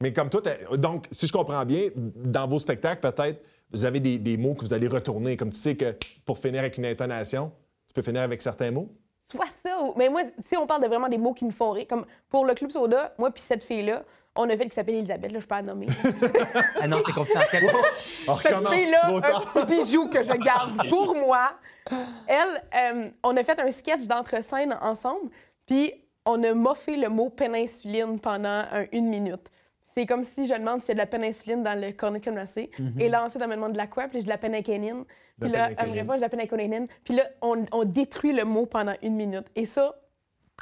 Mais 0.00 0.12
comme 0.12 0.28
toi, 0.28 0.42
donc, 0.76 1.06
si 1.10 1.26
je 1.26 1.32
comprends 1.32 1.64
bien, 1.64 1.88
dans 1.94 2.46
vos 2.46 2.58
spectacles, 2.58 3.00
peut-être, 3.00 3.42
vous 3.72 3.84
avez 3.84 3.98
des, 3.98 4.18
des 4.18 4.36
mots 4.36 4.54
que 4.54 4.60
vous 4.60 4.74
allez 4.74 4.88
retourner. 4.88 5.36
Comme 5.36 5.50
tu 5.50 5.58
sais 5.58 5.74
que 5.74 5.96
pour 6.24 6.38
finir 6.38 6.60
avec 6.60 6.76
une 6.76 6.84
intonation, 6.84 7.50
tu 7.88 7.94
peux 7.94 8.02
finir 8.02 8.22
avec 8.22 8.42
certains 8.42 8.70
mots. 8.70 8.94
Soit 9.30 9.48
ça, 9.48 9.82
ou... 9.82 9.94
mais 9.96 10.08
moi, 10.08 10.22
si 10.38 10.56
on 10.56 10.66
parle 10.66 10.82
de 10.82 10.86
vraiment 10.86 11.08
des 11.08 11.18
mots 11.18 11.32
qui 11.32 11.44
me 11.46 11.50
font 11.50 11.70
rire, 11.72 11.86
comme 11.88 12.04
pour 12.28 12.44
le 12.44 12.54
Club 12.54 12.70
Soda, 12.70 13.14
moi 13.18 13.30
puis 13.30 13.42
cette 13.42 13.64
fille-là, 13.64 14.04
on 14.36 14.48
a 14.48 14.56
fait 14.56 14.68
qui 14.68 14.74
s'appelle 14.74 14.96
Elisabeth, 14.96 15.32
là, 15.32 15.38
je 15.38 15.44
peux 15.44 15.48
pas 15.48 15.56
la 15.62 15.62
nommer. 15.62 15.86
Ah 16.80 16.86
non, 16.88 16.98
c'est 17.04 17.12
confidentiel. 17.12 17.64
On 17.64 18.36
Cette 18.36 18.54
recommence 18.54 18.74
trop 19.02 19.16
un 19.16 19.20
tard. 19.20 19.52
petit 19.52 19.66
bijou 19.66 20.08
que 20.08 20.22
je 20.22 20.32
garde 20.32 20.88
pour 20.90 21.14
moi. 21.14 21.52
Elle, 22.26 22.62
euh, 22.76 23.08
on 23.22 23.36
a 23.36 23.42
fait 23.44 23.58
un 23.60 23.70
sketch 23.70 24.06
d'entre-scène 24.06 24.76
ensemble, 24.80 25.30
puis 25.66 25.92
on 26.24 26.42
a 26.42 26.52
moffé 26.54 26.96
le 26.96 27.08
mot 27.08 27.30
péninsuline 27.30 28.18
pendant 28.20 28.64
un- 28.72 28.86
une 28.92 29.08
minute. 29.08 29.50
C'est 29.94 30.04
comme 30.04 30.24
si 30.24 30.46
je 30.46 30.52
demande 30.54 30.80
s'il 30.82 30.88
y 30.88 30.92
a 30.92 30.94
de 30.94 30.98
la 30.98 31.06
péninsuline 31.06 31.62
dans 31.62 31.80
le 31.80 31.92
cornet 31.92 32.20
conversé. 32.20 32.70
Et 32.98 33.08
là, 33.08 33.24
ensuite, 33.24 33.40
elle 33.40 33.48
me 33.48 33.54
demande 33.54 33.72
de 33.72 33.78
la 33.78 33.86
quoi, 33.86 34.04
puis 34.08 34.18
j'ai 34.18 34.24
de 34.24 34.28
la. 34.28 34.36
Puis 35.40 35.50
là, 35.50 35.70
elle 35.78 35.88
me 35.90 35.94
répond, 35.94 36.16
de 36.16 36.20
la 36.20 36.28
pénincéline. 36.28 36.86
Puis 37.04 37.14
là, 37.14 37.28
on, 37.40 37.64
on 37.72 37.84
détruit 37.84 38.32
le 38.32 38.44
mot 38.44 38.66
pendant 38.66 38.94
une 39.02 39.14
minute. 39.14 39.46
Et 39.54 39.64
ça, 39.64 39.94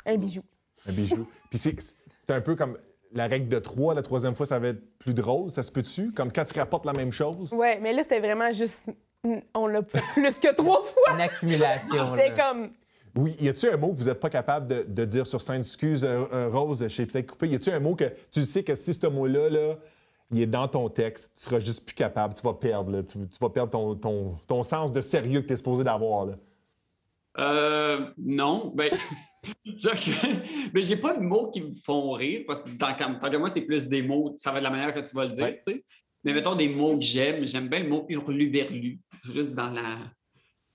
un 0.07 0.17
bijou. 0.17 0.43
Un 0.89 0.93
bijou. 0.93 1.27
Puis 1.51 1.59
c'est 1.59 1.75
c'est 1.81 2.33
un 2.33 2.41
peu 2.41 2.55
comme 2.55 2.77
la 3.15 3.27
règle 3.27 3.49
de 3.49 3.59
trois. 3.59 3.95
La 3.95 4.03
troisième 4.03 4.35
fois, 4.35 4.45
ça 4.45 4.59
va 4.59 4.69
être 4.69 4.99
plus 4.99 5.15
drôle. 5.15 5.51
Ça 5.51 5.63
se 5.63 5.71
peut-tu? 5.71 6.13
Comme 6.13 6.33
quand 6.33 6.45
tu 6.45 6.59
rapportes 6.59 6.85
la 6.85 6.93
même 6.93 7.13
chose? 7.13 7.53
Ouais, 7.53 7.79
mais 7.81 7.93
là, 7.93 8.03
c'était 8.03 8.21
vraiment 8.21 8.53
juste. 8.53 8.85
On 9.55 9.67
l'a 9.67 9.83
plus 10.15 10.39
que 10.39 10.53
trois 10.55 10.83
fois. 10.83 11.15
Une 11.15 11.21
accumulation. 11.21 12.11
C'était 12.11 12.37
là. 12.37 12.53
comme. 12.53 12.69
Oui, 13.17 13.37
y 13.41 13.49
a-tu 13.49 13.69
un 13.69 13.77
mot 13.77 13.93
que 13.93 13.99
vous 13.99 14.07
n'êtes 14.07 14.19
pas 14.19 14.29
capable 14.29 14.67
de, 14.67 14.85
de 14.89 15.05
dire 15.05 15.27
sur 15.27 15.41
scène? 15.41 15.61
Excuse, 15.61 16.05
euh, 16.05 16.25
euh, 16.33 16.49
Rose, 16.53 16.85
je 16.89 16.97
t'ai 16.97 17.07
peut-être 17.07 17.31
coupé. 17.31 17.49
Y 17.49 17.55
a-tu 17.55 17.71
un 17.71 17.79
mot 17.79 17.95
que 17.95 18.13
tu 18.33 18.45
sais 18.45 18.65
que 18.65 18.75
si 18.75 18.93
ce 18.93 19.07
mot-là, 19.07 19.49
là, 19.51 19.75
il 20.33 20.43
est 20.43 20.47
dans 20.47 20.67
ton 20.67 20.89
texte, 20.89 21.33
tu 21.37 21.45
seras 21.45 21.61
juste 21.61 21.85
plus 21.87 21.95
capable, 21.95 22.35
tu 22.35 22.43
vas 22.43 22.55
perdre, 22.55 22.91
là. 22.91 23.03
Tu, 23.05 23.19
tu 23.29 23.39
vas 23.41 23.51
perdre 23.51 23.71
ton, 23.71 23.95
ton, 23.95 24.37
ton 24.49 24.63
sens 24.65 24.91
de 24.91 25.01
sérieux 25.01 25.43
que 25.43 25.47
tu 25.47 25.53
es 25.53 25.57
supposé 25.57 25.85
d'avoir. 25.85 26.27
Euh, 27.39 28.11
non, 28.19 28.73
ben, 28.75 28.91
je- 29.65 30.71
ben, 30.71 30.83
j'ai 30.83 30.97
pas 30.97 31.15
de 31.15 31.21
mots 31.23 31.51
qui 31.51 31.61
me 31.63 31.73
font 31.73 32.13
rire 32.13 32.43
parce 32.47 32.63
que 32.63 32.71
tant, 32.71 32.95
qu'à- 32.95 33.15
tant 33.21 33.29
que 33.31 33.37
moi, 33.37 33.49
c'est 33.49 33.63
plus 33.63 33.87
des 33.87 34.03
mots, 34.03 34.35
ça 34.39 34.53
va 34.53 34.59
de 34.61 34.65
la 34.65 34.71
manière 34.71 34.93
que 34.95 35.01
tu 35.01 35.15
vas 35.17 35.25
le 35.25 35.33
dire, 35.33 35.45
Ouais. 35.45 35.61
tu 35.67 35.73
sais. 35.73 35.85
Mais 36.23 36.33
mettons 36.33 36.55
des 36.55 36.69
mots 36.69 36.97
que 36.97 37.03
j'aime, 37.05 37.45
j'aime 37.45 37.69
bien 37.69 37.81
le 37.81 37.89
mot 37.89 38.07
hurluberlu, 38.09 38.99
juste 39.25 39.53
dans 39.53 39.71
la 39.71 39.99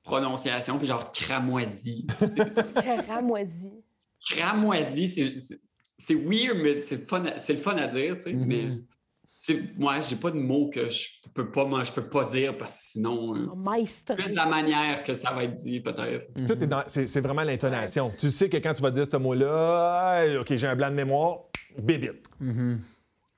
prononciation, 0.04 0.78
puis 0.78 0.88
genre 0.88 1.12
cramoisi. 1.12 2.06
Cramoisi. 2.76 3.72
cramoisi, 4.30 5.08
c'est- 5.08 6.14
weird, 6.16 6.58
mais 6.58 6.82
c'est 6.82 6.96
le 6.98 7.02
fun 7.02 7.26
à, 7.26 7.38
c'est 7.38 7.54
le 7.54 7.60
fun 7.60 7.76
à 7.78 7.88
dire, 7.88 8.16
tu 8.18 8.24
sais. 8.24 8.34
Mhm. 8.34 8.46
Mais 8.46 8.66
moi, 9.78 10.02
j'ai 10.02 10.16
pas 10.18 10.32
de 10.32 10.38
mots 10.38 10.70
que 10.74 10.90
je 10.90 11.08
peux 11.34 11.50
pas, 11.50 11.64
moi, 11.66 11.84
je 11.84 11.92
peux 11.92 12.08
pas 12.08 12.26
dire 12.26 12.58
parce 12.58 12.74
que 12.74 12.88
sinon, 12.92 13.36
euh, 13.36 13.48
Oh, 13.52 13.56
maître. 13.56 13.92
peut-être 14.06 14.34
la 14.34 14.46
manière 14.46 15.02
que 15.04 15.14
ça 15.14 15.32
va 15.32 15.44
être 15.46 15.56
dit, 15.56 15.80
peut-être. 15.80 16.26
Tout 16.48 16.62
est 16.62 16.68
dans- 16.68 16.84
c'est, 16.88 17.22
vraiment 17.22 17.44
l'intonation. 17.44 18.12
Tu 18.18 18.30
sais 18.32 18.50
que 18.50 18.58
quand 18.58 18.74
tu 18.74 18.82
vas 18.82 18.92
dire 18.92 19.06
ce 19.10 19.18
mot-là, 19.18 20.24
OK, 20.42 20.56
j'ai 20.56 20.68
un 20.68 20.76
blanc 20.76 20.90
de 20.90 20.96
mémoire, 20.96 21.38
bébite. 21.78 22.28
Mhm. 22.40 22.80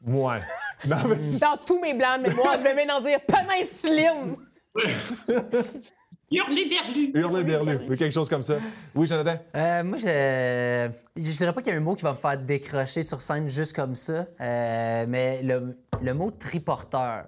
Ouais. 0.08 0.42
Non, 0.88 0.98
mais 1.08 1.18
tu- 1.18 1.38
Dans 1.40 1.56
tous 1.68 1.80
mes 1.80 1.94
blancs 1.94 2.24
de 2.24 2.30
mémoire, 2.30 2.56
je 2.58 2.64
vais 2.64 2.74
maintenant 2.74 3.02
dire 3.02 3.20
péninsuline. 3.24 4.36
Hurluberlu! 6.32 7.12
hurle 7.14 7.44
berlu 7.44 7.76
ou 7.90 7.96
quelque 7.96 8.12
chose 8.14 8.30
comme 8.30 8.42
ça. 8.42 8.56
Oui, 8.96 9.06
Jonathan? 9.08 9.38
Euh, 9.56 9.84
moi, 9.84 9.98
je 9.98 10.90
je 11.18 11.38
dirais 11.38 11.54
pas 11.54 11.62
qu'il 11.62 11.72
y 11.74 11.76
a 11.76 11.78
un 11.78 11.82
mot 11.82 11.96
qui 11.96 12.04
va 12.04 12.12
me 12.12 12.16
faire 12.16 12.38
décrocher 12.38 13.04
sur 13.04 13.20
scène 13.22 13.48
juste 13.48 13.76
comme 13.76 13.96
ça, 13.96 14.26
euh, 14.40 15.06
mais 15.08 15.44
le, 15.44 15.78
le 16.02 16.14
mot 16.14 16.32
triporteur. 16.32 17.26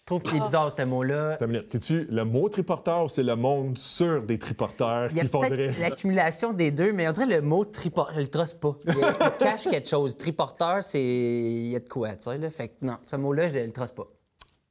Je 0.00 0.06
trouve 0.06 0.22
qu'il 0.22 0.36
est 0.36 0.40
bizarre, 0.40 0.70
ce 0.70 0.82
mot-là. 0.82 1.38
C'est-tu 1.66 2.06
le 2.10 2.24
mot 2.24 2.46
triporteur 2.50 3.04
ou 3.06 3.08
c'est 3.08 3.22
le 3.22 3.36
monde 3.36 3.78
sur 3.78 4.22
des 4.22 4.38
triporteurs 4.38 5.08
qui 5.10 5.18
rire? 5.20 5.74
l'accumulation 5.80 6.52
des 6.52 6.70
deux, 6.70 6.92
mais 6.92 7.08
on 7.08 7.12
dirait 7.12 7.24
le 7.26 7.40
mot 7.40 7.64
triporteur, 7.64 8.14
je 8.14 8.20
le 8.20 8.28
trosse 8.28 8.52
pas. 8.52 8.76
Il, 8.86 8.98
y 8.98 9.02
a- 9.02 9.16
il 9.18 9.44
cache 9.44 9.64
quelque 9.64 9.88
chose. 9.88 10.14
Triporteur, 10.18 10.84
c'est. 10.84 11.02
Il 11.02 11.68
y 11.70 11.76
a 11.76 11.80
de 11.80 11.88
quoi, 11.88 12.14
tu 12.16 12.24
sais, 12.30 12.36
là. 12.36 12.50
Fait 12.50 12.68
que 12.68 12.74
non, 12.82 12.98
ce 13.06 13.16
mot-là, 13.16 13.48
je 13.48 13.60
le 13.60 13.72
trosse 13.72 13.92
pas. 13.92 14.06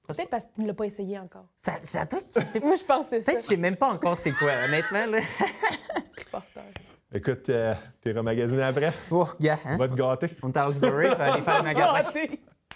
Peut-être 0.07 0.29
parce 0.29 0.45
que 0.45 0.49
tu 0.55 0.61
ne 0.61 0.67
l'as 0.67 0.73
pas 0.73 0.85
essayé 0.85 1.17
encore. 1.17 1.45
Ça, 1.55 1.73
ça 1.83 2.05
doit 2.05 2.19
être- 2.19 2.27
c'est- 2.45 2.59
Moi, 2.63 2.75
je 2.75 2.83
pense 2.83 3.05
que 3.05 3.09
c'est 3.11 3.21
ça. 3.21 3.31
Peut-être 3.31 3.37
que 3.37 3.43
je 3.43 3.55
sais 3.55 3.61
même 3.61 3.77
pas 3.77 3.87
encore 3.89 4.15
c'est 4.15 4.31
quoi, 4.33 4.51
honnêtement, 4.65 5.05
là. 5.05 5.19
Écoute, 7.15 7.47
euh, 7.49 7.73
t'es 8.01 8.11
remagasiné 8.11 8.63
après? 8.63 8.91
Oh, 9.11 9.27
gars, 9.39 9.59
hein? 9.65 9.77
Va 9.77 9.87
te 9.87 9.93
gâter. 9.93 10.29
On 10.41 10.49
est 10.51 10.57
à 10.57 10.63
Hawkesbury, 10.65 11.09
faut 11.09 11.21
aller 11.21 11.41
faire 11.41 11.57
le 11.57 11.63
magasin. 11.63 12.03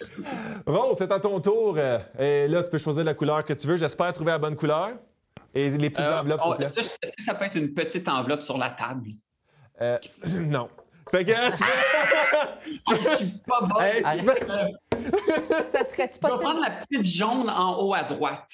Rose, 0.66 0.96
c'est 0.96 1.10
à 1.10 1.18
ton 1.18 1.40
tour. 1.40 1.74
euh, 1.76 1.98
et 2.18 2.46
là, 2.46 2.62
tu 2.62 2.70
peux 2.70 2.78
choisir 2.78 3.02
la 3.04 3.14
couleur 3.14 3.44
que 3.44 3.52
tu 3.52 3.66
veux. 3.66 3.76
J'espère 3.76 4.12
trouver 4.12 4.30
la 4.30 4.38
bonne 4.38 4.54
couleur. 4.54 4.90
Et 5.54 5.70
les 5.70 5.90
petites 5.90 6.04
Euh, 6.04 6.20
enveloppes, 6.20 6.40
oh, 6.44 6.54
est-ce, 6.60 6.72
que, 6.72 6.80
est-ce 6.80 7.12
que 7.12 7.22
ça 7.22 7.34
peut 7.34 7.46
être 7.46 7.56
une 7.56 7.74
petite 7.74 8.08
enveloppe 8.08 8.42
sur 8.42 8.58
la 8.58 8.70
table? 8.70 9.10
Euh, 9.80 9.98
non. 10.38 10.68
Fait 11.10 11.24
que 11.24 11.56
tu 11.56 11.64
je 13.02 13.16
suis 13.16 13.26
pas 13.46 13.60
bon. 13.62 13.80
Hey, 13.80 14.00
tu 14.02 14.06
Allez. 14.06 14.22
peux- 14.22 14.32
Ça 15.72 15.84
serait-tu 15.84 15.98
Je 15.98 16.02
vais 16.02 16.28
possible? 16.28 16.40
prendre 16.40 16.60
la 16.60 16.70
petite 16.70 17.04
jaune 17.06 17.48
en 17.50 17.80
haut 17.80 17.94
à 17.94 18.02
droite. 18.02 18.48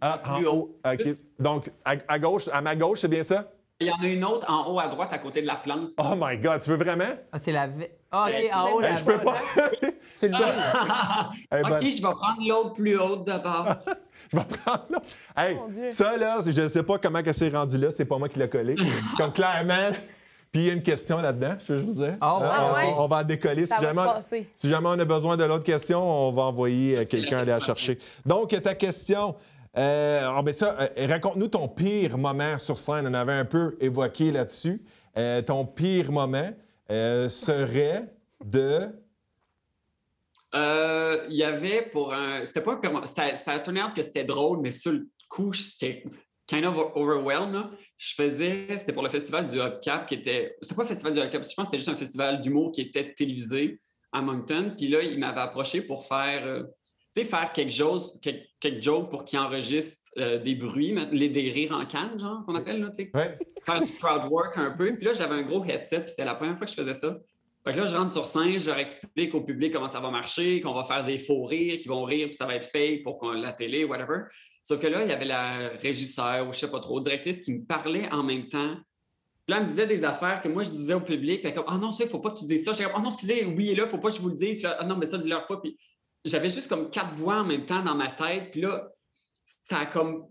Ah, 0.00 0.20
en 0.26 0.42
haut. 0.44 0.78
OK. 0.84 1.02
Donc, 1.38 1.70
à, 1.84 1.94
à 2.06 2.18
gauche, 2.18 2.48
à 2.52 2.60
ma 2.60 2.76
gauche, 2.76 3.00
c'est 3.00 3.08
bien 3.08 3.22
ça? 3.22 3.50
Il 3.80 3.86
y 3.86 3.90
en 3.92 4.02
a 4.02 4.06
une 4.06 4.24
autre 4.24 4.44
en 4.50 4.68
haut 4.72 4.78
à 4.80 4.88
droite 4.88 5.12
à 5.12 5.18
côté 5.18 5.40
de 5.40 5.46
la 5.46 5.54
plante. 5.56 5.92
Oh 5.98 6.14
my 6.16 6.36
God, 6.36 6.60
tu 6.62 6.70
veux 6.70 6.76
vraiment? 6.76 7.04
Ah, 7.32 7.38
c'est 7.38 7.52
la. 7.52 7.68
Ah, 8.10 8.26
Ben, 8.26 8.44
ok, 8.46 8.50
en 8.54 8.70
haut, 8.72 8.80
Hey, 8.82 8.90
là. 8.90 8.96
je 8.96 9.04
peux 9.04 9.18
pas. 9.18 9.34
C'est 10.10 10.28
le 10.28 10.34
Hey, 10.34 11.62
OK, 11.62 11.68
bonne. 11.68 11.82
je 11.82 11.96
vais 11.96 12.00
prendre 12.02 12.48
l'autre 12.48 12.72
plus 12.72 12.98
haute 12.98 13.24
d'abord. 13.24 13.68
Je 14.32 14.36
vais 14.36 14.44
prendre 14.44 14.84
là. 14.90 14.98
Hey, 15.36 15.56
ça 15.92 16.16
là, 16.16 16.38
je 16.44 16.60
ne 16.62 16.66
sais 16.68 16.82
pas 16.82 16.98
comment 16.98 17.20
elle 17.24 17.34
s'est 17.34 17.50
rendue 17.50 17.78
là, 17.78 17.90
c'est 17.92 18.04
pas 18.04 18.18
moi 18.18 18.28
qui 18.28 18.38
l'ai 18.40 18.48
collé. 18.48 18.74
Comme 19.16 19.32
clairement. 19.32 19.90
Puis 20.52 20.62
il 20.62 20.66
y 20.66 20.70
a 20.70 20.72
une 20.72 20.82
question 20.82 21.18
là-dedans, 21.18 21.56
je 21.66 21.72
veux 21.74 21.80
vous 21.80 21.92
dire. 22.02 22.16
Ah 22.20 22.38
ouais, 22.38 22.44
Euh, 22.44 22.48
ah 22.50 22.70
on, 22.70 22.74
ouais? 22.76 22.94
on 22.98 23.06
va 23.06 23.16
en 23.18 23.22
décoller. 23.22 23.66
Si 23.66 23.72
va 23.72 23.80
jamais, 23.82 24.02
se 24.02 24.06
passer. 24.08 24.50
si 24.56 24.68
jamais 24.68 24.88
on 24.88 24.98
a 24.98 25.04
besoin 25.04 25.36
de 25.36 25.44
l'autre 25.44 25.64
question, 25.64 26.02
on 26.02 26.32
va 26.32 26.42
envoyer 26.44 26.98
euh, 26.98 27.04
quelqu'un 27.04 27.38
aller 27.40 27.50
la 27.52 27.60
chercher. 27.60 27.98
Donc, 28.24 28.48
ta 28.62 28.74
question. 28.74 29.34
Euh, 29.76 30.22
ah, 30.26 30.40
ben 30.42 30.54
ça, 30.54 30.74
euh, 30.80 31.06
raconte-nous 31.06 31.48
ton 31.48 31.68
pire 31.68 32.16
moment 32.16 32.58
sur 32.58 32.78
scène. 32.78 33.06
On 33.06 33.14
avait 33.14 33.34
un 33.34 33.44
peu 33.44 33.76
évoqué 33.80 34.32
là-dessus. 34.32 34.82
Euh, 35.18 35.42
ton 35.42 35.66
pire 35.66 36.10
moment 36.10 36.50
euh, 36.90 37.28
serait 37.28 38.06
de. 38.42 38.88
Euh, 40.54 41.26
Il 41.28 41.36
y 41.36 41.44
avait 41.44 41.82
pour 41.92 42.12
un. 42.14 42.44
C'était 42.44 42.62
pas 42.62 42.72
un 42.72 42.76
perma- 42.76 43.06
Ça, 43.06 43.36
ça 43.36 43.52
a 43.52 43.58
tourné 43.58 43.82
que 43.94 44.02
c'était 44.02 44.24
drôle, 44.24 44.60
mais 44.62 44.70
sur 44.70 44.92
le 44.92 45.06
coup, 45.28 45.52
j'étais 45.52 46.04
kind 46.46 46.64
of 46.64 46.76
overwhelmed. 46.94 47.64
Je 47.98 48.14
faisais. 48.14 48.66
C'était 48.76 48.92
pour 48.92 49.02
le 49.02 49.08
festival 49.10 49.44
du 49.46 49.58
Hubcap 49.60 50.06
qui 50.06 50.14
était. 50.14 50.56
C'est 50.62 50.74
pas 50.76 50.82
le 50.84 50.88
festival 50.88 51.12
du 51.12 51.18
Hubcap, 51.20 51.42
je 51.44 51.54
pense 51.54 51.56
que 51.56 51.64
c'était 51.64 51.78
juste 51.78 51.88
un 51.88 51.96
festival 51.96 52.40
d'humour 52.40 52.70
qui 52.72 52.80
était 52.82 53.12
télévisé 53.12 53.80
à 54.12 54.22
Moncton. 54.22 54.74
Puis 54.78 54.88
là, 54.88 55.02
il 55.02 55.18
m'avait 55.18 55.40
approché 55.40 55.82
pour 55.82 56.06
faire. 56.06 56.46
euh, 56.46 56.62
tu 57.14 57.22
sais, 57.24 57.28
faire 57.28 57.52
quelque 57.52 57.72
chose, 57.72 58.18
quelque, 58.22 58.44
quelque 58.60 58.82
joke 58.82 59.10
pour 59.10 59.24
qu'il 59.24 59.38
enregistre 59.38 60.00
euh, 60.18 60.38
des 60.38 60.54
bruits, 60.54 60.94
les, 61.10 61.28
des 61.30 61.50
rires 61.50 61.72
en 61.72 61.86
canne, 61.86 62.18
genre, 62.20 62.44
qu'on 62.44 62.54
appelle, 62.54 62.80
là, 62.80 62.90
tu 62.90 63.04
sais 63.04 63.10
Ouais. 63.14 63.38
faire 63.64 63.80
du 63.82 63.92
crowd 63.94 64.30
work 64.30 64.58
un 64.58 64.72
peu. 64.72 64.94
Puis 64.94 65.06
là, 65.06 65.14
j'avais 65.14 65.34
un 65.36 65.42
gros 65.42 65.64
headset, 65.64 66.00
puis 66.00 66.10
c'était 66.10 66.26
la 66.26 66.34
première 66.34 66.56
fois 66.56 66.66
que 66.66 66.70
je 66.72 66.76
faisais 66.76 66.92
ça. 66.92 67.16
Fait 67.64 67.72
que 67.72 67.78
là, 67.78 67.86
je 67.86 67.96
rentre 67.96 68.12
sur 68.12 68.26
scène, 68.26 68.58
je 68.58 68.66
leur 68.68 68.78
explique 68.78 69.34
au 69.34 69.40
public 69.40 69.72
comment 69.72 69.88
ça 69.88 70.00
va 70.00 70.10
marcher, 70.10 70.60
qu'on 70.60 70.74
va 70.74 70.84
faire 70.84 71.02
des 71.04 71.18
faux 71.18 71.44
rires, 71.44 71.78
qu'ils 71.78 71.88
vont 71.88 72.04
rire, 72.04 72.28
puis 72.28 72.36
ça 72.36 72.44
va 72.46 72.54
être 72.56 72.66
fake 72.66 73.02
pour 73.02 73.18
qu'on 73.18 73.32
la 73.32 73.52
télé, 73.52 73.84
whatever. 73.84 74.24
Sauf 74.68 74.80
que 74.80 74.86
là, 74.86 75.02
il 75.02 75.08
y 75.08 75.12
avait 75.12 75.24
la 75.24 75.70
régisseur, 75.80 76.46
ou 76.46 76.52
je 76.52 76.58
sais 76.58 76.70
pas 76.70 76.80
trop, 76.80 77.00
directrice 77.00 77.38
qui 77.40 77.54
me 77.54 77.64
parlait 77.64 78.06
en 78.12 78.22
même 78.22 78.48
temps. 78.48 78.74
Puis 78.74 79.54
là, 79.54 79.56
elle 79.56 79.62
me 79.62 79.68
disait 79.70 79.86
des 79.86 80.04
affaires 80.04 80.42
que 80.42 80.48
moi, 80.48 80.62
je 80.62 80.68
disais 80.68 80.92
au 80.92 81.00
public. 81.00 81.40
Puis 81.42 81.54
comme, 81.54 81.64
ah 81.68 81.78
non, 81.78 81.90
ça, 81.90 82.04
il 82.04 82.10
faut 82.10 82.18
pas 82.18 82.32
que 82.32 82.38
tu 82.40 82.44
dises 82.44 82.66
ça. 82.66 82.72
J'étais 82.74 82.84
comme, 82.84 82.92
ah 82.96 83.02
non, 83.02 83.08
excusez, 83.08 83.46
oui, 83.46 83.70
et 83.70 83.74
là, 83.74 83.86
faut 83.86 83.96
pas 83.96 84.10
que 84.10 84.16
je 84.16 84.20
vous 84.20 84.28
le 84.28 84.34
dise. 84.34 84.56
Puis 84.56 84.64
là, 84.64 84.76
ah 84.78 84.84
non, 84.84 84.96
mais 84.98 85.06
ça, 85.06 85.16
dis-leur 85.16 85.46
pas. 85.46 85.56
Puis 85.56 85.78
j'avais 86.22 86.50
juste 86.50 86.68
comme 86.68 86.90
quatre 86.90 87.14
voix 87.14 87.36
en 87.36 87.44
même 87.44 87.64
temps 87.64 87.82
dans 87.82 87.94
ma 87.94 88.10
tête. 88.10 88.50
Puis 88.50 88.60
là, 88.60 88.90
ça 89.64 89.78
a 89.78 89.86
comme. 89.86 90.26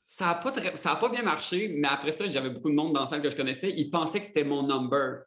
Ça 0.00 0.24
n'a 0.28 0.34
pas, 0.36 0.52
très- 0.52 0.74
ça 0.78 0.92
a 0.92 0.96
pas 0.96 1.10
bien 1.10 1.22
marché, 1.22 1.68
mais 1.76 1.88
après 1.88 2.12
ça, 2.12 2.26
j'avais 2.26 2.48
beaucoup 2.48 2.70
de 2.70 2.74
monde 2.74 2.94
dans 2.94 3.00
la 3.00 3.06
salle 3.06 3.20
que 3.20 3.28
je 3.28 3.36
connaissais. 3.36 3.74
Ils 3.76 3.90
pensaient 3.90 4.20
que 4.20 4.26
c'était 4.26 4.44
mon 4.44 4.62
number. 4.62 5.24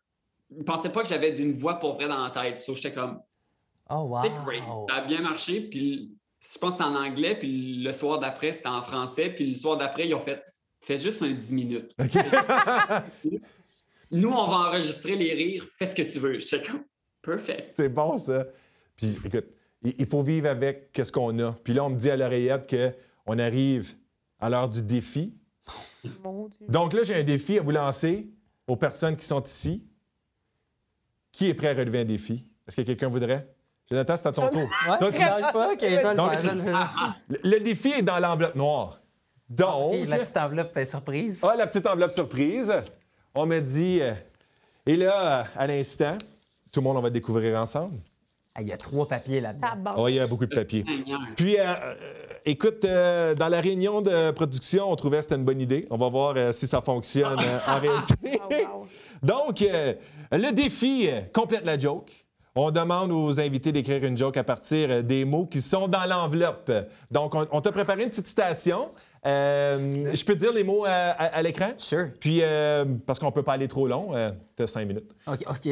Ils 0.49 0.63
pensaient 0.65 0.91
pas 0.91 1.03
que 1.03 1.07
j'avais 1.07 1.33
d'une 1.33 1.53
voix 1.53 1.75
pour 1.75 1.93
vrai 1.93 2.07
dans 2.07 2.23
la 2.23 2.31
tête. 2.31 2.57
So, 2.57 2.73
j'étais 2.73 2.93
comme, 2.93 3.21
Oh, 3.91 4.07
wow. 4.09 4.23
c'est 4.23 4.31
great. 4.43 4.63
Ça 4.89 4.95
a 4.95 5.01
bien 5.01 5.21
marché. 5.21 5.61
Puis 5.69 6.11
je 6.41 6.57
pense 6.57 6.75
que 6.75 6.83
c'était 6.83 6.89
en 6.89 6.95
anglais. 6.95 7.37
Puis 7.37 7.75
le 7.77 7.91
soir 7.91 8.19
d'après, 8.19 8.53
c'était 8.53 8.67
en 8.67 8.81
français. 8.81 9.29
Puis 9.29 9.47
le 9.47 9.53
soir 9.53 9.77
d'après, 9.77 10.07
ils 10.07 10.13
ont 10.13 10.19
fait, 10.19 10.41
fais 10.79 10.97
juste 10.97 11.21
un 11.21 11.31
10 11.31 11.53
minutes. 11.53 11.95
Nous, 14.11 14.29
on 14.29 14.47
va 14.47 14.69
enregistrer 14.69 15.15
les 15.15 15.33
rires. 15.33 15.67
Fais 15.77 15.85
ce 15.85 15.95
que 15.95 16.01
tu 16.01 16.19
veux. 16.19 16.39
J'étais 16.39 16.65
comme, 16.65 16.83
perfect. 17.21 17.73
C'est 17.75 17.89
bon, 17.89 18.17
ça. 18.17 18.45
Puis, 18.95 19.17
écoute, 19.23 19.45
il 19.83 19.93
il 19.97 20.07
faut 20.07 20.23
vivre 20.23 20.47
avec 20.49 20.89
ce 20.95 21.11
qu'on 21.11 21.37
a. 21.39 21.51
Puis 21.63 21.73
là, 21.73 21.85
on 21.85 21.89
me 21.89 21.97
dit 21.97 22.09
à 22.09 22.17
l'oreillette 22.17 22.67
qu'on 22.67 23.37
arrive 23.37 23.95
à 24.39 24.49
l'heure 24.49 24.69
du 24.69 24.81
défi. 24.81 25.35
Mon 26.23 26.47
Dieu. 26.47 26.65
Donc 26.67 26.93
là, 26.93 27.03
j'ai 27.03 27.15
un 27.15 27.23
défi 27.23 27.59
à 27.59 27.61
vous 27.61 27.71
lancer 27.71 28.29
aux 28.65 28.77
personnes 28.77 29.15
qui 29.15 29.25
sont 29.25 29.43
ici. 29.43 29.85
Qui 31.31 31.47
est 31.47 31.53
prêt 31.53 31.69
à 31.69 31.73
relever 31.73 31.99
un 31.99 32.05
défi? 32.05 32.47
Est-ce 32.67 32.75
que 32.75 32.81
quelqu'un 32.81 33.09
voudrait? 33.09 33.47
Jonathan, 33.91 34.15
c'est 34.17 34.27
à 34.27 34.31
ton 34.31 34.49
tour. 34.49 34.61
Ouais, 34.61 34.97
Toi, 34.99 35.11
tu 35.11 35.17
tu- 35.17 35.23
lâches 35.23 35.51
pas? 35.53 35.71
Ok, 35.73 35.79
je 35.81 35.85
vais 35.87 36.03
le 36.03 36.15
Donc- 36.15 36.31
faire. 36.31 36.41
je 36.41 36.47
vais 36.49 36.55
le 36.55 36.61
faire. 36.61 37.15
Le, 37.29 37.37
le 37.43 37.59
défi 37.59 37.89
est 37.89 38.01
dans 38.03 38.19
l'enveloppe 38.19 38.55
noire. 38.55 38.99
Donc, 39.49 39.93
Ok, 39.93 40.07
la 40.07 40.17
petite 40.19 40.37
enveloppe 40.37 40.77
est 40.77 40.85
surprise. 40.85 41.43
ah, 41.43 41.55
la 41.57 41.65
petite 41.65 41.87
enveloppe 41.87 42.11
surprise. 42.11 42.71
On 43.33 43.45
me 43.47 43.59
dit... 43.59 43.99
euh, 44.01 44.11
et 44.85 44.95
là, 44.95 45.39
euh, 45.39 45.43
à 45.55 45.67
l'instant, 45.67 46.17
tout 46.71 46.81
le 46.81 46.83
monde, 46.83 46.97
on 46.97 47.01
va 47.01 47.09
découvrir 47.09 47.59
ensemble. 47.59 47.95
Ah, 48.53 48.61
Il 48.61 48.67
y 48.67 48.71
a 48.71 48.77
trois 48.77 49.07
papiers 49.07 49.41
là-dedans. 49.41 49.93
Oh, 49.97 50.07
il 50.07 50.15
y 50.15 50.19
a 50.19 50.27
beaucoup 50.27 50.45
de 50.45 50.53
papier. 50.55 50.83
Seigneur. 50.85 51.19
Puis, 51.35 51.57
euh, 51.59 51.63
euh, 51.67 51.93
écoute, 52.45 52.85
euh, 52.85 53.33
dans 53.33 53.47
la 53.49 53.59
réunion 53.59 54.01
de 54.01 54.29
production, 54.31 54.91
on 54.91 54.95
trouvait 54.95 55.17
que 55.17 55.23
c'était 55.23 55.35
une 55.35 55.45
bonne 55.45 55.61
idée. 55.61 55.87
On 55.89 55.97
va 55.97 56.09
voir 56.09 56.33
euh, 56.37 56.51
si 56.51 56.67
ça 56.67 56.81
fonctionne 56.81 57.39
euh, 57.39 57.59
en 57.67 57.79
réalité. 57.79 58.39
Oh, 58.43 58.53
wow. 58.53 58.87
Donc, 59.23 59.61
euh, 59.63 59.93
le 60.31 60.51
défi 60.51 61.07
euh, 61.09 61.21
complète 61.33 61.65
la 61.65 61.77
joke. 61.77 62.11
On 62.61 62.71
demande 62.71 63.09
aux 63.13 63.39
invités 63.39 63.71
d'écrire 63.71 64.03
une 64.03 64.17
joke 64.17 64.35
à 64.35 64.43
partir 64.43 64.89
euh, 64.91 65.01
des 65.01 65.23
mots 65.23 65.45
qui 65.45 65.61
sont 65.61 65.87
dans 65.87 66.03
l'enveloppe. 66.05 66.69
Donc, 67.09 67.33
on, 67.33 67.47
on 67.53 67.61
t'a 67.61 67.71
préparé 67.71 68.03
une 68.03 68.09
petite 68.09 68.27
citation. 68.27 68.89
Euh, 69.25 70.09
je 70.13 70.25
peux 70.25 70.33
te 70.33 70.39
dire 70.39 70.51
les 70.51 70.65
mots 70.65 70.83
à, 70.85 70.89
à- 70.91 71.37
à 71.37 71.41
l'écran? 71.41 71.69
Sure. 71.77 72.09
Puis, 72.19 72.39
euh, 72.41 72.83
parce 73.05 73.17
qu'on 73.17 73.31
peut 73.31 73.43
pas 73.43 73.53
aller 73.53 73.69
trop 73.69 73.87
long, 73.87 74.11
tu 74.57 74.63
as 74.63 74.67
cinq 74.67 74.85
minutes. 74.85 75.09
OK, 75.25 75.39
OK, 75.49 75.69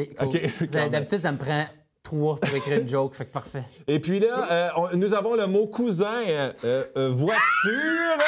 cool. 0.58 0.66
D'habitude, 0.90 1.20
ça 1.20 1.30
me 1.32 1.36
prend 1.36 1.64
trois 2.02 2.36
pour 2.36 2.54
écrire 2.56 2.80
une 2.80 2.88
joke, 2.88 3.14
fait 3.14 3.26
que 3.26 3.32
parfait. 3.32 3.64
Et 3.86 3.98
puis 4.00 4.18
là, 4.20 4.48
euh, 4.50 4.68
on- 4.76 4.96
nous 4.96 5.12
avons 5.12 5.34
le 5.34 5.46
mot 5.46 5.66
cousin, 5.66 6.22
euh, 6.26 6.52
euh, 6.64 6.84
euh, 6.96 7.10
voiture 7.10 8.24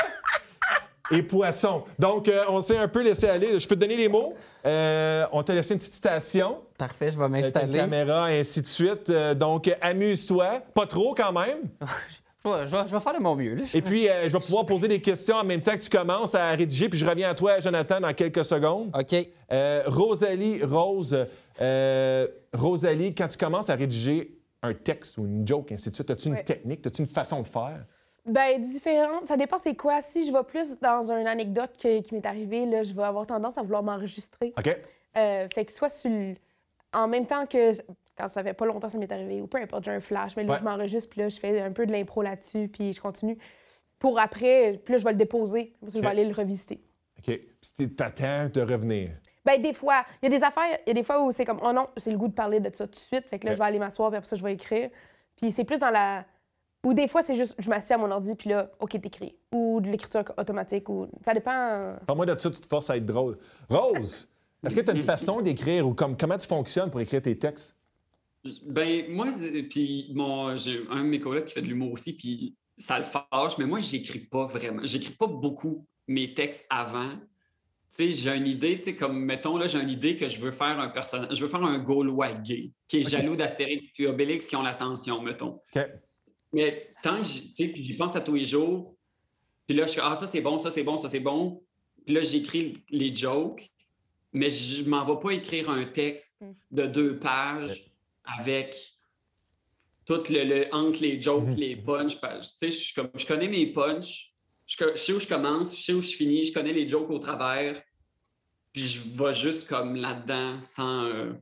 et 1.12 1.22
poisson. 1.22 1.84
Donc, 1.98 2.28
euh, 2.28 2.44
on 2.48 2.60
s'est 2.60 2.76
un 2.76 2.88
peu 2.88 3.02
laissé 3.02 3.26
aller. 3.26 3.58
Je 3.58 3.66
peux 3.66 3.74
te 3.74 3.80
donner 3.80 3.96
les 3.96 4.08
mots? 4.10 4.34
Euh, 4.66 5.24
on 5.32 5.42
t'a 5.42 5.54
laissé 5.54 5.72
une 5.72 5.78
petite 5.78 5.94
citation. 5.94 6.58
Parfait, 6.80 7.10
je 7.10 7.18
vais 7.18 7.28
m'installer. 7.28 7.78
caméra, 7.78 8.32
et 8.32 8.40
ainsi 8.40 8.60
de 8.62 8.66
suite. 8.66 9.08
Euh, 9.10 9.34
donc, 9.34 9.70
amuse-toi. 9.82 10.60
Pas 10.74 10.86
trop 10.86 11.14
quand 11.14 11.32
même. 11.32 11.58
Je 12.42 12.48
vais, 12.48 12.66
je 12.66 12.74
vais- 12.74 12.82
je 12.88 12.94
vais 12.96 13.00
faire 13.00 13.12
de 13.12 13.18
mon 13.22 13.36
mieux. 13.36 13.54
Là. 13.54 13.64
Et 13.74 13.82
puis, 13.82 14.08
euh, 14.08 14.26
je 14.26 14.32
vais 14.32 14.40
pouvoir 14.40 14.64
poser 14.64 14.88
des 14.88 15.02
questions 15.02 15.36
en 15.36 15.44
même 15.44 15.60
temps 15.60 15.72
que 15.76 15.82
tu 15.82 15.90
commences 15.90 16.34
à 16.34 16.48
rédiger. 16.52 16.88
Puis, 16.88 16.98
je 16.98 17.04
reviens 17.04 17.28
à 17.28 17.34
toi, 17.34 17.60
Jonathan, 17.60 18.00
dans 18.00 18.14
quelques 18.14 18.46
secondes. 18.46 18.90
OK. 18.98 19.14
Euh, 19.52 19.82
Rosalie, 19.86 20.64
Rose, 20.64 21.26
euh, 21.60 22.26
Rosalie, 22.54 23.14
quand 23.14 23.28
tu 23.28 23.36
commences 23.36 23.68
à 23.68 23.74
rédiger 23.74 24.38
un 24.62 24.72
texte 24.72 25.18
ou 25.18 25.26
une 25.26 25.46
joke, 25.46 25.70
ainsi 25.72 25.90
de 25.90 25.94
suite, 25.94 26.08
as-tu 26.10 26.28
une 26.28 26.34
Ouais. 26.36 26.42
technique, 26.44 26.86
as-tu 26.86 27.02
une 27.02 27.08
façon 27.08 27.42
de 27.42 27.46
faire? 27.46 27.84
Ben, 28.24 28.62
différent. 28.62 29.20
Ça 29.26 29.36
dépend 29.36 29.58
c'est 29.62 29.74
quoi? 29.74 30.00
Si 30.00 30.26
je 30.26 30.32
vais 30.32 30.42
plus 30.42 30.78
dans 30.80 31.12
une 31.12 31.26
anecdote 31.26 31.72
que- 31.82 32.00
qui 32.00 32.14
m'est 32.14 32.24
arrivée, 32.24 32.64
là, 32.64 32.82
je 32.84 32.94
vais 32.94 33.02
avoir 33.02 33.26
tendance 33.26 33.58
à 33.58 33.62
vouloir 33.62 33.82
m'enregistrer. 33.82 34.54
OK? 34.58 34.78
Euh, 35.18 35.46
fait 35.54 35.66
que 35.66 35.72
soit 35.72 35.90
sur 35.90 36.08
le- 36.08 36.36
en 36.92 37.09
même 37.09 37.26
temps 37.26 37.46
que 37.46 37.72
quand 38.16 38.29
ça 38.29 38.42
fait 38.42 38.55
pas 38.55 38.66
longtemps 38.66 38.88
que 38.88 38.92
ça 38.92 38.98
m'est 38.98 39.11
arrivé, 39.12 39.40
ou 39.40 39.46
peu 39.46 39.59
importe, 39.59 39.85
j'ai 39.85 39.92
un 39.92 40.00
flash, 40.00 40.37
mais 40.37 40.44
là, 40.44 40.53
Ouais. 40.53 40.59
je 40.59 40.64
m'enregistre, 40.64 41.09
puis 41.11 41.20
là, 41.20 41.29
je 41.29 41.38
fais 41.38 41.61
un 41.61 41.72
peu 41.72 41.87
de 41.87 41.92
l'impro 41.92 42.22
là-dessus, 42.22 42.68
puis 42.68 42.92
je 42.92 43.00
continue. 43.00 43.38
Pour 43.98 44.18
après, 44.18 44.81
puis 44.85 44.92
là, 44.92 44.98
je 44.98 45.05
vais 45.05 45.12
le 45.12 45.16
déposer. 45.18 45.74
Après 45.76 45.90
ça, 45.90 45.98
je 45.98 46.03
vais 46.03 46.09
aller 46.11 46.24
le 46.24 46.35
revisiter. 46.35 46.81
OK. 47.18 47.38
Puis 47.76 47.94
t'attends 47.94 48.48
de 48.48 48.61
revenir? 48.62 49.11
Ben, 49.44 49.61
des 49.61 49.72
fois, 49.72 50.05
il 50.22 50.31
y 50.31 50.35
a 50.35 50.38
des 50.38 50.44
affaires, 50.44 50.79
il 50.87 50.88
y 50.88 50.90
a 50.90 50.94
des 50.94 51.03
fois 51.03 51.22
où 51.24 51.33
c'est 51.33 51.44
comme, 51.44 51.61
oh 51.62 51.72
non, 51.72 51.88
c'est 51.96 52.11
le 52.11 52.18
goût 52.18 52.29
de 52.29 52.35
parler 52.35 52.61
de 52.61 52.74
ça 52.74 52.87
tout 52.87 52.94
de 52.94 52.98
suite. 52.98 53.26
Fait 53.26 53.38
que 53.38 53.46
là, 53.46 53.55
je 53.55 53.59
vais 53.59 53.64
aller 53.64 53.79
m'asseoir, 53.79 54.11
puis 54.11 54.18
après 54.18 54.29
ça, 54.29 54.37
je 54.37 54.42
vais 54.42 54.53
écrire. 54.53 54.90
Puis 55.37 55.50
c'est 55.50 55.64
plus 55.64 55.79
dans 55.79 55.90
la. 55.90 56.24
Ou 56.85 56.94
des 56.94 57.09
fois, 57.09 57.20
c'est 57.20 57.35
juste, 57.37 57.55
je 57.59 57.68
m'assieds 57.68 57.94
à 57.94 57.98
mon 57.98 58.11
ordi, 58.11 58.35
puis 58.35 58.48
là, 58.50 58.70
OK, 58.81 58.98
t'écris. 59.00 59.37
Ou 59.53 59.81
de 59.83 59.88
l'écriture 59.90 60.24
automatique, 60.38 60.88
ou. 60.88 61.09
Ça 61.22 61.35
dépend. 61.35 61.94
Parle-moi 62.07 62.26
de 62.26 62.38
ça, 62.38 62.50
tu 62.50 62.61
te 62.61 62.66
forces 62.66 62.88
à 62.90 62.96
être 62.96 63.05
drôle. 63.07 63.38
Rose, 63.68 64.29
est-ce 64.62 64.76
que 64.76 64.80
tu 64.80 64.90
as 64.90 64.94
une 64.94 65.04
façon 65.04 65.40
d'écrire 65.40 65.86
ou 65.86 65.94
comme, 65.94 66.16
comment 66.16 66.38
tu 66.38 66.46
fonctionnes 66.46 66.90
pour 66.90 67.00
écrire 67.00 67.22
tes 67.22 67.38
textes? 67.38 67.76
Ben, 68.66 69.04
moi, 69.11 69.28
puis 69.68 70.11
mon, 70.14 70.56
j'ai 70.56 70.80
un 70.90 71.04
de 71.04 71.08
mes 71.08 71.20
collègues 71.20 71.44
qui 71.44 71.52
fait 71.52 71.62
de 71.62 71.66
l'humour 71.66 71.92
aussi, 71.92 72.14
puis 72.14 72.54
ça 72.78 72.98
le 72.98 73.04
fâche, 73.04 73.58
mais 73.58 73.66
moi, 73.66 73.78
j'écris 73.78 74.20
pas 74.20 74.46
vraiment. 74.46 74.82
J'écris 74.84 75.12
pas 75.12 75.26
beaucoup 75.26 75.86
mes 76.08 76.32
textes 76.32 76.66
avant. 76.70 77.11
Tu 77.96 78.11
sais, 78.11 78.11
j'ai 78.11 78.36
une 78.36 78.46
idée, 78.46 78.78
tu 78.78 78.84
sais, 78.84 78.96
comme, 78.96 79.18
mettons, 79.24 79.58
là, 79.58 79.66
j'ai 79.66 79.80
une 79.80 79.90
idée 79.90 80.16
que 80.16 80.28
je 80.28 80.40
veux 80.40 80.52
faire 80.52 80.78
un 80.80 80.88
personnage, 80.88 81.36
je 81.36 81.42
veux 81.42 81.48
faire 81.48 81.62
un 81.62 81.78
Gaulois 81.78 82.32
gay, 82.32 82.70
qui 82.88 82.98
est 82.98 83.08
jaloux 83.08 83.36
d'Astérix 83.36 83.88
et 83.98 84.06
Obélix 84.06 84.46
qui 84.46 84.56
ont 84.56 84.62
l'attention, 84.62 85.20
mettons. 85.20 85.61
Mais 86.52 86.92
tant 87.02 87.22
que, 87.22 87.28
tu 87.28 87.54
sais, 87.54 87.68
puis 87.68 87.84
j'y 87.84 87.96
pense 87.96 88.16
à 88.16 88.20
tous 88.20 88.34
les 88.34 88.44
jours, 88.44 88.94
puis 89.66 89.76
là, 89.76 89.86
je 89.86 89.92
suis, 89.92 90.00
ah, 90.02 90.16
ça 90.16 90.26
c'est 90.26 90.40
bon, 90.40 90.58
ça 90.58 90.70
c'est 90.70 90.82
bon, 90.82 90.96
ça 90.96 91.08
c'est 91.08 91.20
bon. 91.20 91.62
Puis 92.06 92.14
là, 92.14 92.22
j'écris 92.22 92.78
les 92.90 93.14
jokes, 93.14 93.70
mais 94.33 94.51
je 94.51 94.85
m'en 94.89 95.05
vais 95.05 95.20
pas 95.20 95.31
écrire 95.35 95.68
un 95.70 95.85
texte 95.85 96.41
Mm. 96.43 96.53
de 96.70 96.87
deux 96.87 97.18
pages 97.18 97.93
avec 98.24 98.76
tout 100.07 100.22
le, 100.31 100.45
le- 100.45 100.74
entre 100.74 101.01
les 101.03 101.20
jokes 101.20 101.45
Mhm. 101.49 101.55
les 101.57 101.76
punchs. 101.76 102.14
Tu 102.20 102.43
sais, 102.43 102.70
je, 102.70 102.76
suis 102.76 102.95
comme- 102.95 103.11
je 103.16 103.26
connais 103.26 103.49
mes 103.49 103.66
punchs, 103.72 104.33
je, 104.66 104.76
sais 104.97 105.12
où 105.12 105.18
je 105.20 105.26
commence, 105.26 105.76
je 105.76 105.83
sais 105.83 105.93
où 105.93 106.01
je 106.01 106.14
finis, 106.14 106.45
je 106.45 106.53
connais 106.53 106.72
les 106.72 106.89
jokes 106.89 107.11
au 107.11 107.18
travers, 107.18 107.81
puis 108.72 108.83
je 108.83 109.01
vais 109.01 109.35
juste 109.35 109.68
comme 109.68 109.97
là-dedans 109.97 110.61
sans, 110.61 111.05
euh, 111.07 111.33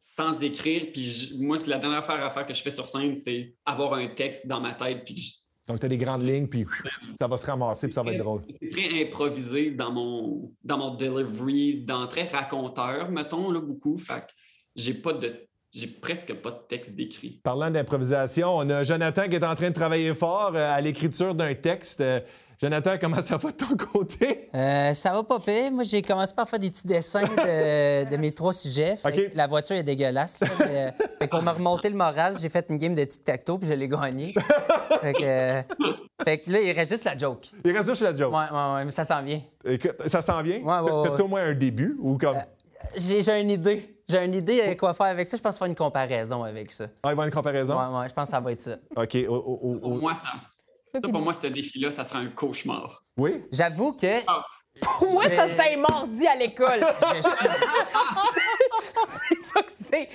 sans 0.00 0.42
écrire. 0.42 0.90
Puis 0.92 1.02
je- 1.02 1.34
moi, 1.36 1.56
la 1.66 1.78
dernière 1.78 1.98
affaire 2.00 2.24
à 2.24 2.30
faire 2.30 2.46
que 2.46 2.54
je 2.54 2.62
fais 2.62 2.70
sur 2.72 2.86
scène, 2.88 3.14
c'est 3.16 3.54
avoir 3.64 3.94
un 3.94 4.08
texte 4.08 4.46
dans 4.46 4.60
ma 4.60 4.74
tête, 4.74 5.04
puis 5.04 5.37
Donc, 5.68 5.80
tu 5.80 5.86
as 5.86 5.88
des 5.88 5.98
grandes 5.98 6.26
lignes, 6.26 6.46
puis 6.46 6.66
ça 7.18 7.26
va 7.26 7.36
se 7.36 7.46
ramasser, 7.46 7.88
puis 7.88 7.94
ça 7.94 8.02
va 8.02 8.12
être 8.12 8.22
drôle. 8.22 8.42
C'est 8.60 8.70
très 8.70 9.02
improvisé 9.02 9.70
dans 9.70 9.92
mon, 9.92 10.50
dans 10.64 10.78
mon 10.78 10.94
delivery, 10.94 11.82
dans 11.84 12.06
très 12.06 12.24
raconteur, 12.24 13.10
mettons, 13.10 13.50
là, 13.50 13.60
beaucoup. 13.60 13.96
Fait 13.96 14.20
que 14.20 14.32
j'ai 14.74 14.94
pas 14.94 15.12
de. 15.12 15.32
J'ai 15.70 15.86
presque 15.86 16.32
pas 16.32 16.50
de 16.50 16.60
texte 16.66 16.94
décrit. 16.94 17.40
Parlant 17.44 17.70
d'improvisation, 17.70 18.56
on 18.56 18.70
a 18.70 18.84
Jonathan 18.84 19.28
qui 19.28 19.36
est 19.36 19.44
en 19.44 19.54
train 19.54 19.68
de 19.68 19.74
travailler 19.74 20.14
fort 20.14 20.52
euh, 20.54 20.72
à 20.72 20.80
l'écriture 20.80 21.34
d'un 21.34 21.52
texte. 21.52 22.02
Jonathan, 22.60 22.96
comment 23.00 23.22
ça 23.22 23.36
va 23.36 23.52
de 23.52 23.56
ton 23.56 23.76
côté? 23.76 24.50
Euh, 24.52 24.92
ça 24.92 25.12
va 25.12 25.22
pas 25.22 25.38
pire. 25.38 25.70
Moi, 25.70 25.84
j'ai 25.84 26.02
commencé 26.02 26.34
par 26.34 26.48
faire 26.48 26.58
des 26.58 26.70
petits 26.70 26.86
dessins 26.88 27.22
de, 27.22 28.10
de 28.10 28.16
mes 28.16 28.32
trois 28.32 28.52
sujets. 28.52 28.96
Fait 28.96 29.12
que 29.30 29.36
La 29.36 29.46
voiture 29.46 29.76
est 29.76 29.84
dégueulasse. 29.84 30.40
là, 30.40 30.48
mais, 30.58 30.88
euh, 30.88 30.90
fait 31.20 31.28
que 31.28 31.30
pour 31.30 31.42
me 31.42 31.50
remonter 31.52 31.88
le 31.88 31.94
moral, 31.94 32.36
j'ai 32.40 32.48
fait 32.48 32.66
une 32.68 32.76
game 32.76 32.96
de 32.96 33.04
tic-tac-toe 33.04 33.58
puis 33.58 33.68
je 33.68 33.74
l'ai 33.74 33.86
gagné. 33.88 34.34
fait, 35.00 35.12
que, 35.12 35.22
euh, 35.22 35.62
fait 36.24 36.38
que 36.38 36.50
là, 36.50 36.60
il 36.60 36.72
reste 36.72 36.90
juste 36.90 37.04
la 37.04 37.16
joke. 37.16 37.46
Il 37.64 37.70
reste 37.76 37.88
juste 37.90 38.02
la 38.02 38.12
joke. 38.16 38.32
Ouais, 38.34 38.50
ouais, 38.50 38.74
ouais, 38.74 38.84
mais 38.84 38.90
ça 38.90 39.04
s'en 39.04 39.22
vient. 39.22 39.40
Écoute, 39.64 39.94
ça 40.06 40.20
s'en 40.20 40.42
vient? 40.42 40.58
Ouais, 40.58 40.80
ouais, 40.80 41.02
T'as- 41.04 41.10
T'as-tu 41.10 41.22
au 41.22 41.28
moins 41.28 41.44
un 41.44 41.54
début? 41.54 41.96
Ou 42.00 42.18
comme? 42.18 42.38
J'ai 42.96 43.22
j'ai 43.22 43.40
une 43.40 43.50
idée. 43.50 43.94
J'ai 44.08 44.24
une 44.24 44.34
idée 44.34 44.62
euh, 44.66 44.74
quoi 44.74 44.94
faire 44.94 45.06
avec 45.06 45.28
ça. 45.28 45.36
Je 45.36 45.42
pense 45.42 45.58
faire 45.58 45.66
une 45.68 45.74
comparaison 45.76 46.42
avec 46.42 46.72
ça. 46.72 46.86
Ah, 46.86 46.88
il 46.88 47.02
va 47.04 47.08
y 47.10 47.12
avoir 47.12 47.26
une 47.28 47.32
comparaison? 47.34 47.74
Ouais, 47.76 48.08
je 48.08 48.14
pense 48.14 48.24
que 48.24 48.30
ça 48.30 48.40
va 48.40 48.50
être 48.52 48.60
ça. 48.60 48.76
OK. 48.96 49.16
au- 49.28 49.32
au- 49.34 49.58
au- 49.74 49.78
Pour 49.78 49.92
au- 49.92 50.00
moi, 50.00 50.14
ça, 50.14 50.28
ça, 51.02 51.08
pour 51.12 51.20
moi, 51.20 51.32
ce 51.32 51.46
défi-là, 51.46 51.90
ça 51.90 52.04
serait 52.04 52.20
un 52.20 52.28
cauchemar. 52.28 53.04
Oui? 53.16 53.44
J'avoue 53.52 53.92
que 53.92 54.24
Pour 54.80 55.12
moi, 55.12 55.28
ça, 55.28 55.46
c'était 55.46 55.74
un 55.74 55.78
mardi 55.78 56.26
à 56.26 56.36
l'école. 56.36 56.80
je 57.14 57.22
c'est 59.08 59.40
ça 59.42 59.62
que 59.62 59.72
c'est. 59.72 60.08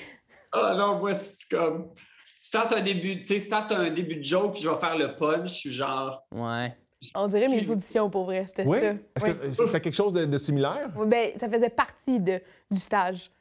Ah 0.52 0.76
non, 0.78 1.00
moi, 1.00 1.16
c'est 1.16 1.50
comme. 1.50 1.92
Si 2.36 2.52
t'as 2.52 2.76
un 2.78 2.82
début, 2.82 3.22
tu 3.24 3.40
sais, 3.40 3.54
un 3.54 3.90
début 3.90 4.18
de 4.18 4.24
joke, 4.24 4.54
puis 4.54 4.62
je 4.62 4.70
vais 4.70 4.80
faire 4.80 4.98
le 4.98 5.16
punch, 5.16 5.50
je 5.50 5.54
suis 5.54 5.74
genre. 5.74 6.24
Ouais. 6.32 6.76
On 7.16 7.28
dirait 7.28 7.48
mes 7.48 7.70
auditions, 7.70 8.10
pour 8.10 8.26
vrai, 8.26 8.46
c'était 8.48 8.66
Oui? 8.66 8.80
ça. 8.80 8.88
Est-ce 8.88 9.26
Oui. 9.26 9.34
que 9.40 9.66
c'était 9.66 9.82
quelque 9.82 9.96
chose 9.96 10.14
de, 10.14 10.26
de 10.26 10.38
similaire? 10.38 10.90
Oui, 10.96 11.08
ben, 11.08 11.32
ça 11.38 11.50
faisait 11.50 11.70
partie 11.70 12.20
de, 12.20 12.42
du 12.70 12.80
stage. 12.80 13.32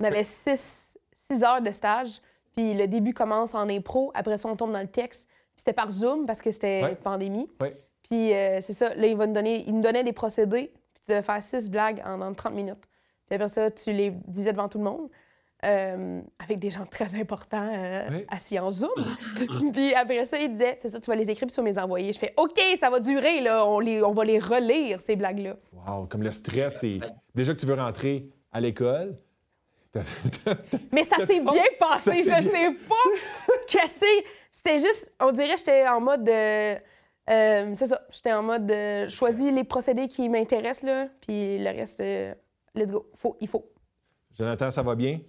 On 0.00 0.04
avait 0.04 0.24
six, 0.24 0.94
six 1.14 1.42
heures 1.42 1.62
de 1.62 1.70
stage, 1.70 2.20
puis 2.54 2.74
le 2.74 2.86
début 2.86 3.14
commence 3.14 3.54
en 3.54 3.68
impro, 3.68 4.10
après 4.14 4.36
ça, 4.36 4.48
on 4.48 4.56
tombe 4.56 4.72
dans 4.72 4.80
le 4.80 4.90
texte. 4.90 5.26
C'était 5.62 5.72
par 5.74 5.92
Zoom 5.92 6.26
parce 6.26 6.42
que 6.42 6.50
c'était 6.50 6.82
Ouais. 6.82 6.94
pandémie. 6.96 7.48
Oui. 7.60 7.68
Puis 8.02 8.34
euh, 8.34 8.60
c'est 8.60 8.72
ça, 8.72 8.92
là, 8.96 9.06
il, 9.06 9.16
va 9.16 9.28
nous 9.28 9.32
donner, 9.32 9.62
il 9.64 9.74
nous 9.76 9.80
donnait 9.80 10.02
des 10.02 10.12
procédés, 10.12 10.72
puis 10.92 11.02
tu 11.06 11.12
devais 11.12 11.22
faire 11.22 11.40
six 11.40 11.70
blagues 11.70 12.02
en, 12.04 12.20
en 12.20 12.32
30 12.34 12.52
minutes. 12.52 12.82
Puis 13.26 13.36
après 13.36 13.46
ça, 13.48 13.70
tu 13.70 13.92
les 13.92 14.10
disais 14.10 14.50
devant 14.52 14.68
tout 14.68 14.78
le 14.78 14.84
monde, 14.84 15.08
euh, 15.64 16.20
avec 16.40 16.58
des 16.58 16.72
gens 16.72 16.84
très 16.84 17.14
importants 17.14 17.70
euh, 17.72 18.08
Oui. 18.10 18.24
assis 18.28 18.58
en 18.58 18.72
Zoom. 18.72 18.90
puis 19.72 19.94
après 19.94 20.24
ça, 20.24 20.36
il 20.38 20.50
disait, 20.50 20.74
c'est 20.78 20.88
ça, 20.88 20.98
tu 21.00 21.08
vas 21.08 21.14
les 21.16 21.30
écrire, 21.30 21.46
puis 21.46 21.54
tu 21.54 21.60
vas 21.60 21.62
me 21.62 21.70
les 21.70 21.78
envoyer. 21.78 22.12
Je 22.12 22.18
fais, 22.18 22.34
OK, 22.36 22.58
ça 22.80 22.90
va 22.90 22.98
durer, 22.98 23.40
là, 23.40 23.64
on, 23.64 23.78
les, 23.78 24.02
on 24.02 24.12
va 24.12 24.24
les 24.24 24.40
relire, 24.40 25.00
ces 25.00 25.14
blagues-là. 25.14 25.54
Wow, 25.72 26.06
comme 26.08 26.24
le 26.24 26.32
stress, 26.32 26.78
c'est. 26.80 26.98
Déjà 27.36 27.54
que 27.54 27.60
tu 27.60 27.66
veux 27.66 27.74
rentrer 27.74 28.28
à 28.50 28.60
l'école. 28.60 29.16
Mais 30.92 31.04
ça 31.04 31.16
s'est 31.26 31.40
bien 31.40 31.62
passé. 31.78 32.22
Je 32.22 32.28
bien- 32.28 32.40
sais 32.40 32.72
pas 32.88 33.52
que 33.68 33.88
c'est? 33.88 34.24
C'était 34.64 34.80
juste. 34.80 35.12
On 35.20 35.32
dirait 35.32 35.52
que 35.54 35.58
j'étais 35.58 35.86
en 35.88 36.00
mode. 36.00 36.24
de- 36.24 36.74
euh, 37.30 37.72
c'est 37.76 37.86
ça. 37.86 38.00
J'étais 38.10 38.32
en 38.32 38.42
mode. 38.42 38.66
de 38.66 39.08
choisis 39.08 39.52
les 39.52 39.64
procédés 39.64 40.08
qui 40.08 40.28
m'intéressent, 40.28 40.82
là. 40.84 41.08
Puis 41.20 41.58
le 41.58 41.70
reste, 41.70 42.00
euh, 42.00 42.34
let's 42.74 42.90
go. 42.90 43.08
Faut, 43.14 43.36
il 43.40 43.48
faut. 43.48 43.68
Jonathan, 44.36 44.70
ça 44.70 44.82
va 44.82 44.94
bien? 44.94 45.20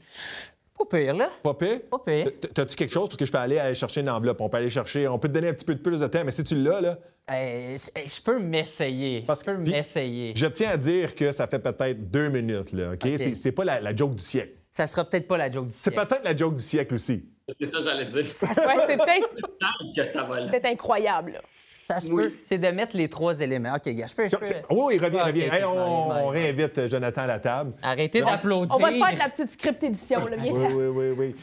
Pas 0.78 0.86
pire, 0.98 1.14
là. 1.14 1.30
Pas 1.44 1.54
pire? 1.54 1.82
Pas 1.90 2.00
pire. 2.00 2.28
T'as-tu 2.54 2.76
quelque 2.76 2.92
chose? 2.94 3.08
Parce 3.10 3.18
que 3.18 3.26
je 3.26 3.32
peux 3.32 3.38
aller, 3.38 3.60
aller 3.60 3.76
chercher 3.76 4.02
une 4.02 4.10
enveloppe. 4.10 4.42
On 4.42 4.50
peut 4.50 4.58
aller 4.58 4.70
chercher. 4.72 5.08
On 5.08 5.20
peut 5.20 5.28
te 5.28 5.34
donner 5.34 5.50
un 5.50 5.54
petit 5.54 5.66
peu 5.66 5.76
de 5.76 5.82
plus 5.82 6.00
de 6.00 6.08
temps, 6.08 6.24
mais 6.26 6.32
si 6.32 6.44
tu 6.44 6.56
l'as, 6.56 6.82
là, 6.82 6.98
Euh, 7.32 7.78
je 7.96 8.22
peux 8.22 8.40
m'essayer. 8.40 9.22
Parce 9.22 9.42
je 9.42 9.46
peux 9.46 9.58
m'essayer. 9.58 10.34
je 10.36 10.46
tiens 10.48 10.72
à 10.72 10.78
dire 10.78 11.16
que 11.16 11.32
ça 11.32 11.48
fait 11.48 11.60
peut-être 11.60 12.10
deux 12.10 12.28
minutes, 12.30 12.74
là. 12.74 12.94
OK? 12.94 13.02
C'est- 13.18 13.36
C'est 13.36 13.52
pas 13.54 13.64
la, 13.66 13.80
la 13.80 13.96
joke 13.96 14.16
du 14.16 14.24
siècle. 14.24 14.58
Ça 14.72 14.88
sera 14.88 15.06
peut-être 15.06 15.28
pas 15.28 15.38
la 15.38 15.50
joke 15.52 15.68
du 15.68 15.74
C'est 15.74 15.92
siècle. 15.92 16.08
peut-être 16.08 16.24
la 16.26 16.36
joke 16.36 16.56
du 16.56 16.64
siècle 16.64 16.96
aussi. 16.96 17.24
C'est 17.60 17.66
ça 17.70 17.78
que 17.78 17.84
j'allais 17.84 18.06
dire. 18.06 18.26
Ouais, 18.26 18.32
c'est 18.32 18.98
peut-être 18.98 19.96
que 19.96 20.04
ça 20.06 20.24
va 20.24 20.40
là. 20.40 20.50
peut-être 20.50 20.66
incroyable, 20.66 21.32
là. 21.34 21.42
Ça 21.86 22.00
se 22.00 22.10
Oui. 22.10 22.24
peut. 22.30 22.34
C'est 22.40 22.58
de 22.58 22.68
mettre 22.70 22.96
les 22.96 23.10
trois 23.10 23.42
éléments. 23.42 23.76
OK, 23.76 23.90
gars, 23.94 24.06
je 24.08 24.16
peux. 24.16 24.30
je 24.30 24.36
peux- 24.38 24.46
Oh, 24.70 24.90
il 24.94 25.04
revient, 25.04 25.18
Ah, 25.22 25.26
revient. 25.26 25.48
ok, 25.48 25.54
Hey, 25.54 25.64
ok, 25.66 25.70
on, 25.76 26.28
réinvite 26.28 26.78
euh, 26.78 26.88
Jonathan 26.88 27.22
à 27.24 27.28
la 27.28 27.40
table. 27.40 27.74
Arrêtez 27.82 28.22
d'applaudir. 28.22 28.74
On 28.74 28.80
va 28.80 28.90
te 28.92 28.96
faire 28.98 29.14
de 29.14 29.20
la 29.20 29.30
petite 29.30 29.52
script 29.52 29.84
édition, 29.84 30.26
là. 30.26 30.38
Oui, 30.40 30.50
oui, 30.52 30.86
oui, 30.88 31.10
oui. 31.18 31.36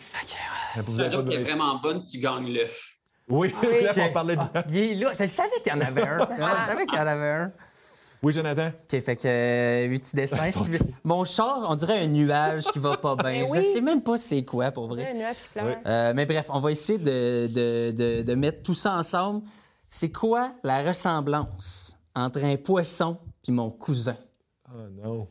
Vous 0.87 0.97
La 0.97 1.05
avez 1.05 1.11
pas 1.11 1.17
joke 1.19 1.27
de- 1.27 1.33
est 1.33 1.43
vraiment 1.43 1.79
bonne, 1.83 2.07
tu 2.07 2.19
gagnes 2.19 2.49
l'œuf. 2.55 2.95
Oui, 3.29 3.53
là, 3.83 3.93
on 4.09 4.13
parlait 4.13 4.37
de... 4.37 4.43
Ah, 4.55 4.65
il 4.71 4.77
est 4.79 4.95
là. 4.95 5.11
Je 5.17 5.25
le 5.25 5.29
savais 5.29 5.61
qu'il 5.63 5.73
y 5.73 5.77
en 5.77 5.81
avait 5.83 6.03
un. 6.07 6.19
Je 6.39 6.69
savais 6.71 6.87
qu'il 6.87 6.99
y 6.99 7.03
en 7.03 7.07
avait 7.07 7.31
un. 7.31 7.53
Oui, 8.23 8.33
Jonathan? 8.35 8.69
OK, 8.69 9.01
fait 9.01 9.17
que 9.17 9.27
euh, 9.27 9.87
huit 9.87 10.01
petits 10.01 10.17
dessins. 10.17 10.37
Mon 11.05 11.25
char, 11.25 11.67
on 11.69 11.75
dirait 11.75 12.01
un 12.01 12.07
nuage 12.07 12.65
qui 12.65 12.79
va 12.79 12.97
pas 12.97 13.17
bien. 13.23 13.45
Ben 13.45 13.47
Je 13.47 13.53
oui. 13.61 13.73
sais 13.73 13.81
même 13.81 14.03
pas 14.03 14.17
c'est 14.19 14.45
quoi, 14.45 14.71
pour 14.71 14.95
C'est 14.95 15.03
vrai. 15.05 15.13
un 15.13 15.15
nuage 15.15 15.37
qui 15.37 15.49
pleure. 15.55 15.67
Oui. 15.67 15.73
Euh, 15.87 16.13
mais 16.15 16.27
bref, 16.27 16.47
on 16.51 16.61
va 16.61 16.71
essayer 16.71 16.99
de, 16.99 17.47
de- 17.47 17.91
de- 17.93 18.23
de 18.23 18.35
mettre 18.35 18.63
tout 18.63 18.75
ça 18.75 18.95
ensemble. 18.97 19.43
C'est 19.87 20.11
quoi 20.13 20.53
la 20.63 20.83
ressemblance 20.83 21.97
entre 22.15 22.45
un 22.45 22.57
poisson 22.57 23.17
puis 23.43 23.53
mon 23.53 23.71
cousin? 23.71 24.17
Oh 24.69 24.79
non. 25.03 25.29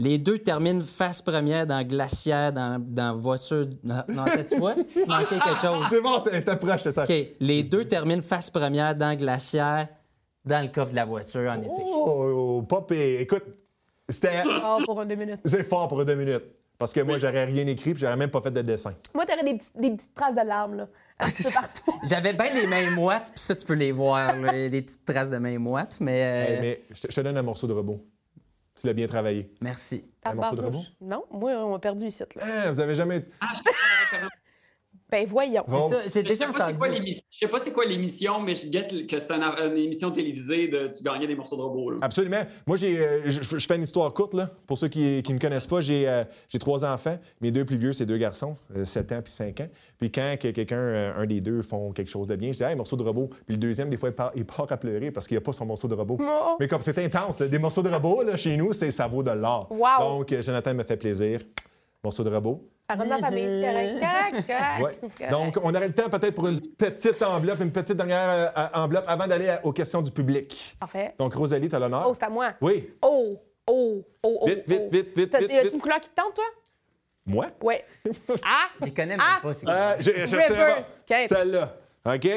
Les 0.00 0.16
deux 0.18 0.38
terminent 0.38 0.80
face 0.80 1.20
première 1.20 1.66
dans 1.66 1.84
Glacière, 1.86 2.52
dans, 2.52 2.80
dans 2.80 3.16
Voiture... 3.16 3.66
Non, 3.82 4.02
non, 4.08 4.24
tu 4.48 4.56
vois? 4.56 4.74
Il 4.94 5.06
manquait 5.08 5.38
quelque 5.40 5.60
chose. 5.60 5.86
C'est 5.90 6.00
bon, 6.00 6.22
c'est 6.24 6.44
c'est 6.78 6.94
ça. 6.94 7.02
OK, 7.02 7.12
les 7.40 7.62
deux 7.64 7.84
terminent 7.84 8.22
face 8.22 8.48
première 8.48 8.94
dans 8.94 9.16
Glacière, 9.18 9.88
dans 10.48 10.62
le 10.62 10.68
coffre 10.72 10.90
de 10.90 10.96
la 10.96 11.04
voiture 11.04 11.50
en 11.50 11.58
été. 11.60 11.70
Oh, 11.70 12.62
pas 12.68 12.82
pire. 12.82 13.20
Écoute, 13.20 13.44
c'était... 14.08 14.42
Oh, 14.46 14.78
pour 14.84 15.00
un 15.00 15.06
deux 15.06 15.14
minutes. 15.14 15.40
C'est 15.44 15.62
fort 15.64 15.88
pour 15.88 16.04
deux 16.04 16.14
minutes. 16.14 16.42
Parce 16.78 16.92
que 16.92 17.00
moi, 17.00 17.18
j'aurais 17.18 17.44
rien 17.44 17.66
écrit 17.66 17.92
puis 17.92 18.00
j'aurais 18.02 18.16
même 18.16 18.30
pas 18.30 18.40
fait 18.40 18.52
de 18.52 18.62
dessin. 18.62 18.94
Moi, 19.12 19.26
t'aurais 19.26 19.42
des, 19.44 19.58
petits- 19.58 19.70
des 19.76 19.90
petites 19.90 20.14
traces 20.14 20.36
de 20.36 20.46
larmes, 20.46 20.76
là. 20.76 20.82
Un 21.20 21.26
Ah, 21.26 21.30
c'est 21.30 21.42
peu 21.48 21.52
partout. 21.54 21.92
J'avais 22.08 22.32
bien 22.32 22.54
les 22.54 22.66
mains 22.68 22.90
moites, 22.92 23.32
puis 23.34 23.40
ça, 23.42 23.56
tu 23.56 23.66
peux 23.66 23.74
les 23.74 23.90
voir, 23.90 24.36
là, 24.36 24.68
des 24.68 24.82
petites 24.82 25.04
traces 25.04 25.30
de 25.30 25.38
mains 25.38 25.58
moites, 25.58 25.96
mais... 26.00 26.22
euh, 26.22 26.52
Hey, 26.54 26.60
mais 26.60 26.82
je 26.94 27.00
te, 27.00 27.10
je 27.10 27.16
te 27.16 27.20
donne 27.20 27.36
un 27.36 27.42
morceau 27.42 27.66
de 27.66 27.72
robot. 27.72 28.04
Tu 28.80 28.86
l'as 28.86 28.92
bien 28.92 29.08
travaillé. 29.08 29.50
Merci. 29.60 30.04
Un 30.24 30.34
morceau 30.34 30.54
de 30.54 30.62
barnouche. 30.62 30.86
Non, 31.00 31.24
moi, 31.32 31.50
on 31.64 31.70
m'a 31.72 31.78
perdu 31.80 32.06
ici, 32.06 32.22
là. 32.36 32.42
Ah, 32.66 32.70
vous 32.70 32.78
avez 32.78 32.94
jamais... 32.94 33.24
Ah, 33.40 33.46
je 33.54 33.56
sais 33.58 33.64
pas 33.64 33.70
la 33.72 34.10
référence. 34.12 34.32
Ben, 35.10 35.26
voyons. 35.26 35.64
Bon. 35.66 35.88
C'est 35.88 35.94
ça, 35.94 36.00
j'ai 36.04 36.20
Je 36.20 36.28
déjà 36.28 36.46
sais 36.46 36.52
pas 36.52 36.66
c'est 36.68 36.74
quoi 36.76 36.86
entendu. 36.88 37.00
l'émission- 37.00 37.22
Je 37.30 37.38
sais 37.38 37.48
pas 37.50 37.58
c'est 37.58 37.72
quoi 37.72 37.84
l'émission, 37.86 38.40
mais 38.40 38.54
je 38.54 38.66
guette 38.68 39.06
que 39.06 39.18
c'est 39.18 39.30
une, 39.32 39.42
une 39.42 39.78
émission 39.78 40.10
télévisée 40.10 40.68
de 40.68 40.88
tu 40.88 41.02
gagnais 41.02 41.26
des 41.26 41.34
morceaux 41.34 41.56
de 41.56 41.62
robots. 41.62 41.90
Là. 41.92 41.98
Absolument. 42.02 42.42
Moi, 42.66 42.76
j'ai, 42.76 42.98
euh, 42.98 43.20
je, 43.24 43.40
je 43.56 43.66
fais 43.66 43.76
une 43.76 43.82
histoire 43.82 44.12
courte, 44.12 44.34
là. 44.34 44.50
Pour 44.66 44.76
ceux 44.76 44.88
qui 44.88 45.22
ne 45.26 45.32
me 45.34 45.38
connaissent 45.38 45.66
pas, 45.66 45.80
j'ai, 45.80 46.08
euh, 46.08 46.24
j'ai 46.48 46.58
trois 46.58 46.84
enfants. 46.84 47.18
Mes 47.40 47.50
deux 47.50 47.64
plus 47.64 47.76
vieux, 47.76 47.92
c'est 47.92 48.04
deux 48.06 48.18
garçons, 48.18 48.56
euh, 48.76 48.84
7 48.84 49.12
ans 49.12 49.22
puis 49.22 49.32
5 49.32 49.60
ans. 49.60 49.68
Puis 49.98 50.12
quand 50.12 50.36
que 50.40 50.48
quelqu'un, 50.50 50.76
euh, 50.76 51.12
un 51.16 51.26
des 51.26 51.40
deux, 51.40 51.62
font 51.62 51.92
quelque 51.92 52.10
chose 52.10 52.26
de 52.26 52.36
bien, 52.36 52.52
je 52.52 52.58
dis, 52.58 52.62
hey, 52.64 52.76
morceau 52.76 52.96
de 52.96 53.02
robot. 53.02 53.28
Puis 53.46 53.54
le 53.54 53.60
deuxième, 53.60 53.88
des 53.90 53.96
fois, 53.96 54.10
il 54.10 54.14
part, 54.14 54.32
il 54.36 54.44
part 54.44 54.66
à 54.70 54.76
pleurer 54.76 55.10
parce 55.10 55.26
qu'il 55.26 55.36
n'y 55.36 55.42
a 55.42 55.44
pas 55.44 55.52
son 55.54 55.64
morceau 55.66 55.88
de 55.88 55.94
robot. 55.94 56.18
Oh. 56.20 56.56
Mais 56.60 56.68
comme 56.68 56.82
c'est 56.82 56.98
intense, 57.02 57.40
là, 57.40 57.48
des 57.48 57.58
morceaux 57.58 57.82
de 57.82 57.88
robot, 57.88 58.22
là, 58.24 58.36
chez 58.36 58.56
nous, 58.56 58.72
c'est, 58.74 58.90
ça 58.90 59.06
vaut 59.08 59.22
de 59.22 59.30
l'or. 59.30 59.68
Wow. 59.70 60.18
Donc, 60.18 60.32
euh, 60.32 60.42
Jonathan 60.42 60.74
me 60.74 60.84
fait 60.84 60.96
plaisir. 60.98 61.40
Morceau 62.04 62.22
de 62.24 62.30
robot. 62.30 62.68
Ça 62.90 62.94
rentre 62.96 63.08
dans 63.10 63.16
la 63.16 63.20
famille, 63.28 63.44
c'est 63.44 64.00
correct. 64.00 64.00
correct, 64.00 64.46
correct, 64.46 64.82
Ouais. 64.82 64.98
c'est 65.02 65.14
correct. 65.26 65.30
Donc, 65.30 65.58
on 65.62 65.74
aurait 65.74 65.88
le 65.88 65.94
temps 65.94 66.08
peut-être 66.08 66.34
pour 66.34 66.48
une 66.48 66.60
petite 66.60 67.22
enveloppe, 67.22 67.60
une 67.60 67.70
petite 67.70 67.96
dernière 67.96 68.52
euh, 68.56 68.66
enveloppe 68.72 69.04
avant 69.06 69.26
d'aller 69.26 69.54
aux 69.62 69.72
questions 69.72 70.00
du 70.00 70.10
public. 70.10 70.76
Parfait. 70.80 71.14
Donc, 71.18 71.34
Rosalie, 71.34 71.68
tu 71.68 71.76
as 71.76 71.78
l'honneur. 71.78 72.06
Oh, 72.08 72.14
c'est 72.14 72.24
à 72.24 72.30
moi. 72.30 72.54
Oui. 72.62 72.88
Oh, 73.02 73.36
oh, 73.66 74.02
oh, 74.22 74.38
oh. 74.42 74.46
Vite, 74.46 74.62
vite, 74.66 74.80
oh. 74.84 74.88
vite, 74.90 75.16
vite, 75.16 75.30
T'as- 75.30 75.38
vite, 75.40 75.50
y 75.50 75.54
a-tu 75.56 75.64
vite. 75.66 75.74
une 75.74 75.80
couleur 75.80 76.00
qui 76.00 76.08
te 76.08 76.14
tente, 76.14 76.34
toi? 76.34 76.44
Moi? 77.26 77.46
Ouais. 77.62 77.84
Ah! 78.42 78.68
Je 78.80 78.86
les 78.86 78.90
connais 78.94 79.16
même 79.18 79.20
Ah! 79.22 79.38
pas, 79.42 79.52
c'est 79.52 79.68
Euh, 79.68 79.96
je, 80.00 80.10
je 80.16 80.26
sais 80.26 80.46
Reverse. 80.48 80.86
pas. 81.06 81.20
OK. 81.20 81.28
Celle-là. 81.28 81.76
OK? 82.06 82.28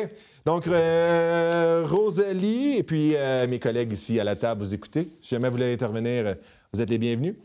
Donc, 0.46 0.68
euh, 0.68 1.86
Rosalie 1.88 2.78
et 2.78 2.84
puis 2.84 3.14
euh, 3.16 3.48
mes 3.48 3.60
collègues 3.60 3.94
ici 3.94 4.20
à 4.20 4.26
la 4.26 4.36
table, 4.36 4.62
vous 4.62 4.74
écoutez. 4.74 5.08
Si 5.22 5.30
jamais 5.30 5.48
vous 5.48 5.56
voulez 5.56 5.72
intervenir, 5.72 6.36
vous 6.74 6.82
êtes 6.82 6.90
les 6.90 6.98
bienvenus. 6.98 7.36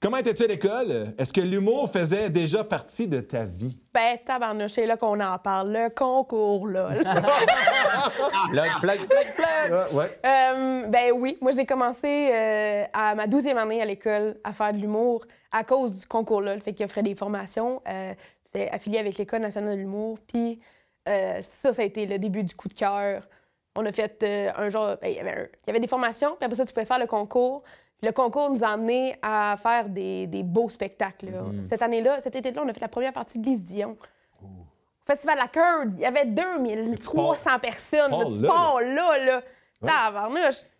Comment 0.00 0.18
étais-tu 0.18 0.44
à 0.44 0.46
l'école? 0.46 1.12
Est-ce 1.18 1.32
que 1.32 1.40
l'humour 1.40 1.90
faisait 1.90 2.30
déjà 2.30 2.62
partie 2.62 3.08
de 3.08 3.20
ta 3.20 3.46
vie? 3.46 3.76
Ben, 3.92 4.16
tabarnouche, 4.24 4.70
c'est 4.72 4.86
là 4.86 4.96
qu'on 4.96 5.18
en 5.18 5.38
parle. 5.38 5.72
Le 5.72 5.88
concours, 5.90 6.68
là. 6.68 6.90
Plug, 8.50 8.70
plug, 8.80 9.08
plug, 9.08 9.26
plug! 9.34 9.92
Ouais. 9.92 10.20
Euh, 10.24 10.86
ben 10.86 11.12
oui, 11.12 11.36
moi 11.40 11.50
j'ai 11.50 11.66
commencé 11.66 12.30
euh, 12.32 12.84
à 12.92 13.16
ma 13.16 13.26
douzième 13.26 13.58
année 13.58 13.82
à 13.82 13.84
l'école 13.84 14.36
à 14.44 14.52
faire 14.52 14.72
de 14.72 14.78
l'humour 14.78 15.24
à 15.50 15.64
cause 15.64 15.98
du 15.98 16.06
concours-là. 16.06 16.54
Le 16.54 16.60
fait 16.60 16.74
qu'il 16.74 16.86
offrait 16.86 17.02
des 17.02 17.16
formations. 17.16 17.82
Euh, 17.88 18.14
C'était 18.44 18.68
affilié 18.70 18.98
avec 18.98 19.18
l'École 19.18 19.40
nationale 19.40 19.74
de 19.74 19.80
l'humour. 19.80 20.18
Puis 20.28 20.60
euh, 21.08 21.40
ça, 21.60 21.72
ça 21.72 21.82
a 21.82 21.84
été 21.84 22.06
le 22.06 22.18
début 22.20 22.44
du 22.44 22.54
coup 22.54 22.68
de 22.68 22.74
cœur. 22.74 23.26
On 23.74 23.84
a 23.84 23.90
fait 23.92 24.22
euh, 24.22 24.50
un 24.56 24.68
genre... 24.70 24.96
ben, 25.02 25.08
il, 25.08 25.14
y 25.14 25.16
y 25.16 25.70
avait 25.70 25.80
des 25.80 25.86
formations, 25.88 26.36
puis 26.36 26.44
après 26.44 26.56
ça, 26.56 26.64
tu 26.64 26.72
pouvais 26.72 26.86
faire 26.86 26.98
le 27.00 27.06
concours. 27.06 27.64
Le 28.02 28.12
concours 28.12 28.50
nous 28.50 28.62
a 28.62 28.68
amenés 28.68 29.16
à 29.22 29.56
faire 29.60 29.88
des, 29.88 30.26
des 30.26 30.42
beaux 30.42 30.68
spectacles. 30.68 31.30
là. 31.30 31.42
Cette 31.62 31.82
année-là, 31.82 32.20
cet 32.20 32.36
été-là, 32.36 32.62
on 32.64 32.68
a 32.68 32.72
fait 32.72 32.80
la 32.80 32.88
première 32.88 33.12
partie 33.12 33.38
de 33.38 33.46
Lise 33.46 33.64
Dion. 33.64 33.96
Festival 35.04 35.36
de 35.36 35.40
la 35.40 35.48
Curd, 35.48 35.92
il 35.94 36.00
y 36.00 36.04
avait 36.04 36.26
2300 36.26 37.58
personnes. 37.60 38.10
pars 38.46 38.80
là, 38.80 38.86
là, 38.86 39.18
là, 39.18 39.24
là. 39.26 39.42
Ouais. 39.80 39.88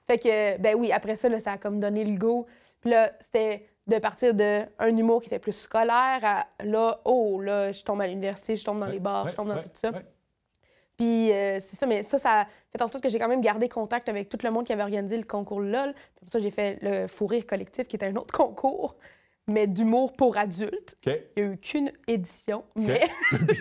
Fait 0.06 0.18
que, 0.18 0.58
ben 0.58 0.74
oui, 0.76 0.92
après 0.92 1.16
ça, 1.16 1.28
là, 1.28 1.38
ça 1.38 1.52
a 1.52 1.58
comme 1.58 1.80
donné 1.80 2.04
le 2.04 2.16
go. 2.18 2.46
Puis 2.80 2.90
là, 2.90 3.10
c'était 3.20 3.66
de 3.86 3.98
partir 3.98 4.34
d'un 4.34 4.66
humour 4.96 5.20
qui 5.22 5.28
était 5.28 5.38
plus 5.38 5.52
scolaire 5.52 6.20
à 6.22 6.46
là, 6.62 7.00
oh, 7.04 7.40
là, 7.40 7.72
je 7.72 7.82
tombe 7.82 8.00
à 8.02 8.06
l'université, 8.06 8.54
je 8.54 8.64
tombe 8.64 8.80
dans 8.80 8.86
les 8.86 8.98
bars, 9.00 9.24
Ouais, 9.24 9.30
je 9.30 9.36
tombe 9.36 9.48
dans 9.48 9.62
tout 9.62 9.70
ça. 9.72 9.90
Puis 10.98 11.32
euh, 11.32 11.58
c'est 11.60 11.76
ça, 11.76 11.86
mais 11.86 12.02
ça, 12.02 12.18
ça 12.18 12.40
a 12.40 12.44
fait 12.72 12.82
en 12.82 12.88
sorte 12.88 13.02
que 13.02 13.08
j'ai 13.08 13.18
quand 13.20 13.28
même 13.28 13.40
gardé 13.40 13.68
contact 13.68 14.08
avec 14.08 14.28
tout 14.28 14.36
le 14.42 14.50
monde 14.50 14.66
qui 14.66 14.72
avait 14.72 14.82
organisé 14.82 15.16
le 15.16 15.22
concours 15.22 15.60
LOL. 15.60 15.92
Puis 15.94 16.02
pour 16.24 16.28
ça, 16.30 16.38
j'ai 16.40 16.50
fait 16.50 16.78
le 16.82 17.06
Fou 17.06 17.26
Rire 17.26 17.46
Collectif, 17.46 17.86
qui 17.86 17.96
était 17.96 18.06
un 18.06 18.16
autre 18.16 18.34
concours, 18.36 18.96
mais 19.46 19.66
d'humour 19.68 20.12
pour 20.12 20.36
adultes. 20.36 20.96
OK. 21.06 21.14
Il 21.36 21.42
n'y 21.44 21.48
a 21.48 21.52
eu 21.52 21.56
qu'une 21.58 21.92
édition, 22.08 22.64
mais 22.76 23.08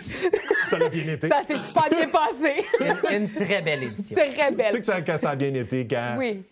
Ça 0.66 0.76
a 0.76 0.88
bien 0.88 1.06
été. 1.12 1.28
ça 1.28 1.42
s'est 1.44 1.56
super 1.56 1.88
bien 1.88 2.08
passé. 2.08 2.64
Une, 2.80 3.22
une 3.22 3.32
très 3.32 3.62
belle 3.62 3.84
édition. 3.84 4.16
Très 4.16 4.30
Tu 4.34 4.38
sais 4.40 4.50
belle. 4.50 4.80
que 4.80 4.84
ça, 4.84 5.18
ça 5.18 5.30
a 5.30 5.36
bien 5.36 5.54
été, 5.54 5.86
quand 5.86 6.16
Oui. 6.18 6.42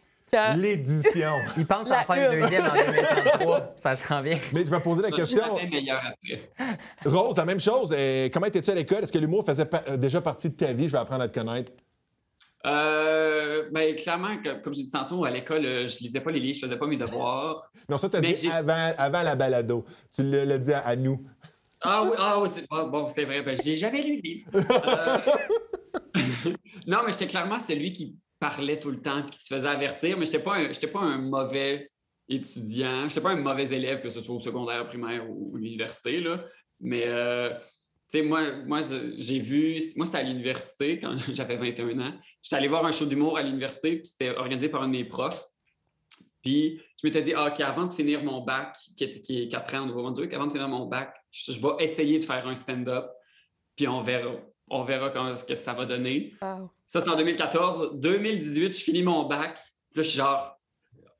L'édition. 0.57 1.35
Il 1.57 1.67
pense 1.67 1.89
La 1.89 2.01
en 2.01 2.05
faire 2.05 2.33
une 2.33 2.41
deuxième 2.41 2.65
en 2.65 2.75
2033. 2.75 3.75
Ça 3.77 3.95
se 3.95 4.07
rend 4.09 4.23
bien. 4.23 4.37
Mais 4.53 4.65
je 4.65 4.71
vais 4.71 4.81
poser 4.81 5.03
la 5.03 5.11
question. 5.11 5.55
Meilleur 5.57 6.01
après. 6.05 6.51
Rose, 7.05 7.37
la 7.37 7.45
même 7.45 7.61
chose. 7.61 7.95
Euh, 7.97 8.29
comment 8.33 8.47
étais-tu 8.47 8.71
à 8.71 8.75
l'école? 8.75 9.05
Est-ce 9.05 9.13
que 9.13 9.19
l'humour 9.19 9.45
faisait 9.47 9.67
pa- 9.67 9.85
euh, 9.89 9.97
déjà 9.97 10.21
partie 10.21 10.51
de 10.51 10.55
ta 10.57 10.73
vie? 10.73 10.89
Je 10.89 10.93
vais 10.93 10.99
apprendre 10.99 11.23
à 11.23 11.29
te 11.29 11.39
connaître. 11.39 11.73
Euh, 12.67 13.69
ben, 13.71 13.95
clairement, 13.95 14.37
comme 14.63 14.75
j'ai 14.75 14.83
dit 14.83 14.91
tantôt, 14.91 15.25
à 15.25 15.31
l'école, 15.31 15.65
euh, 15.65 15.87
je 15.87 15.99
lisais 16.01 16.21
pas 16.21 16.33
les 16.33 16.41
livres, 16.41 16.57
je 16.57 16.61
faisais 16.67 16.77
pas 16.77 16.87
mes 16.87 16.97
devoirs. 16.97 17.71
Non, 17.89 17.99
ça, 17.99 18.09
tu 18.09 18.17
as 18.17 18.21
Mais 18.21 18.33
dit 18.33 18.51
avant, 18.51 18.93
avant 18.99 19.23
la 19.23 19.37
balado. 19.37 19.85
Tu 20.13 20.25
l'as 20.25 20.59
dit 20.59 20.73
à, 20.73 20.81
à 20.81 20.97
nous. 20.97 21.25
Ah 21.81 22.03
oui, 22.03 22.11
ah 22.19 22.41
oui, 22.41 22.49
c'est- 22.53 22.67
bon, 22.69 22.89
bon, 22.89 23.07
c'est 23.09 23.25
vrai, 23.25 23.43
ben, 23.43 23.57
j'ai 23.63 23.77
jamais 23.77 24.03
lu 24.03 24.17
le 24.17 24.23
livre. 24.23 24.51
Euh, 24.57 26.53
non, 26.89 26.99
mais 27.07 27.13
j'étais 27.13 27.29
clairement 27.29 27.61
celui 27.61 27.93
qui 27.93 28.17
parlait 28.49 28.79
tout 28.79 28.91
le 28.91 29.01
temps 29.01 29.23
qui 29.25 29.39
se 29.39 29.53
faisait 29.53 29.69
avertir, 29.69 30.17
mais 30.19 30.25
j'étais 30.27 30.39
pas 30.39 30.57
un, 30.57 30.69
pas 30.93 31.01
un 31.01 31.19
mauvais 31.19 31.91
étudiant, 32.29 33.09
j'étais 33.09 33.21
pas 33.21 33.31
un 33.31 33.41
mauvais 33.41 33.65
élève, 33.65 34.01
que 34.01 34.11
ce 34.11 34.21
soit 34.21 34.35
au 34.35 34.41
secondaire, 34.41 34.87
primaire 34.87 35.25
ou 35.29 35.55
à 35.57 35.59
l'université. 35.59 36.23
Mais, 36.81 37.05
euh, 37.07 37.51
tu 38.11 38.19
sais, 38.19 38.23
moi, 38.23 38.43
moi 38.65 38.83
je- 38.83 39.15
j'ai 39.17 39.41
vu, 39.41 39.81
moi, 39.97 40.07
c'était 40.07 40.19
à 40.19 40.23
l'université 40.23 40.99
quand 41.01 41.17
j'avais 41.33 41.57
21 41.57 41.99
ans. 42.01 42.15
J'étais 42.43 42.57
allé 42.57 42.69
voir 42.69 42.85
un 42.87 42.91
show 42.93 43.07
d'humour 43.07 43.37
à 43.37 43.43
l'université, 43.43 43.97
puis 43.97 44.07
c'était 44.07 44.31
organisé 44.37 44.69
par 44.69 44.83
un 44.83 44.89
de 44.89 44.93
mes 44.93 45.05
profs. 45.05 45.45
Puis 46.43 46.81
je 47.03 47.07
m'étais 47.07 47.23
dit, 47.23 47.33
ah, 47.35 47.49
OK, 47.49 47.61
avant 47.61 47.87
de 47.87 47.93
finir 47.93 48.23
mon 48.23 48.43
bac, 48.45 48.77
qui 48.97 49.03
est, 49.05 49.21
qui 49.21 49.43
est 49.43 49.49
4 49.49 49.75
ans 49.75 49.83
au 49.83 49.87
Nouveau-Brunswick, 49.87 50.33
avant 50.33 50.47
de 50.47 50.53
finir 50.53 50.69
mon 50.69 50.87
bac, 50.87 51.17
je, 51.33 51.51
je 51.53 51.61
vais 51.61 51.83
essayer 51.85 52.21
de 52.21 52.25
faire 52.25 52.47
un 52.47 52.55
stand-up, 52.55 53.07
puis 53.77 53.87
on 53.89 54.01
verra. 54.01 54.33
On 54.69 54.83
verra 54.83 55.11
quand- 55.11 55.37
ce 55.37 55.45
que 55.45 55.55
ça 55.55 55.75
va 55.75 55.87
donner. 55.87 56.35
Wow. 56.43 56.71
Ça, 56.87 57.01
c'est 57.01 57.09
en 57.09 57.17
2014. 57.17 58.01
2018, 58.01 58.77
je 58.77 58.83
finis 58.83 59.03
mon 59.03 59.25
bac. 59.27 59.55
Puis 59.91 59.99
là, 59.99 60.03
je 60.03 60.09
suis 60.09 60.17
genre, 60.19 60.59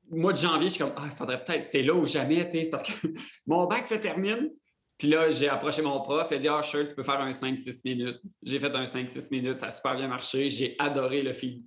mois 0.09 0.33
de 0.33 0.37
janvier, 0.37 0.67
je 0.69 0.73
suis 0.75 0.83
comme, 0.83 0.93
ah, 0.97 1.03
il 1.05 1.11
faudrait 1.11 1.43
peut-être, 1.43 1.63
c'est 1.63 1.81
là 1.83 1.93
ou 1.93 2.05
jamais, 2.05 2.45
tu 2.49 2.63
sais, 2.63 2.69
parce 2.69 2.83
que 2.83 2.91
mon 3.47 3.65
bac 3.65 3.85
se 3.85 3.95
termine. 3.95 4.51
Puis 4.97 5.07
là, 5.09 5.29
j'ai 5.29 5.47
approché 5.47 5.81
mon 5.83 6.01
prof, 6.01 6.27
il 6.31 6.35
a 6.35 6.37
dit, 6.39 6.47
ah, 6.47 6.61
sure, 6.63 6.87
tu 6.87 6.95
peux 6.95 7.03
faire 7.03 7.21
un 7.21 7.31
5-6 7.31 7.81
minutes. 7.85 8.19
J'ai 8.43 8.59
fait 8.59 8.75
un 8.75 8.85
5-6 8.85 9.29
minutes, 9.31 9.59
ça 9.59 9.67
a 9.67 9.71
super 9.71 9.95
bien 9.95 10.07
marché. 10.07 10.49
J'ai 10.49 10.75
adoré 10.79 11.21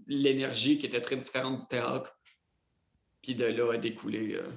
l'énergie 0.09 0.79
qui 0.79 0.87
était 0.87 1.01
très 1.01 1.17
différente 1.17 1.61
du 1.61 1.67
théâtre. 1.67 2.19
Puis 3.23 3.35
de 3.35 3.45
là 3.45 3.73
a 3.75 3.77
découlé 3.77 4.35
euh, 4.35 4.49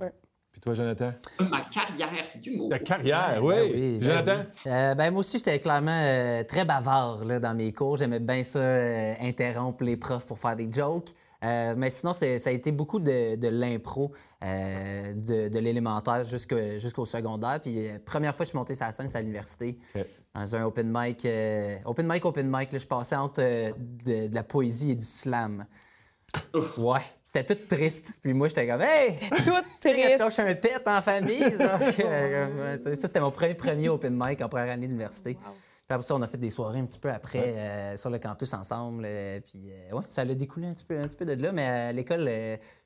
Ouais. 0.00 0.12
Puis 0.54 0.60
toi, 0.60 0.72
Jonathan? 0.72 1.12
ma 1.40 1.62
carrière 1.62 2.24
d'humour. 2.40 2.68
Ta 2.70 2.78
carrière, 2.78 3.40
Ben 3.40 3.42
oui. 3.42 3.54
oui, 3.74 3.98
ben 3.98 4.02
Jonathan? 4.04 4.44
oui. 4.64 4.70
Euh, 4.72 4.94
ben, 4.94 5.10
moi 5.10 5.18
aussi, 5.20 5.38
j'étais 5.38 5.58
clairement 5.58 5.90
euh, 5.92 6.44
très 6.44 6.64
bavard 6.64 7.24
là, 7.24 7.40
dans 7.40 7.54
mes 7.54 7.72
cours. 7.72 7.96
J'aimais 7.96 8.20
bien 8.20 8.44
ça, 8.44 8.60
euh, 8.60 9.14
interrompre 9.20 9.82
les 9.82 9.96
profs 9.96 10.24
pour 10.26 10.38
faire 10.38 10.54
des 10.54 10.70
jokes. 10.70 11.08
Euh, 11.42 11.74
mais 11.76 11.90
sinon, 11.90 12.12
c'est- 12.12 12.38
ça 12.38 12.50
a 12.50 12.52
été 12.52 12.70
beaucoup 12.70 13.00
de, 13.00 13.34
de 13.34 13.48
l'impro, 13.48 14.12
euh, 14.44 15.12
de, 15.14 15.48
de 15.48 15.58
l'élémentaire 15.58 16.22
jusqu'au 16.22 16.78
jusqu'au 16.78 17.04
secondaire. 17.04 17.58
Puis, 17.60 17.88
euh, 17.88 17.98
première 18.06 18.32
fois 18.36 18.44
que 18.44 18.46
je 18.46 18.50
suis 18.50 18.58
monté 18.58 18.76
sur 18.76 18.86
la 18.86 18.92
scène, 18.92 19.06
c'était 19.08 19.18
à 19.18 19.22
l'université, 19.22 19.76
dans 20.36 20.54
un 20.54 20.62
open 20.66 20.88
mic. 20.88 21.24
euh, 21.26 21.74
open 21.84 22.06
mic, 22.08 22.24
open 22.24 22.46
mic. 22.48 22.70
là, 22.72 22.78
je 22.78 22.86
passais 22.86 23.16
entre 23.16 23.42
euh, 23.42 23.72
de, 24.06 24.28
de 24.28 24.34
la 24.34 24.44
poésie 24.44 24.92
et 24.92 24.94
du 24.94 25.04
slam. 25.04 25.66
Ouais, 26.78 27.00
c'était 27.34 27.54
tout 27.54 27.66
triste. 27.66 28.18
Puis 28.22 28.32
moi, 28.32 28.48
j'étais 28.48 28.66
comme, 28.66 28.82
hey! 28.82 29.18
Tout 29.30 29.36
Tu 29.80 29.90
tu 29.90 29.92
triste. 29.92 30.18
lâches 30.18 30.38
un 30.38 30.54
pet 30.54 30.82
en 30.86 31.02
famille, 31.02 31.50
ça, 31.52 31.78
euh, 32.00 32.78
ça, 32.82 32.94
c'était 32.94 33.20
mon 33.20 33.30
premier 33.30 33.54
premier 33.54 33.88
open 33.88 34.16
mic 34.16 34.40
en 34.40 34.48
première 34.48 34.72
année 34.72 34.86
d'université. 34.86 35.34
Puis 35.34 35.94
après 35.94 36.06
ça, 36.06 36.14
on 36.14 36.22
a 36.22 36.28
fait 36.28 36.38
des 36.38 36.50
soirées 36.50 36.78
un 36.78 36.86
petit 36.86 36.98
peu 36.98 37.10
après 37.10 37.54
euh, 37.56 37.96
sur 37.96 38.08
le 38.08 38.18
campus 38.18 38.54
ensemble. 38.54 39.04
euh, 39.04 39.40
puis 39.40 39.70
euh, 39.70 39.96
ouais, 39.96 40.04
ça 40.08 40.22
a 40.22 40.24
découlé 40.26 40.66
un 40.68 40.72
petit 40.72 40.84
peu, 40.84 40.98
un 40.98 41.02
petit 41.02 41.16
peu 41.16 41.26
de 41.26 41.34
là. 41.42 41.52
Mais 41.52 41.66
à 41.66 41.92
l'école, 41.92 42.30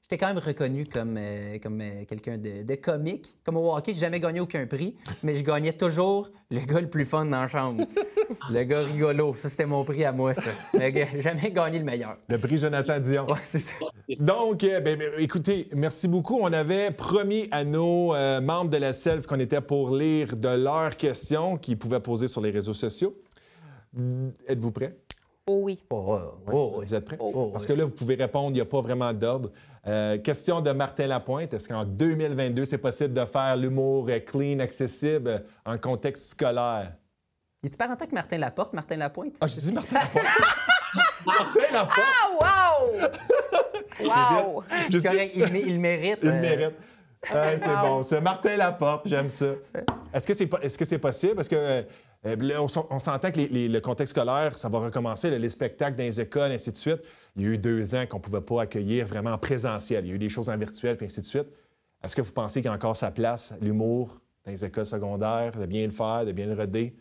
j'étais 0.08 0.24
quand 0.24 0.32
même 0.32 0.42
reconnu 0.42 0.86
comme, 0.86 1.16
euh, 1.18 1.58
comme 1.62 1.82
euh, 1.82 2.04
quelqu'un 2.08 2.38
de, 2.38 2.62
de 2.62 2.74
comique. 2.76 3.34
Comme 3.44 3.58
au 3.58 3.74
hockey, 3.74 3.92
j'ai 3.92 4.00
jamais 4.00 4.20
gagné 4.20 4.40
aucun 4.40 4.66
prix, 4.66 4.94
mais 5.22 5.34
je 5.34 5.44
gagnais 5.44 5.74
toujours 5.74 6.30
le 6.50 6.60
gars 6.60 6.80
le 6.80 6.88
plus 6.88 7.04
fun 7.04 7.26
dans 7.26 7.42
la 7.42 7.46
chambre. 7.46 7.84
le 8.50 8.64
gars 8.64 8.84
rigolo. 8.84 9.34
Ça, 9.34 9.50
c'était 9.50 9.66
mon 9.66 9.84
prix 9.84 10.04
à 10.04 10.12
moi, 10.12 10.32
ça. 10.32 10.50
J'ai 10.72 11.20
jamais 11.20 11.52
gagné 11.52 11.78
le 11.78 11.84
meilleur. 11.84 12.16
Le 12.26 12.38
prix 12.38 12.56
Jonathan 12.56 12.98
Dion. 12.98 13.26
Ouais, 13.28 13.38
c'est 13.44 13.58
ça. 13.58 13.76
Donc, 14.18 14.64
euh, 14.64 14.80
ben, 14.80 14.98
ben, 14.98 15.10
écoutez, 15.18 15.68
merci 15.74 16.08
beaucoup. 16.08 16.38
On 16.40 16.52
avait 16.54 16.90
promis 16.90 17.46
à 17.50 17.64
nos 17.64 18.14
membres 18.40 18.70
de 18.70 18.78
la 18.78 18.94
SELF 18.94 19.26
qu'on 19.26 19.40
était 19.40 19.60
pour 19.60 19.94
lire 19.94 20.36
de 20.36 20.48
leurs 20.48 20.96
questions 20.96 21.58
qu'ils 21.58 21.76
pouvaient 21.76 22.00
poser 22.00 22.28
sur 22.28 22.40
les 22.40 22.50
réseaux 22.50 22.72
sociaux. 22.72 23.14
Êtes-vous 24.46 24.72
prêts? 24.72 24.96
Oh 25.50 25.60
oui. 25.62 25.82
Oh, 25.90 26.18
oh, 26.46 26.50
oh, 26.52 26.82
Vous 26.86 26.94
êtes 26.94 27.04
prêts? 27.04 27.16
oh, 27.18 27.50
Parce 27.52 27.66
que 27.66 27.72
là, 27.72 27.84
vous 27.84 27.90
pouvez 27.90 28.14
répondre, 28.16 28.50
il 28.50 28.54
n'y 28.54 28.60
a 28.60 28.66
pas 28.66 28.80
vraiment 28.82 29.12
d'ordre. 29.14 29.50
Euh, 29.86 30.18
question 30.18 30.60
de 30.60 30.70
Martin 30.72 31.06
Lapointe. 31.06 31.54
Est-ce 31.54 31.66
qu'en 31.68 31.84
2022, 31.84 32.66
c'est 32.66 32.76
possible 32.78 33.14
de 33.14 33.24
faire 33.24 33.56
l'humour 33.56 34.06
euh, 34.10 34.18
clean, 34.20 34.58
accessible, 34.58 35.44
en 35.64 35.78
contexte 35.78 36.30
scolaire? 36.32 36.92
Es-tu 37.64 37.76
parenté 37.78 38.02
avec 38.02 38.12
Martin 38.12 38.38
Laporte, 38.38 38.74
Martin 38.74 38.96
Lapointe? 38.96 39.36
Ah, 39.40 39.46
j'ai 39.46 39.60
dit 39.62 39.72
Martin 39.72 39.96
Lapointe. 40.00 40.26
Martin 41.26 41.72
Lapointe! 41.72 42.06
Ah, 42.42 42.78
wow! 42.90 43.00
Wow! 44.00 44.62
Je 44.92 44.98
correct, 45.00 45.32
il, 45.34 45.56
il 45.56 45.80
mérite. 45.80 46.18
Il 46.22 46.28
euh, 46.28 46.40
mérite. 46.40 46.74
Ouais, 47.34 47.58
c'est 47.58 47.66
Wow. 47.68 47.82
bon. 47.82 48.02
C'est 48.04 48.20
Martin 48.20 48.56
Laporte, 48.56 49.08
j'aime 49.08 49.28
ça. 49.28 49.46
Est-ce 50.14 50.24
que 50.24 50.34
c'est 50.34 50.48
est-ce 50.62 50.78
que 50.78 50.84
c'est 50.84 50.98
possible? 50.98 51.34
Parce 51.34 51.48
que 51.48 51.84
euh, 52.26 52.36
on, 52.58 52.68
s'en- 52.68 52.86
on 52.90 52.98
s'entend 52.98 53.30
que 53.30 53.38
les- 53.38 53.68
le 53.68 53.80
contexte 53.80 54.14
scolaire, 54.14 54.58
ça 54.58 54.68
va 54.68 54.78
recommencer, 54.80 55.36
les 55.36 55.48
spectacles 55.48 55.96
dans 55.96 56.02
les 56.04 56.20
écoles, 56.20 56.52
ainsi 56.52 56.72
de 56.72 56.76
suite. 56.76 57.00
Il 57.36 57.42
y 57.42 57.46
a 57.46 57.48
eu 57.50 57.58
deux 57.58 57.94
ans 57.94 58.06
qu'on 58.06 58.18
ne 58.18 58.22
pouvait 58.22 58.40
pas 58.40 58.62
accueillir 58.62 59.06
vraiment 59.06 59.32
en 59.32 59.38
présentiel. 59.38 60.04
Il 60.04 60.08
y 60.08 60.12
a 60.12 60.14
eu 60.14 60.18
des 60.18 60.28
choses 60.28 60.48
en 60.48 60.56
virtuel, 60.56 60.96
puis 60.96 61.06
ainsi 61.06 61.20
de 61.20 61.26
suite. 61.26 61.46
Est-ce 62.02 62.14
que 62.16 62.22
vous 62.22 62.32
pensez 62.32 62.60
qu'il 62.60 62.68
y 62.68 62.72
a 62.72 62.74
encore 62.74 62.96
sa 62.96 63.10
place, 63.10 63.54
l'humour, 63.60 64.20
dans 64.44 64.50
les 64.52 64.64
écoles 64.64 64.86
secondaires, 64.86 65.52
de 65.52 65.66
bien 65.66 65.84
le 65.84 65.92
faire, 65.92 66.24
de 66.24 66.32
bien 66.32 66.46
le 66.46 66.54
roder? 66.54 66.96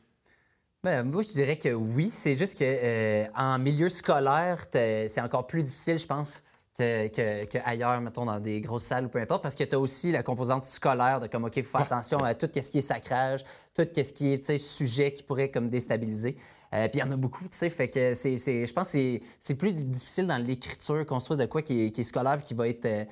Ben, 0.84 1.04
moi, 1.04 1.22
je 1.24 1.34
dirais 1.34 1.58
que 1.58 1.70
oui. 1.70 2.10
C'est 2.12 2.36
juste 2.36 2.58
que 2.58 2.64
euh, 2.64 3.26
en 3.36 3.58
milieu 3.60 3.90
scolaire, 3.90 4.64
c'est 4.72 5.22
encore 5.22 5.48
plus 5.48 5.64
difficile, 5.64 5.98
je 6.00 6.06
pense, 6.06 6.44
que, 6.78 7.08
que- 7.08 7.46
que 7.46 7.58
ailleurs, 7.66 8.00
mettons, 8.02 8.26
dans 8.26 8.40
des 8.40 8.62
grosses 8.62 8.84
salles 8.84 9.06
ou 9.06 9.10
peu 9.10 9.20
importe, 9.20 9.42
parce 9.42 9.56
que 9.56 9.64
tu 9.64 9.76
as 9.76 9.80
aussi 9.80 10.12
la 10.12 10.24
composante 10.24 10.66
scolaire 10.66 11.20
de 11.20 11.28
comme, 11.28 11.46
OK, 11.46 11.58
il 11.58 11.64
faut 11.64 11.72
faire 11.78 11.82
attention 11.82 12.20
à 12.20 12.34
tout 12.36 12.48
ce 12.54 12.72
qui 12.72 12.78
est 12.78 12.82
sacrage, 12.82 13.44
tout 13.74 13.84
ce 13.96 14.14
qui 14.14 14.28
est 14.34 14.58
sujet 14.58 15.14
qui 15.14 15.24
pourrait 15.24 15.50
comme 15.50 15.70
déstabiliser. 15.70 16.36
Euh, 16.74 16.88
Puis 16.90 17.00
il 17.00 17.00
y 17.00 17.04
en 17.04 17.12
a 17.12 17.16
beaucoup, 17.16 17.46
tu 17.46 17.58
sais, 17.58 17.70
fait 17.70 17.88
que 17.88 18.14
c'est, 18.14 18.38
je 18.38 18.74
pense 18.74 18.92
que 18.92 19.20
c'est- 19.40 19.56
plus 19.56 19.74
difficile 19.74 20.28
dans 20.28 20.38
l'écriture, 20.38 21.06
construire 21.06 21.38
de 21.40 21.46
quoi 21.46 21.62
qui 21.62 21.86
est, 21.86 21.92
qui 21.92 22.02
est 22.02 22.04
scolaire 22.04 22.44
qui 22.44 22.54
va 22.54 22.68
être... 22.68 22.86
euh, 22.86 23.06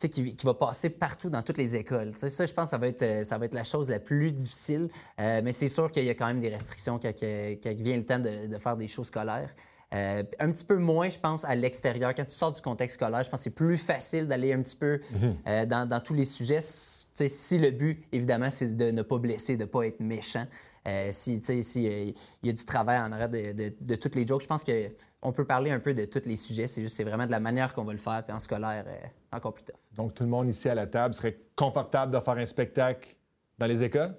qui, 0.00 0.34
qui 0.34 0.44
va 0.46 0.54
passer 0.54 0.90
partout 0.90 1.30
dans 1.30 1.42
toutes 1.42 1.58
les 1.58 1.76
écoles. 1.76 2.10
Tu 2.12 2.18
sais, 2.18 2.28
ça, 2.28 2.44
je 2.44 2.52
pense, 2.52 2.70
ça 2.70 2.78
va 2.78 2.88
être, 2.88 3.02
euh, 3.02 3.22
ça 3.22 3.38
va 3.38 3.44
être 3.44 3.54
la 3.54 3.62
chose 3.62 3.88
la 3.88 4.00
plus 4.00 4.32
difficile. 4.32 4.88
Euh, 5.20 5.40
mais 5.44 5.52
c'est 5.52 5.68
sûr 5.68 5.92
qu'il 5.92 6.04
y 6.04 6.10
a 6.10 6.14
quand 6.14 6.26
même 6.26 6.40
des 6.40 6.48
restrictions 6.48 6.98
quand, 6.98 7.12
quand 7.20 7.74
vient 7.76 7.96
le 7.96 8.04
temps 8.04 8.18
de, 8.18 8.48
de 8.48 8.58
faire 8.58 8.76
des 8.76 8.88
shows 8.88 9.04
scolaires. 9.04 9.54
Euh, 9.94 10.22
un 10.38 10.50
petit 10.50 10.64
peu 10.64 10.76
moins, 10.76 11.08
je 11.10 11.18
pense, 11.18 11.44
à 11.44 11.54
l'extérieur. 11.54 12.14
Quand 12.14 12.24
tu 12.24 12.32
sors 12.32 12.52
du 12.52 12.62
contexte 12.62 12.96
scolaire, 12.96 13.22
je 13.22 13.28
pense 13.30 13.40
que 13.40 13.44
c'est 13.44 13.50
plus 13.50 13.76
facile 13.76 14.26
d'aller 14.26 14.52
un 14.52 14.62
petit 14.62 14.76
peu 14.76 15.00
euh, 15.46 15.66
dans, 15.66 15.86
dans 15.86 16.00
tous 16.00 16.14
les 16.14 16.24
sujets. 16.24 16.60
Si 16.62 17.58
le 17.58 17.70
but, 17.70 18.04
évidemment, 18.12 18.50
c'est 18.50 18.76
de 18.76 18.90
ne 18.90 19.02
pas 19.02 19.18
blesser, 19.18 19.56
de 19.56 19.62
ne 19.62 19.68
pas 19.68 19.86
être 19.86 20.00
méchant. 20.00 20.46
Euh, 20.88 21.10
si 21.12 21.40
euh, 21.50 22.12
il 22.42 22.46
y 22.46 22.50
a 22.50 22.52
du 22.52 22.64
travail 22.64 22.98
en 22.98 23.12
arrière 23.12 23.28
de, 23.28 23.52
de, 23.52 23.72
de 23.80 23.94
toutes 23.94 24.16
les 24.16 24.26
jokes, 24.26 24.42
je 24.42 24.48
pense 24.48 24.64
qu'on 24.64 25.32
peut 25.32 25.44
parler 25.44 25.70
un 25.70 25.78
peu 25.78 25.94
de 25.94 26.04
tous 26.06 26.26
les 26.26 26.36
sujets. 26.36 26.66
C'est 26.66 26.82
juste, 26.82 26.96
c'est 26.96 27.04
vraiment 27.04 27.26
de 27.26 27.30
la 27.30 27.38
manière 27.38 27.72
qu'on 27.74 27.84
va 27.84 27.92
le 27.92 27.98
faire. 27.98 28.24
Puis 28.26 28.34
en 28.34 28.40
scolaire, 28.40 28.84
euh, 28.88 28.96
encore 29.36 29.54
plus 29.54 29.64
tough. 29.64 29.76
Donc, 29.94 30.14
tout 30.14 30.24
le 30.24 30.28
monde 30.28 30.48
ici 30.48 30.68
à 30.68 30.74
la 30.74 30.86
table 30.86 31.14
serait 31.14 31.38
confortable 31.54 32.12
de 32.12 32.18
faire 32.18 32.34
un 32.34 32.46
spectacle 32.46 33.14
dans 33.58 33.66
les 33.66 33.84
écoles? 33.84 34.14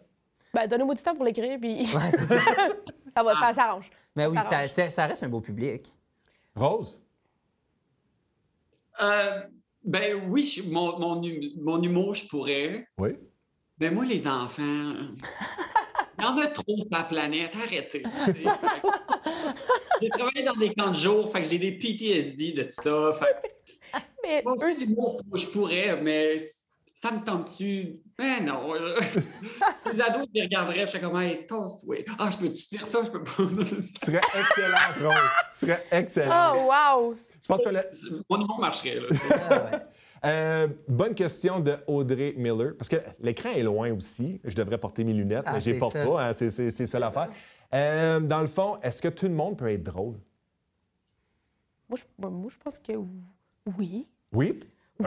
Ben, 0.54 0.68
donnez-moi 0.68 0.96
du 0.96 1.02
temps 1.02 1.16
pour 1.16 1.26
l'écrire, 1.26 1.58
puis 1.60 1.82
Ouais, 1.94 2.12
c'est 2.12 2.26
ça. 2.28 2.40
ça 3.16 3.24
va, 3.24 3.34
ça 3.40 3.54
s'arrange. 3.54 3.90
Mais 4.16 4.28
oui, 4.28 4.38
Ça 4.44 5.06
reste 5.08 5.24
un 5.24 5.30
beau 5.30 5.42
public. 5.42 5.88
Rose? 6.56 7.02
Euh, 9.02 9.42
ben 9.84 10.30
oui, 10.30 10.44
je- 10.44 10.70
mon, 10.70 11.00
mon, 11.00 11.24
hum- 11.24 11.42
mon 11.62 11.82
humour, 11.82 12.14
je 12.14 12.28
pourrais. 12.28 12.88
Oui. 12.98 13.10
Mais 13.80 13.90
moi, 13.90 14.06
les 14.06 14.28
enfants. 14.28 14.64
y 16.20 16.24
en 16.24 16.38
a 16.38 16.48
trop 16.48 16.78
sur 16.78 16.88
la 16.92 17.04
planète, 17.04 17.52
arrêtez. 17.56 18.04
j'ai 20.02 20.10
travaillé 20.10 20.44
dans 20.46 20.56
des 20.56 20.74
camps 20.74 20.92
de 20.92 20.96
jour, 20.96 21.32
fait 21.32 21.42
que 21.42 21.50
j'ai 21.50 21.58
des 21.58 21.72
PTSD 21.74 22.54
de 22.54 22.64
tout 22.64 22.70
ça. 22.70 23.12
Fait 23.14 24.02
Mais 24.24 24.42
Bon, 24.44 24.54
eux, 24.62 24.76
je 24.78 25.46
pourrais, 25.48 26.00
mais 26.02 26.38
ça 27.04 27.12
me 27.12 27.22
tente-tu? 27.24 28.00
Mais 28.18 28.40
non. 28.40 28.74
je- 28.80 29.92
Les 29.94 30.02
ados, 30.02 30.26
ils 30.34 30.44
regarderaient, 30.44 30.86
je 30.86 30.92
serais 30.92 31.02
comme, 31.02 31.22
hey, 31.22 31.46
toast, 31.46 31.84
oui. 31.86 32.06
Ah, 32.18 32.30
je 32.32 32.38
peux-tu 32.38 32.66
dire 32.70 32.88
ça? 32.88 33.00
Je 33.04 33.10
peux 33.10 33.22
pas. 33.24 33.32
Tu 33.38 34.06
serais 34.06 34.22
excellente, 34.40 34.98
Rose. 35.02 35.30
Tu 35.52 35.66
serais 35.66 35.84
excellente. 35.92 36.56
oh 36.58 36.70
wow! 36.72 37.14
Je 37.42 37.48
pense 37.48 37.62
que 37.62 37.70
le- 37.70 38.24
Mon 38.30 38.42
humour 38.42 38.60
marcherait, 38.60 38.96
là. 39.02 39.08
Ah 39.50 39.66
ouais. 39.72 39.80
Euh, 40.26 40.68
bonne 40.88 41.14
question 41.16 41.60
de 41.60 41.76
Audrey 41.86 42.34
Miller. 42.38 42.72
Parce 42.78 42.88
que 42.88 42.96
l'écran 43.20 43.50
est 43.50 43.62
loin 43.64 43.92
aussi. 43.92 44.40
Je 44.46 44.56
devrais 44.56 44.78
porter 44.78 45.04
mes 45.04 45.12
lunettes, 45.12 45.44
Ah, 45.46 45.56
mais 45.56 45.60
je 45.60 45.72
les 45.72 45.78
porte 45.78 45.92
ça. 45.98 46.06
pas. 46.06 46.28
hein, 46.30 46.32
c'est, 46.32 46.50
c'est- 46.50 46.72
c'est 46.72 46.88
ça 46.88 46.98
l'affaire. 46.98 47.28
Euh, 47.74 48.22
dans 48.22 48.40
le 48.40 48.48
fond, 48.48 48.78
est-ce 48.82 49.02
que 49.02 49.10
tout 49.10 49.26
le 49.28 49.34
monde 49.34 49.58
peut 49.58 49.68
être 49.70 49.84
drôle? 49.84 50.16
Moi, 51.90 52.00
je, 52.00 52.04
moi, 52.18 52.30
moi, 52.30 52.50
je 52.50 52.58
pense 52.58 52.80
que 52.80 52.94
oui. 53.78 54.08
Oui? 54.32 54.60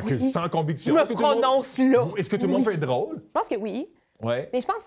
Oui. 0.05 0.31
sans 0.31 0.45
Je 0.45 0.49
conviction. 0.51 0.95
me 0.95 1.01
Est-ce 1.01 1.09
que 1.09 1.15
tout 1.15 1.21
le 1.21 1.27
monde- 1.29 1.41
prononce 1.43 1.79
là. 1.79 2.07
Est-ce 2.17 2.31
que 2.31 2.37
tout 2.37 2.47
le 2.47 2.53
monde 2.53 2.65
peut 2.65 2.73
être 2.75 2.81
drôle? 2.81 3.17
Je 3.17 3.31
pense 3.33 3.49
que 3.49 3.55
oui. 3.57 3.89
Ouais. 4.23 4.49
Mais 4.53 4.61
je 4.61 4.67
pense. 4.67 4.83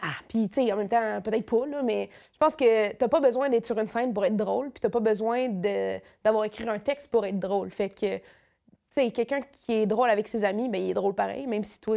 Ah, 0.00 0.06
puis, 0.28 0.48
tu 0.48 0.62
sais, 0.64 0.72
en 0.72 0.76
même 0.76 0.88
temps, 0.88 1.20
peut-être 1.22 1.44
pas, 1.46 1.66
là, 1.66 1.82
mais 1.82 2.08
je 2.32 2.38
pense 2.38 2.54
que 2.54 2.92
t'as 2.92 3.08
pas 3.08 3.18
besoin 3.20 3.48
d'être 3.48 3.66
sur 3.66 3.76
une 3.78 3.88
scène 3.88 4.14
pour 4.14 4.24
être 4.24 4.36
drôle, 4.36 4.70
puis 4.70 4.80
t'as 4.80 4.90
pas 4.90 5.00
besoin 5.00 5.48
de- 5.48 5.98
d'avoir 6.22 6.44
écrit 6.44 6.68
un 6.68 6.78
texte 6.78 7.10
pour 7.10 7.26
être 7.26 7.38
drôle. 7.40 7.70
Fait 7.72 7.88
que, 7.90 8.16
tu 8.18 8.22
sais, 8.90 9.10
quelqu'un 9.10 9.40
qui 9.50 9.72
est 9.72 9.86
drôle 9.86 10.08
avec 10.08 10.28
ses 10.28 10.44
amis, 10.44 10.68
ben, 10.68 10.80
il 10.80 10.90
est 10.90 10.94
drôle 10.94 11.14
pareil, 11.14 11.48
même 11.48 11.64
si 11.64 11.80
toi, 11.80 11.96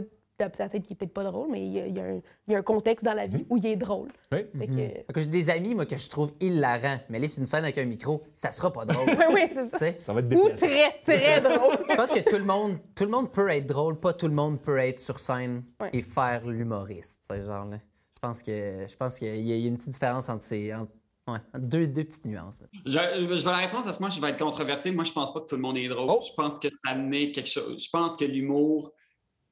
peut-être 0.50 0.80
qu'il 0.82 0.96
peut-être 0.96 1.14
pas 1.14 1.24
drôle, 1.24 1.50
mais 1.52 1.66
il 1.66 1.72
y 1.72 1.80
a, 1.80 1.88
il 1.88 1.96
y 1.96 2.00
a 2.00 2.04
un, 2.04 2.22
il 2.48 2.54
y 2.54 2.56
a 2.56 2.60
un 2.60 2.62
contexte 2.64 3.06
dans 3.06 3.14
la 3.14 3.28
vie 3.28 3.46
où 3.50 3.58
il 3.58 3.66
est 3.66 3.76
drôle. 3.76 4.10
Oui. 4.32 4.40
Fait 4.58 4.68
que. 4.68 4.74
Fait 4.76 5.06
que 5.14 5.22
J'ai 5.22 5.28
des 5.28 5.50
amis, 5.50 5.76
moi, 5.76 5.86
que 5.86 5.98
je 5.98 6.10
trouve 6.10 6.34
hilarants, 6.40 7.00
mais 7.10 7.18
aller 7.18 7.28
sur 7.28 7.40
une 7.42 7.46
scène 7.46 7.64
avec 7.64 7.78
un 7.78 7.86
micro, 7.86 8.24
ça 8.34 8.52
sera 8.52 8.72
pas 8.72 8.86
drôle. 8.86 9.06
Oui, 9.34 9.42
c'est 9.48 9.64
Tu 9.66 9.70
ça. 9.70 9.78
sais? 9.78 9.96
Ça 10.00 10.14
va 10.14 10.22
être 10.22 10.34
Ou 10.36 10.50
très, 10.50 10.92
très 11.02 11.42
drôle. 11.42 11.78
Je 11.90 11.96
pense 11.96 12.10
que 12.10 12.30
tout 12.30 12.38
le 12.38 12.44
monde, 12.46 12.78
tout 12.96 13.04
le 13.06 13.12
monde 13.12 13.32
peut 13.32 13.50
être 13.50 13.66
drôle, 13.68 14.00
pas 14.00 14.14
tout 14.14 14.28
le 14.28 14.34
monde 14.34 14.62
peut 14.62 14.78
être 14.78 15.00
sur 15.00 15.20
scène 15.20 15.64
Ouais. 15.82 15.90
et 15.94 16.02
faire 16.02 16.46
l'humoriste, 16.48 17.32
genre 17.44 17.66
là. 17.66 17.78
Je 17.78 18.28
pense 18.28 18.44
que 18.44 18.86
je 18.88 18.96
pense 18.96 19.18
qu'il 19.18 19.36
y 19.36 19.50
y 19.60 19.66
a 19.66 19.68
une 19.68 19.78
petite 19.78 19.90
différence 19.94 20.30
entre 20.30 20.44
ces 20.44 20.72
entre- 20.76 20.92
ouais, 21.28 21.40
entre 21.56 21.66
deux, 21.66 21.88
deux 21.88 22.04
petites 22.04 22.26
nuances. 22.26 22.60
là. 22.62 22.68
Je, 22.86 23.36
je 23.36 23.44
vais 23.44 23.52
la 23.52 23.58
répondre 23.58 23.84
parce 23.84 23.98
que 23.98 24.04
moi, 24.04 24.10
je 24.10 24.22
vais 24.22 24.30
être 24.30 24.38
controversé. 24.40 24.92
Moi, 24.92 25.04
je 25.04 25.12
pense 25.12 25.34
pas 25.34 25.40
que 25.42 25.48
tout 25.48 25.56
le 25.56 25.62
monde 25.62 25.78
est 25.78 25.88
drôle. 25.88 26.06
Oh. 26.08 26.20
Je 26.28 26.32
pense 26.36 26.60
que 26.60 26.68
ça 26.86 26.94
naît 26.94 27.32
quelque 27.32 27.50
chose. 27.50 27.84
Je 27.84 27.90
pense 27.92 28.16
que 28.16 28.26
l'humour, 28.26 28.92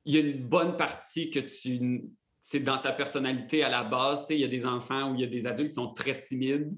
il 0.05 0.13
y 0.13 0.17
a 0.17 0.21
une 0.21 0.47
bonne 0.47 0.77
partie 0.77 1.29
que 1.29 1.39
tu. 1.39 2.03
C'est 2.41 2.61
dans 2.61 2.79
ta 2.79 2.91
personnalité 2.93 3.63
à 3.63 3.69
la 3.69 3.83
base. 3.83 4.21
Tu 4.21 4.27
sais, 4.27 4.35
Il 4.35 4.41
y 4.41 4.45
a 4.45 4.47
des 4.47 4.65
enfants 4.65 5.11
ou 5.11 5.15
il 5.15 5.21
y 5.21 5.23
a 5.23 5.27
des 5.27 5.45
adultes 5.45 5.69
qui 5.69 5.75
sont 5.75 5.93
très 5.93 6.17
timides, 6.17 6.71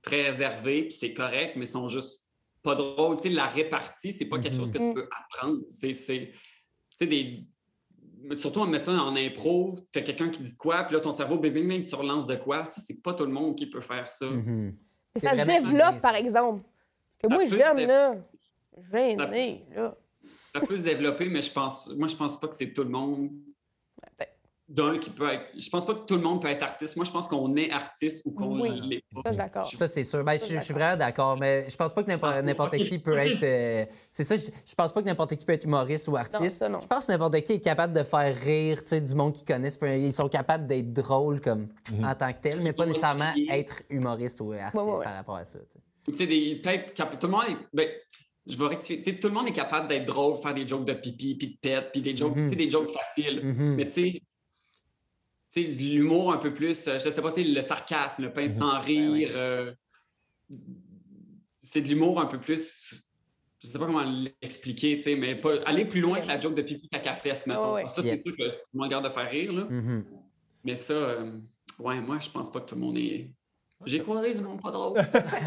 très 0.00 0.30
réservés, 0.30 0.84
puis 0.84 0.96
c'est 0.96 1.12
correct, 1.12 1.54
mais 1.56 1.66
sont 1.66 1.88
juste 1.88 2.24
pas 2.62 2.74
drôles. 2.76 3.16
Tu 3.16 3.24
sais, 3.24 3.28
la 3.30 3.46
répartie, 3.46 4.12
c'est 4.12 4.26
pas 4.26 4.38
quelque 4.38 4.54
Mhm. 4.54 4.60
chose 4.60 4.70
que 4.72 4.78
Mm. 4.78 4.88
tu 4.88 4.94
peux 4.94 5.08
apprendre. 5.10 5.58
C'est. 5.68 5.92
c'est- 5.92 6.30
Tu 6.32 6.96
sais, 6.98 7.06
des. 7.06 7.32
Surtout 8.36 8.60
en 8.60 8.66
mettant 8.66 8.92
en 8.96 9.16
impro, 9.16 9.76
tu 9.92 9.98
as 9.98 10.02
quelqu'un 10.02 10.28
qui 10.28 10.42
dit 10.44 10.54
quoi, 10.56 10.84
puis 10.84 10.94
là, 10.94 11.00
ton 11.00 11.10
cerveau, 11.10 11.38
bing, 11.38 11.52
bing, 11.66 11.84
tu 11.84 11.94
relances 11.96 12.28
de 12.28 12.36
quoi. 12.36 12.64
Ça, 12.66 12.80
c'est 12.80 13.02
pas 13.02 13.14
tout 13.14 13.24
le 13.24 13.32
monde 13.32 13.56
qui 13.56 13.66
peut 13.66 13.80
faire 13.80 14.06
ça. 14.06 14.26
Mhm. 14.26 14.76
C'est 15.16 15.22
ça 15.22 15.36
se 15.36 15.44
développe, 15.44 16.00
par 16.00 16.14
exemple. 16.14 16.62
Que 17.20 17.26
moi, 17.28 17.44
j'aime, 17.46 17.76
dé- 17.78 17.86
là. 17.86 18.14
Gêné, 18.92 19.66
là. 19.74 19.96
Ça 20.52 20.60
peut 20.60 20.76
se 20.76 20.82
développer, 20.82 21.26
mais 21.28 21.40
je 21.42 21.50
pense, 21.50 21.88
moi, 21.96 22.08
je 22.08 22.16
pense 22.16 22.38
pas 22.38 22.48
que 22.48 22.54
c'est 22.54 22.72
tout 22.72 22.84
le 22.84 22.90
monde. 22.90 23.30
peut-être. 24.16 24.32
D'un 24.68 24.96
qui 24.98 25.10
peut 25.10 25.28
être. 25.28 25.44
Je 25.58 25.68
pense 25.68 25.84
pas 25.84 25.94
que 25.94 26.06
tout 26.06 26.14
le 26.14 26.22
monde 26.22 26.40
peut 26.40 26.48
être 26.48 26.62
artiste. 26.62 26.96
Moi, 26.96 27.04
je 27.04 27.10
pense 27.10 27.26
qu'on 27.28 27.54
est 27.56 27.70
artiste 27.70 28.22
ou 28.24 28.30
qu'on 28.32 28.58
Oui. 28.60 28.80
l'est 28.88 29.04
pas. 29.12 29.20
Ça, 29.22 29.22
je 29.24 29.28
suis 29.30 29.36
d'accord. 29.36 29.66
Ça, 29.68 29.88
c'est 29.88 30.04
sûr. 30.04 30.24
Ben, 30.24 30.38
je, 30.38 30.54
je 30.54 30.60
suis 30.60 30.72
vraiment 30.72 30.96
d'accord, 30.96 31.36
mais 31.36 31.68
je 31.68 31.76
pense 31.76 31.92
pas 31.92 32.02
que 32.02 32.08
n'importe 32.08 32.34
Ah, 32.38 32.42
n'importe 32.42 32.76
qui 32.78 32.98
peut 32.98 33.18
être. 33.18 33.42
euh, 33.42 33.84
c'est 34.08 34.24
ça, 34.24 34.36
je, 34.36 34.50
je 34.64 34.74
pense 34.74 34.92
pas 34.92 35.02
que 35.02 35.06
n'importe 35.06 35.36
qui 35.36 35.44
peut 35.44 35.52
être 35.52 35.64
humoriste 35.64 36.08
ou 36.08 36.12
Non, 36.12 36.16
artiste. 36.18 36.58
ça, 36.58 36.68
non. 36.70 36.80
Je 36.80 36.86
pense 36.86 37.06
que 37.06 37.12
n'importe 37.12 37.40
qui 37.42 37.52
est 37.54 37.60
capable 37.60 37.92
de 37.92 38.02
faire 38.02 38.34
rire 38.34 38.82
tu 38.82 38.88
sais, 38.90 39.00
du 39.02 39.14
monde 39.14 39.34
qu'ils 39.34 39.44
connaissent. 39.44 39.78
Ils 39.82 40.12
sont 40.12 40.28
capables 40.28 40.66
d'être 40.66 40.92
drôles 40.92 41.40
comme 41.40 41.68
en 42.02 42.14
tant 42.14 42.32
que 42.32 42.40
tel, 42.40 42.60
mais 42.62 42.72
pas 42.72 42.86
nécessairement 42.86 43.32
être 43.50 43.82
humoriste 43.90 44.40
ou 44.40 44.52
artiste 44.52 44.74
Ouais, 44.74 44.82
ouais, 44.90 44.98
ouais. 44.98 45.04
par 45.04 45.14
rapport 45.14 45.36
à 45.36 45.44
ça. 45.44 45.58
peut-être 46.06 46.94
tout 47.18 47.26
le 47.26 47.32
monde 47.32 47.42
est. 47.48 47.56
ben, 47.74 47.88
je 48.46 48.56
vais 48.56 48.66
rectifier. 48.66 48.98
Tu 49.02 49.10
sais, 49.12 49.18
tout 49.18 49.28
le 49.28 49.34
monde 49.34 49.48
est 49.48 49.52
capable 49.52 49.88
d'être 49.88 50.06
drôle, 50.06 50.38
faire 50.38 50.54
des 50.54 50.66
jokes 50.66 50.84
de 50.84 50.94
pipi, 50.94 51.34
puis 51.34 51.48
de 51.48 51.56
pète, 51.58 51.90
puis 51.92 52.02
des 52.02 52.16
jokes, 52.16 52.36
Mhm. 52.36 52.48
sais, 52.48 52.56
des 52.56 52.70
jokes 52.70 52.90
faciles. 52.90 53.40
Mhm. 53.42 53.74
Mais 53.76 53.86
tu 53.86 53.92
sais, 53.92 54.22
tu 55.52 55.62
sais, 55.62 55.68
l'humour 55.70 56.32
un 56.32 56.38
peu 56.38 56.52
plus, 56.52 56.88
euh, 56.88 56.94
je 56.98 57.10
sais 57.10 57.22
pas, 57.22 57.30
tu 57.30 57.42
sais, 57.42 57.48
le 57.48 57.60
sarcasme, 57.60 58.22
le 58.22 58.32
pain 58.32 58.48
sans 58.48 58.78
rire, 58.80 59.30
euh, 59.34 59.72
c'est 61.58 61.80
de 61.82 61.88
l'humour 61.88 62.20
un 62.20 62.26
peu 62.26 62.40
plus, 62.40 62.94
je 63.62 63.66
sais 63.66 63.78
pas 63.78 63.86
comment 63.86 64.02
l'expliquer, 64.42 64.96
tu 64.96 65.02
sais, 65.02 65.14
mais 65.16 65.36
pas, 65.36 65.62
aller 65.64 65.84
plus 65.84 66.00
loin 66.00 66.20
que 66.20 66.26
la 66.26 66.40
joke 66.40 66.54
de 66.54 66.62
pipi 66.62 66.88
caca 66.88 67.14
fesse, 67.14 67.46
mettons. 67.46 67.74
Ouais. 67.74 67.88
Ça, 67.88 68.02
c'est 68.02 68.20
que 68.20 68.30
tout 68.30 68.34
le 68.38 68.48
monde 68.78 68.90
garde 68.90 69.04
de 69.04 69.10
faire 69.10 69.30
rire, 69.30 69.52
là. 69.52 69.64
Mhm. 69.68 70.04
Mais 70.64 70.76
ça, 70.76 70.94
euh, 70.94 71.38
ouais, 71.78 72.00
moi, 72.00 72.18
je 72.18 72.30
pense 72.30 72.50
pas 72.50 72.60
que 72.60 72.66
tout 72.70 72.74
le 72.74 72.80
monde 72.80 72.96
est... 72.98 73.30
J'ai 73.84 74.00
croisé 74.00 74.34
du 74.34 74.42
monde 74.42 74.60
pas 74.60 74.70
drôle. 74.70 74.98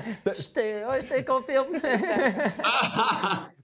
Je 0.26 0.50
te, 0.50 0.90
ouais, 0.90 1.02
je 1.02 1.08
te 1.08 1.22
confirme. 1.26 1.68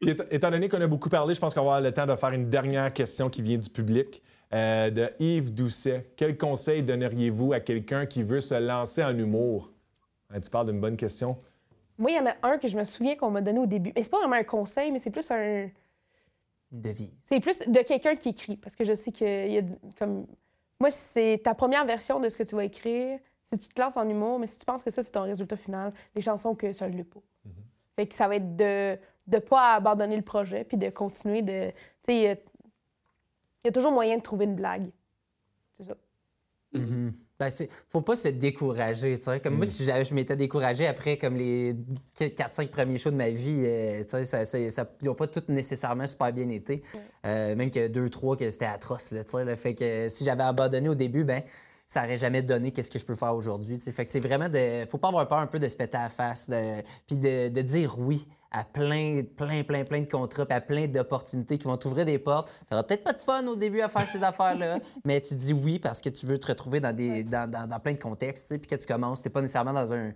Étant- 0.31 0.51
donné 0.51 0.69
qu'on 0.69 0.81
a 0.81 0.87
beaucoup 0.87 1.09
parlé, 1.09 1.33
je 1.33 1.39
pense 1.39 1.53
qu'on 1.53 1.61
va 1.61 1.75
avoir 1.75 1.81
le 1.81 1.93
temps 1.93 2.05
de 2.05 2.15
faire 2.15 2.31
une 2.31 2.49
dernière 2.49 2.91
question 2.93 3.29
qui 3.29 3.41
vient 3.41 3.57
du 3.57 3.69
public. 3.69 4.21
Euh, 4.53 4.89
de 4.89 5.09
Yves 5.19 5.53
Doucet. 5.53 6.11
Quel 6.17 6.37
conseil 6.37 6.83
donneriez-vous 6.83 7.53
à 7.53 7.61
quelqu'un 7.61 8.05
qui 8.05 8.21
veut 8.21 8.41
se 8.41 8.55
lancer 8.55 9.01
en 9.01 9.17
humour? 9.17 9.71
Hein, 10.29 10.41
tu 10.41 10.49
parles 10.49 10.67
d'une 10.67 10.81
bonne 10.81 10.97
question. 10.97 11.37
Moi, 11.97 12.11
il 12.11 12.17
y 12.17 12.19
en 12.19 12.25
a 12.25 12.35
un 12.43 12.57
que 12.57 12.67
je 12.67 12.75
me 12.75 12.83
souviens 12.83 13.15
qu'on 13.15 13.31
m'a 13.31 13.41
donné 13.41 13.59
au 13.59 13.65
début. 13.65 13.93
Mais 13.95 14.03
c'est 14.03 14.09
pas 14.09 14.19
vraiment 14.19 14.35
un 14.35 14.43
conseil, 14.43 14.91
mais 14.91 14.99
c'est 14.99 15.09
plus 15.09 15.29
un. 15.31 15.69
De 16.71 16.89
vie. 16.89 17.13
C'est 17.21 17.39
plus 17.39 17.59
de 17.59 17.79
quelqu'un 17.81 18.15
qui 18.15 18.29
écrit. 18.29 18.57
Parce 18.57 18.75
que 18.75 18.83
je 18.83 18.93
sais 18.93 19.11
qu'il 19.11 19.51
y 19.51 19.57
a. 19.57 19.61
comme 19.97 20.25
Moi, 20.81 20.89
c'est 20.89 21.41
ta 21.43 21.53
première 21.53 21.85
version 21.85 22.19
de 22.19 22.27
ce 22.27 22.35
que 22.35 22.43
tu 22.43 22.55
vas 22.55 22.65
écrire. 22.65 23.19
Si 23.53 23.59
tu 23.59 23.67
te 23.67 23.81
lances 23.81 23.97
en 23.97 24.07
humour, 24.07 24.39
mais 24.39 24.47
si 24.47 24.57
tu 24.57 24.65
penses 24.65 24.83
que 24.83 24.91
ça, 24.91 25.03
c'est 25.03 25.11
ton 25.11 25.23
résultat 25.23 25.57
final, 25.57 25.93
les 26.15 26.21
chansons 26.21 26.55
que 26.55 26.71
ça 26.71 26.87
ne 26.87 26.95
l'est 26.95 27.03
pas. 27.03 27.19
Fait 27.97 28.07
que 28.07 28.15
ça 28.15 28.27
va 28.27 28.37
être 28.37 28.55
de 28.55 28.97
ne 29.27 29.39
pas 29.39 29.73
abandonner 29.75 30.15
le 30.15 30.21
projet, 30.21 30.63
puis 30.63 30.77
de 30.77 30.89
continuer 30.89 31.41
de. 31.41 31.69
Tu 31.71 31.75
sais, 32.05 32.15
il 32.15 32.21
y 32.21 32.27
a- 32.27 32.31
il 32.33 33.65
y 33.65 33.67
a 33.67 33.71
toujours 33.71 33.91
moyen 33.91 34.17
de 34.17 34.21
trouver 34.21 34.45
une 34.45 34.55
blague. 34.55 34.89
C'est 35.77 35.83
ça. 35.83 35.95
Mhm. 36.73 37.13
Ben, 37.37 37.49
c'est, 37.49 37.69
faut 37.89 38.01
pas 38.01 38.15
se 38.15 38.27
décourager, 38.29 39.17
tu 39.17 39.25
sais. 39.25 39.39
Comme 39.41 39.55
moi, 39.57 39.65
si 39.65 39.83
j'avais- 39.83 40.03
je 40.05 40.13
m'étais 40.13 40.35
découragé 40.35 40.85
après 40.87 41.17
comme 41.17 41.35
les 41.35 41.75
4-5 42.15 42.69
premiers 42.71 42.97
shows 42.99 43.09
de 43.11 43.15
ma 43.15 43.31
vie, 43.31 43.63
euh, 43.65 44.03
tu 44.03 44.09
sais, 44.09 44.25
ça, 44.25 44.45
ça, 44.45 44.69
ça- 44.69 44.89
ils 45.01 45.09
ont 45.09 45.15
pas 45.15 45.27
tous 45.27 45.51
nécessairement 45.51 46.05
super 46.07 46.31
bien 46.31 46.47
été. 46.49 46.83
Euh, 47.25 47.55
même 47.55 47.71
que 47.71 47.87
2-3 47.87 48.37
que 48.37 48.49
c'était 48.49 48.65
atroce, 48.65 49.11
là, 49.11 49.23
tu 49.23 49.31
sais. 49.31 49.43
là. 49.43 49.55
Fait 49.57 49.73
que 49.75 50.07
si 50.07 50.23
j'avais 50.23 50.43
abandonné 50.43 50.87
au 50.87 50.95
début, 50.95 51.23
ben 51.23 51.41
ça 51.91 52.05
aurait 52.05 52.15
jamais 52.15 52.41
donné 52.41 52.71
qu'est-ce 52.71 52.89
que 52.89 52.97
je 52.97 53.03
peux 53.03 53.15
faire 53.15 53.35
aujourd'hui, 53.35 53.77
tu. 53.77 53.91
Fait 53.91 54.05
que 54.05 54.11
c'est 54.11 54.21
vraiment 54.21 54.47
de... 54.47 54.85
Faut 54.87 54.97
pas 54.97 55.09
avoir 55.09 55.27
peur 55.27 55.39
un 55.39 55.45
peu 55.47 55.59
de 55.59 55.67
se 55.67 55.75
péter 55.75 55.97
à 55.97 56.03
la 56.03 56.09
face, 56.09 56.49
de... 56.49 56.81
puis 57.05 57.17
de, 57.17 57.49
de 57.49 57.61
dire 57.61 57.99
oui 57.99 58.25
à 58.49 58.63
plein, 58.63 59.23
plein, 59.35 59.61
plein, 59.63 59.83
plein 59.83 59.99
de 59.99 60.09
contrats, 60.09 60.45
puis 60.45 60.55
à 60.55 60.61
plein 60.61 60.87
d'opportunités 60.87 61.57
qui 61.57 61.65
vont 61.65 61.75
t'ouvrir 61.75 62.05
des 62.05 62.17
portes. 62.17 62.49
T'auras 62.69 62.83
peut-être 62.83 63.03
pas 63.03 63.11
de 63.11 63.19
fun 63.19 63.45
au 63.45 63.57
début 63.57 63.81
à 63.81 63.89
faire 63.89 64.07
ces 64.07 64.23
affaires-là, 64.23 64.79
mais 65.03 65.19
tu 65.19 65.35
dis 65.35 65.51
oui 65.51 65.79
parce 65.79 65.99
que 65.99 66.07
tu 66.07 66.25
veux 66.25 66.39
te 66.39 66.47
retrouver 66.47 66.79
dans, 66.79 66.95
des, 66.95 67.25
dans, 67.25 67.51
dans- 67.51 67.67
dans 67.67 67.79
plein 67.81 67.91
de 67.91 67.99
contextes, 67.99 68.47
tu 68.47 68.57
puis 68.57 68.69
que 68.69 68.75
tu 68.81 68.87
commences, 68.87 69.21
t'es 69.21 69.29
pas 69.29 69.41
nécessairement 69.41 69.73
dans 69.73 69.91
un, 69.91 70.13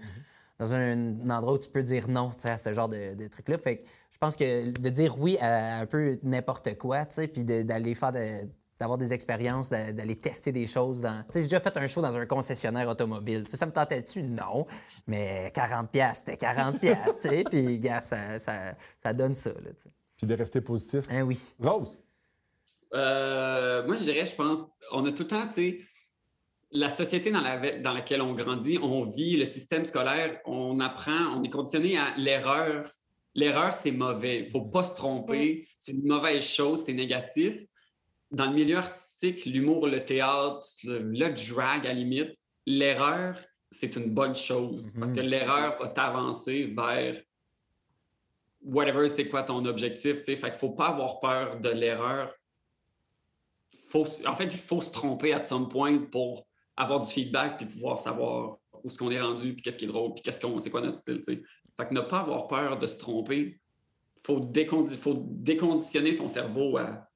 dans 0.59 0.73
un, 0.75 1.29
endroit 1.29 1.55
où 1.55 1.57
tu 1.57 1.69
peux 1.69 1.83
dire 1.83 2.07
non, 2.07 2.31
tu 2.41 2.47
à 2.47 2.55
ce 2.55 2.71
genre 2.71 2.87
de, 2.87 3.15
de 3.15 3.27
trucs-là. 3.27 3.57
Fait 3.57 3.79
que 3.79 3.87
je 4.11 4.17
pense 4.17 4.37
que 4.37 4.69
de 4.69 4.89
dire 4.89 5.19
oui 5.19 5.37
à 5.41 5.79
un 5.79 5.85
peu 5.85 6.17
n'importe 6.23 6.77
quoi, 6.77 7.05
tu 7.05 7.27
puis 7.27 7.43
d'aller 7.43 7.95
faire 7.95 8.13
de- 8.13 8.47
d'avoir 8.79 8.97
des 8.97 9.13
expériences, 9.13 9.69
d'a- 9.69 9.93
d'aller 9.93 10.15
tester 10.17 10.51
des 10.51 10.67
choses. 10.67 11.01
Dans... 11.01 11.19
Tu 11.23 11.25
sais, 11.29 11.39
j'ai 11.41 11.45
déjà 11.47 11.59
fait 11.59 11.75
un 11.77 11.87
show 11.87 12.01
dans 12.01 12.15
un 12.17 12.25
concessionnaire 12.25 12.89
automobile. 12.89 13.43
Tu 13.45 13.51
sais, 13.51 13.57
ça 13.57 13.65
me 13.65 13.71
tentait-tu? 13.71 14.21
Non. 14.23 14.65
Mais 15.07 15.51
40 15.53 15.89
pièces 15.91 16.19
c'était 16.19 16.37
40 16.37 16.79
pièces, 16.79 17.17
tu 17.21 17.29
sais. 17.29 17.43
Puis, 17.49 17.79
gars, 17.79 18.01
ça, 18.01 18.37
ça, 18.39 18.75
ça 18.97 19.13
donne 19.13 19.33
ça, 19.33 19.51
là. 19.51 19.71
Puis 20.17 20.27
de 20.27 20.33
rester 20.33 20.61
positif. 20.61 21.05
Hein, 21.09 21.21
oui. 21.23 21.39
Rose? 21.59 22.01
Euh, 22.93 23.85
moi, 23.85 23.95
je 23.95 24.03
dirais, 24.03 24.25
je 24.25 24.35
pense, 24.35 24.59
on 24.91 25.05
a 25.05 25.11
tout 25.11 25.23
le 25.23 25.27
temps, 25.27 25.47
tu 25.47 25.53
sais, 25.53 25.79
la 26.71 26.89
société 26.89 27.31
dans, 27.31 27.41
la- 27.41 27.79
dans 27.79 27.93
laquelle 27.93 28.21
on 28.21 28.33
grandit, 28.33 28.77
on 28.81 29.03
vit, 29.03 29.37
le 29.37 29.45
système 29.45 29.85
scolaire, 29.85 30.39
on 30.45 30.79
apprend, 30.79 31.37
on 31.37 31.43
est 31.43 31.49
conditionné 31.49 31.97
à 31.97 32.15
l'erreur. 32.17 32.89
L'erreur, 33.33 33.73
c'est 33.73 33.91
mauvais. 33.91 34.39
Il 34.39 34.45
ne 34.45 34.49
faut 34.49 34.61
pas 34.65 34.83
se 34.85 34.95
tromper. 34.95 35.67
C'est 35.77 35.91
une 35.91 36.05
mauvaise 36.05 36.43
chose, 36.43 36.83
c'est 36.85 36.93
négatif. 36.93 37.65
Dans 38.31 38.45
le 38.45 38.53
milieu 38.53 38.77
artistique, 38.77 39.45
l'humour, 39.45 39.87
le 39.87 40.03
théâtre, 40.03 40.67
le, 40.83 40.99
le 40.99 41.33
drag 41.33 41.85
à 41.85 41.89
la 41.89 41.93
limite, 41.93 42.35
l'erreur, 42.65 43.39
c'est 43.71 43.95
une 43.95 44.13
bonne 44.13 44.35
chose 44.35 44.91
parce 44.97 45.11
que 45.11 45.19
l'erreur 45.19 45.77
va 45.79 45.87
t'avancer 45.89 46.73
vers 46.75 47.21
whatever 48.61 49.07
c'est 49.09 49.27
quoi 49.27 49.43
ton 49.43 49.63
objectif. 49.65 50.17
tu 50.17 50.23
sais. 50.23 50.35
Fait 50.35 50.49
qu'il 50.49 50.59
faut 50.59 50.71
pas 50.71 50.87
avoir 50.87 51.19
peur 51.19 51.59
de 51.59 51.69
l'erreur. 51.69 52.33
Faut, 53.89 54.05
en 54.25 54.35
fait, 54.35 54.45
il 54.45 54.57
faut 54.57 54.81
se 54.81 54.91
tromper 54.91 55.33
à 55.33 55.43
some 55.43 55.69
point 55.69 55.99
pour 55.99 56.47
avoir 56.75 57.01
du 57.01 57.11
feedback, 57.11 57.57
puis 57.57 57.65
pouvoir 57.65 57.97
savoir 57.97 58.57
où 58.83 58.89
ce 58.89 58.97
qu'on 58.97 59.11
est 59.11 59.21
rendu, 59.21 59.53
puis 59.53 59.61
qu'est-ce 59.61 59.77
qui 59.77 59.85
est 59.85 59.89
drôle, 59.89 60.13
puis 60.13 60.23
qu'est-ce 60.23 60.39
qu'on, 60.39 60.57
c'est 60.59 60.69
quoi 60.69 60.81
notre 60.81 60.97
style. 60.97 61.21
sais. 61.23 61.41
Fait 61.77 61.87
que 61.87 61.93
ne 61.93 62.01
pas 62.01 62.19
avoir 62.21 62.47
peur 62.47 62.77
de 62.77 62.87
se 62.87 62.97
tromper, 62.97 63.59
faut, 64.25 64.39
décondi 64.39 64.95
faut 64.95 65.15
déconditionner 65.17 66.13
son 66.13 66.27
cerveau 66.27 66.77
à 66.77 67.07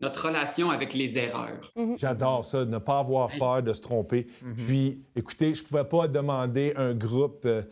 notre 0.00 0.26
relation 0.26 0.70
avec 0.70 0.94
les 0.94 1.18
erreurs. 1.18 1.72
J'adore 1.96 2.44
ça, 2.44 2.64
ne 2.64 2.78
pas 2.78 3.00
avoir 3.00 3.30
peur 3.38 3.62
de 3.62 3.72
se 3.72 3.80
tromper. 3.80 4.26
Puis, 4.66 5.02
écoutez, 5.16 5.54
je 5.54 5.62
ne 5.62 5.68
pouvais 5.68 5.84
pas 5.84 6.06
demander 6.08 6.72
un 6.76 6.94
groupe 6.94 7.42
euh, 7.46 7.62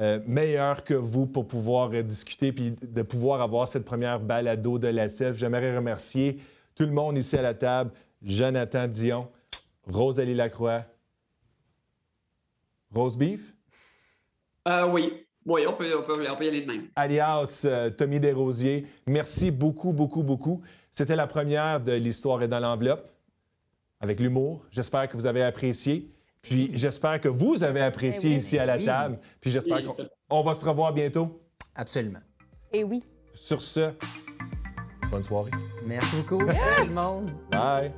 euh, 0.00 0.18
meilleur 0.26 0.82
que 0.82 0.94
vous 0.94 1.26
pour 1.26 1.46
pouvoir 1.46 1.90
euh, 1.92 2.02
discuter 2.02 2.52
puis 2.52 2.70
de 2.82 3.02
pouvoir 3.02 3.40
avoir 3.42 3.68
cette 3.68 3.84
première 3.84 4.18
balado 4.18 4.78
de 4.78 4.88
la 4.88 5.08
SEF. 5.08 5.36
J'aimerais 5.36 5.76
remercier 5.76 6.38
tout 6.74 6.84
le 6.84 6.90
monde 6.92 7.18
ici 7.18 7.36
à 7.36 7.42
la 7.42 7.54
table, 7.54 7.90
Jonathan 8.22 8.88
Dion, 8.88 9.28
Rosalie 9.86 10.34
Lacroix, 10.34 10.84
Rose 12.94 13.16
Beef, 13.16 13.54
Euh, 14.66 14.86
oui, 14.88 15.12
oui, 15.44 15.66
on 15.68 15.74
peut, 15.74 15.90
on, 15.98 16.02
peut, 16.02 16.26
on 16.30 16.36
peut 16.36 16.44
y 16.44 16.48
aller 16.48 16.62
de 16.62 16.66
même. 16.66 16.88
alias 16.96 17.62
euh, 17.66 17.90
Tommy 17.90 18.18
Desrosiers. 18.18 18.86
Merci 19.06 19.50
beaucoup, 19.50 19.92
beaucoup, 19.92 20.22
beaucoup. 20.22 20.62
C'était 20.96 21.16
la 21.16 21.26
première 21.26 21.80
de 21.80 21.90
l'histoire 21.90 22.40
est 22.44 22.46
dans 22.46 22.60
l'enveloppe 22.60 23.10
avec 23.98 24.20
l'humour. 24.20 24.64
J'espère 24.70 25.08
que 25.08 25.16
vous 25.16 25.26
avez 25.26 25.42
apprécié. 25.42 26.08
Puis 26.40 26.70
j'espère 26.72 27.20
que 27.20 27.26
vous 27.26 27.64
avez 27.64 27.80
apprécié 27.80 28.30
Eh 28.30 28.34
oui, 28.34 28.38
ici 28.38 28.58
à 28.60 28.64
la 28.64 28.76
oui. 28.76 28.84
table. 28.84 29.18
Puis 29.40 29.50
j'espère 29.50 29.78
Oui. 29.78 29.86
qu'on 29.86 29.96
on 30.38 30.42
va 30.44 30.54
se 30.54 30.64
revoir 30.64 30.92
bientôt. 30.92 31.42
Absolument. 31.74 32.20
Et 32.72 32.84
oui. 32.84 33.02
Sur 33.32 33.60
ce, 33.60 33.90
bonne 35.10 35.24
soirée. 35.24 35.50
Merci 35.84 36.14
beaucoup, 36.14 36.38
tout 36.44 36.84
le 36.86 36.92
monde. 36.92 37.28
Bye. 37.50 37.90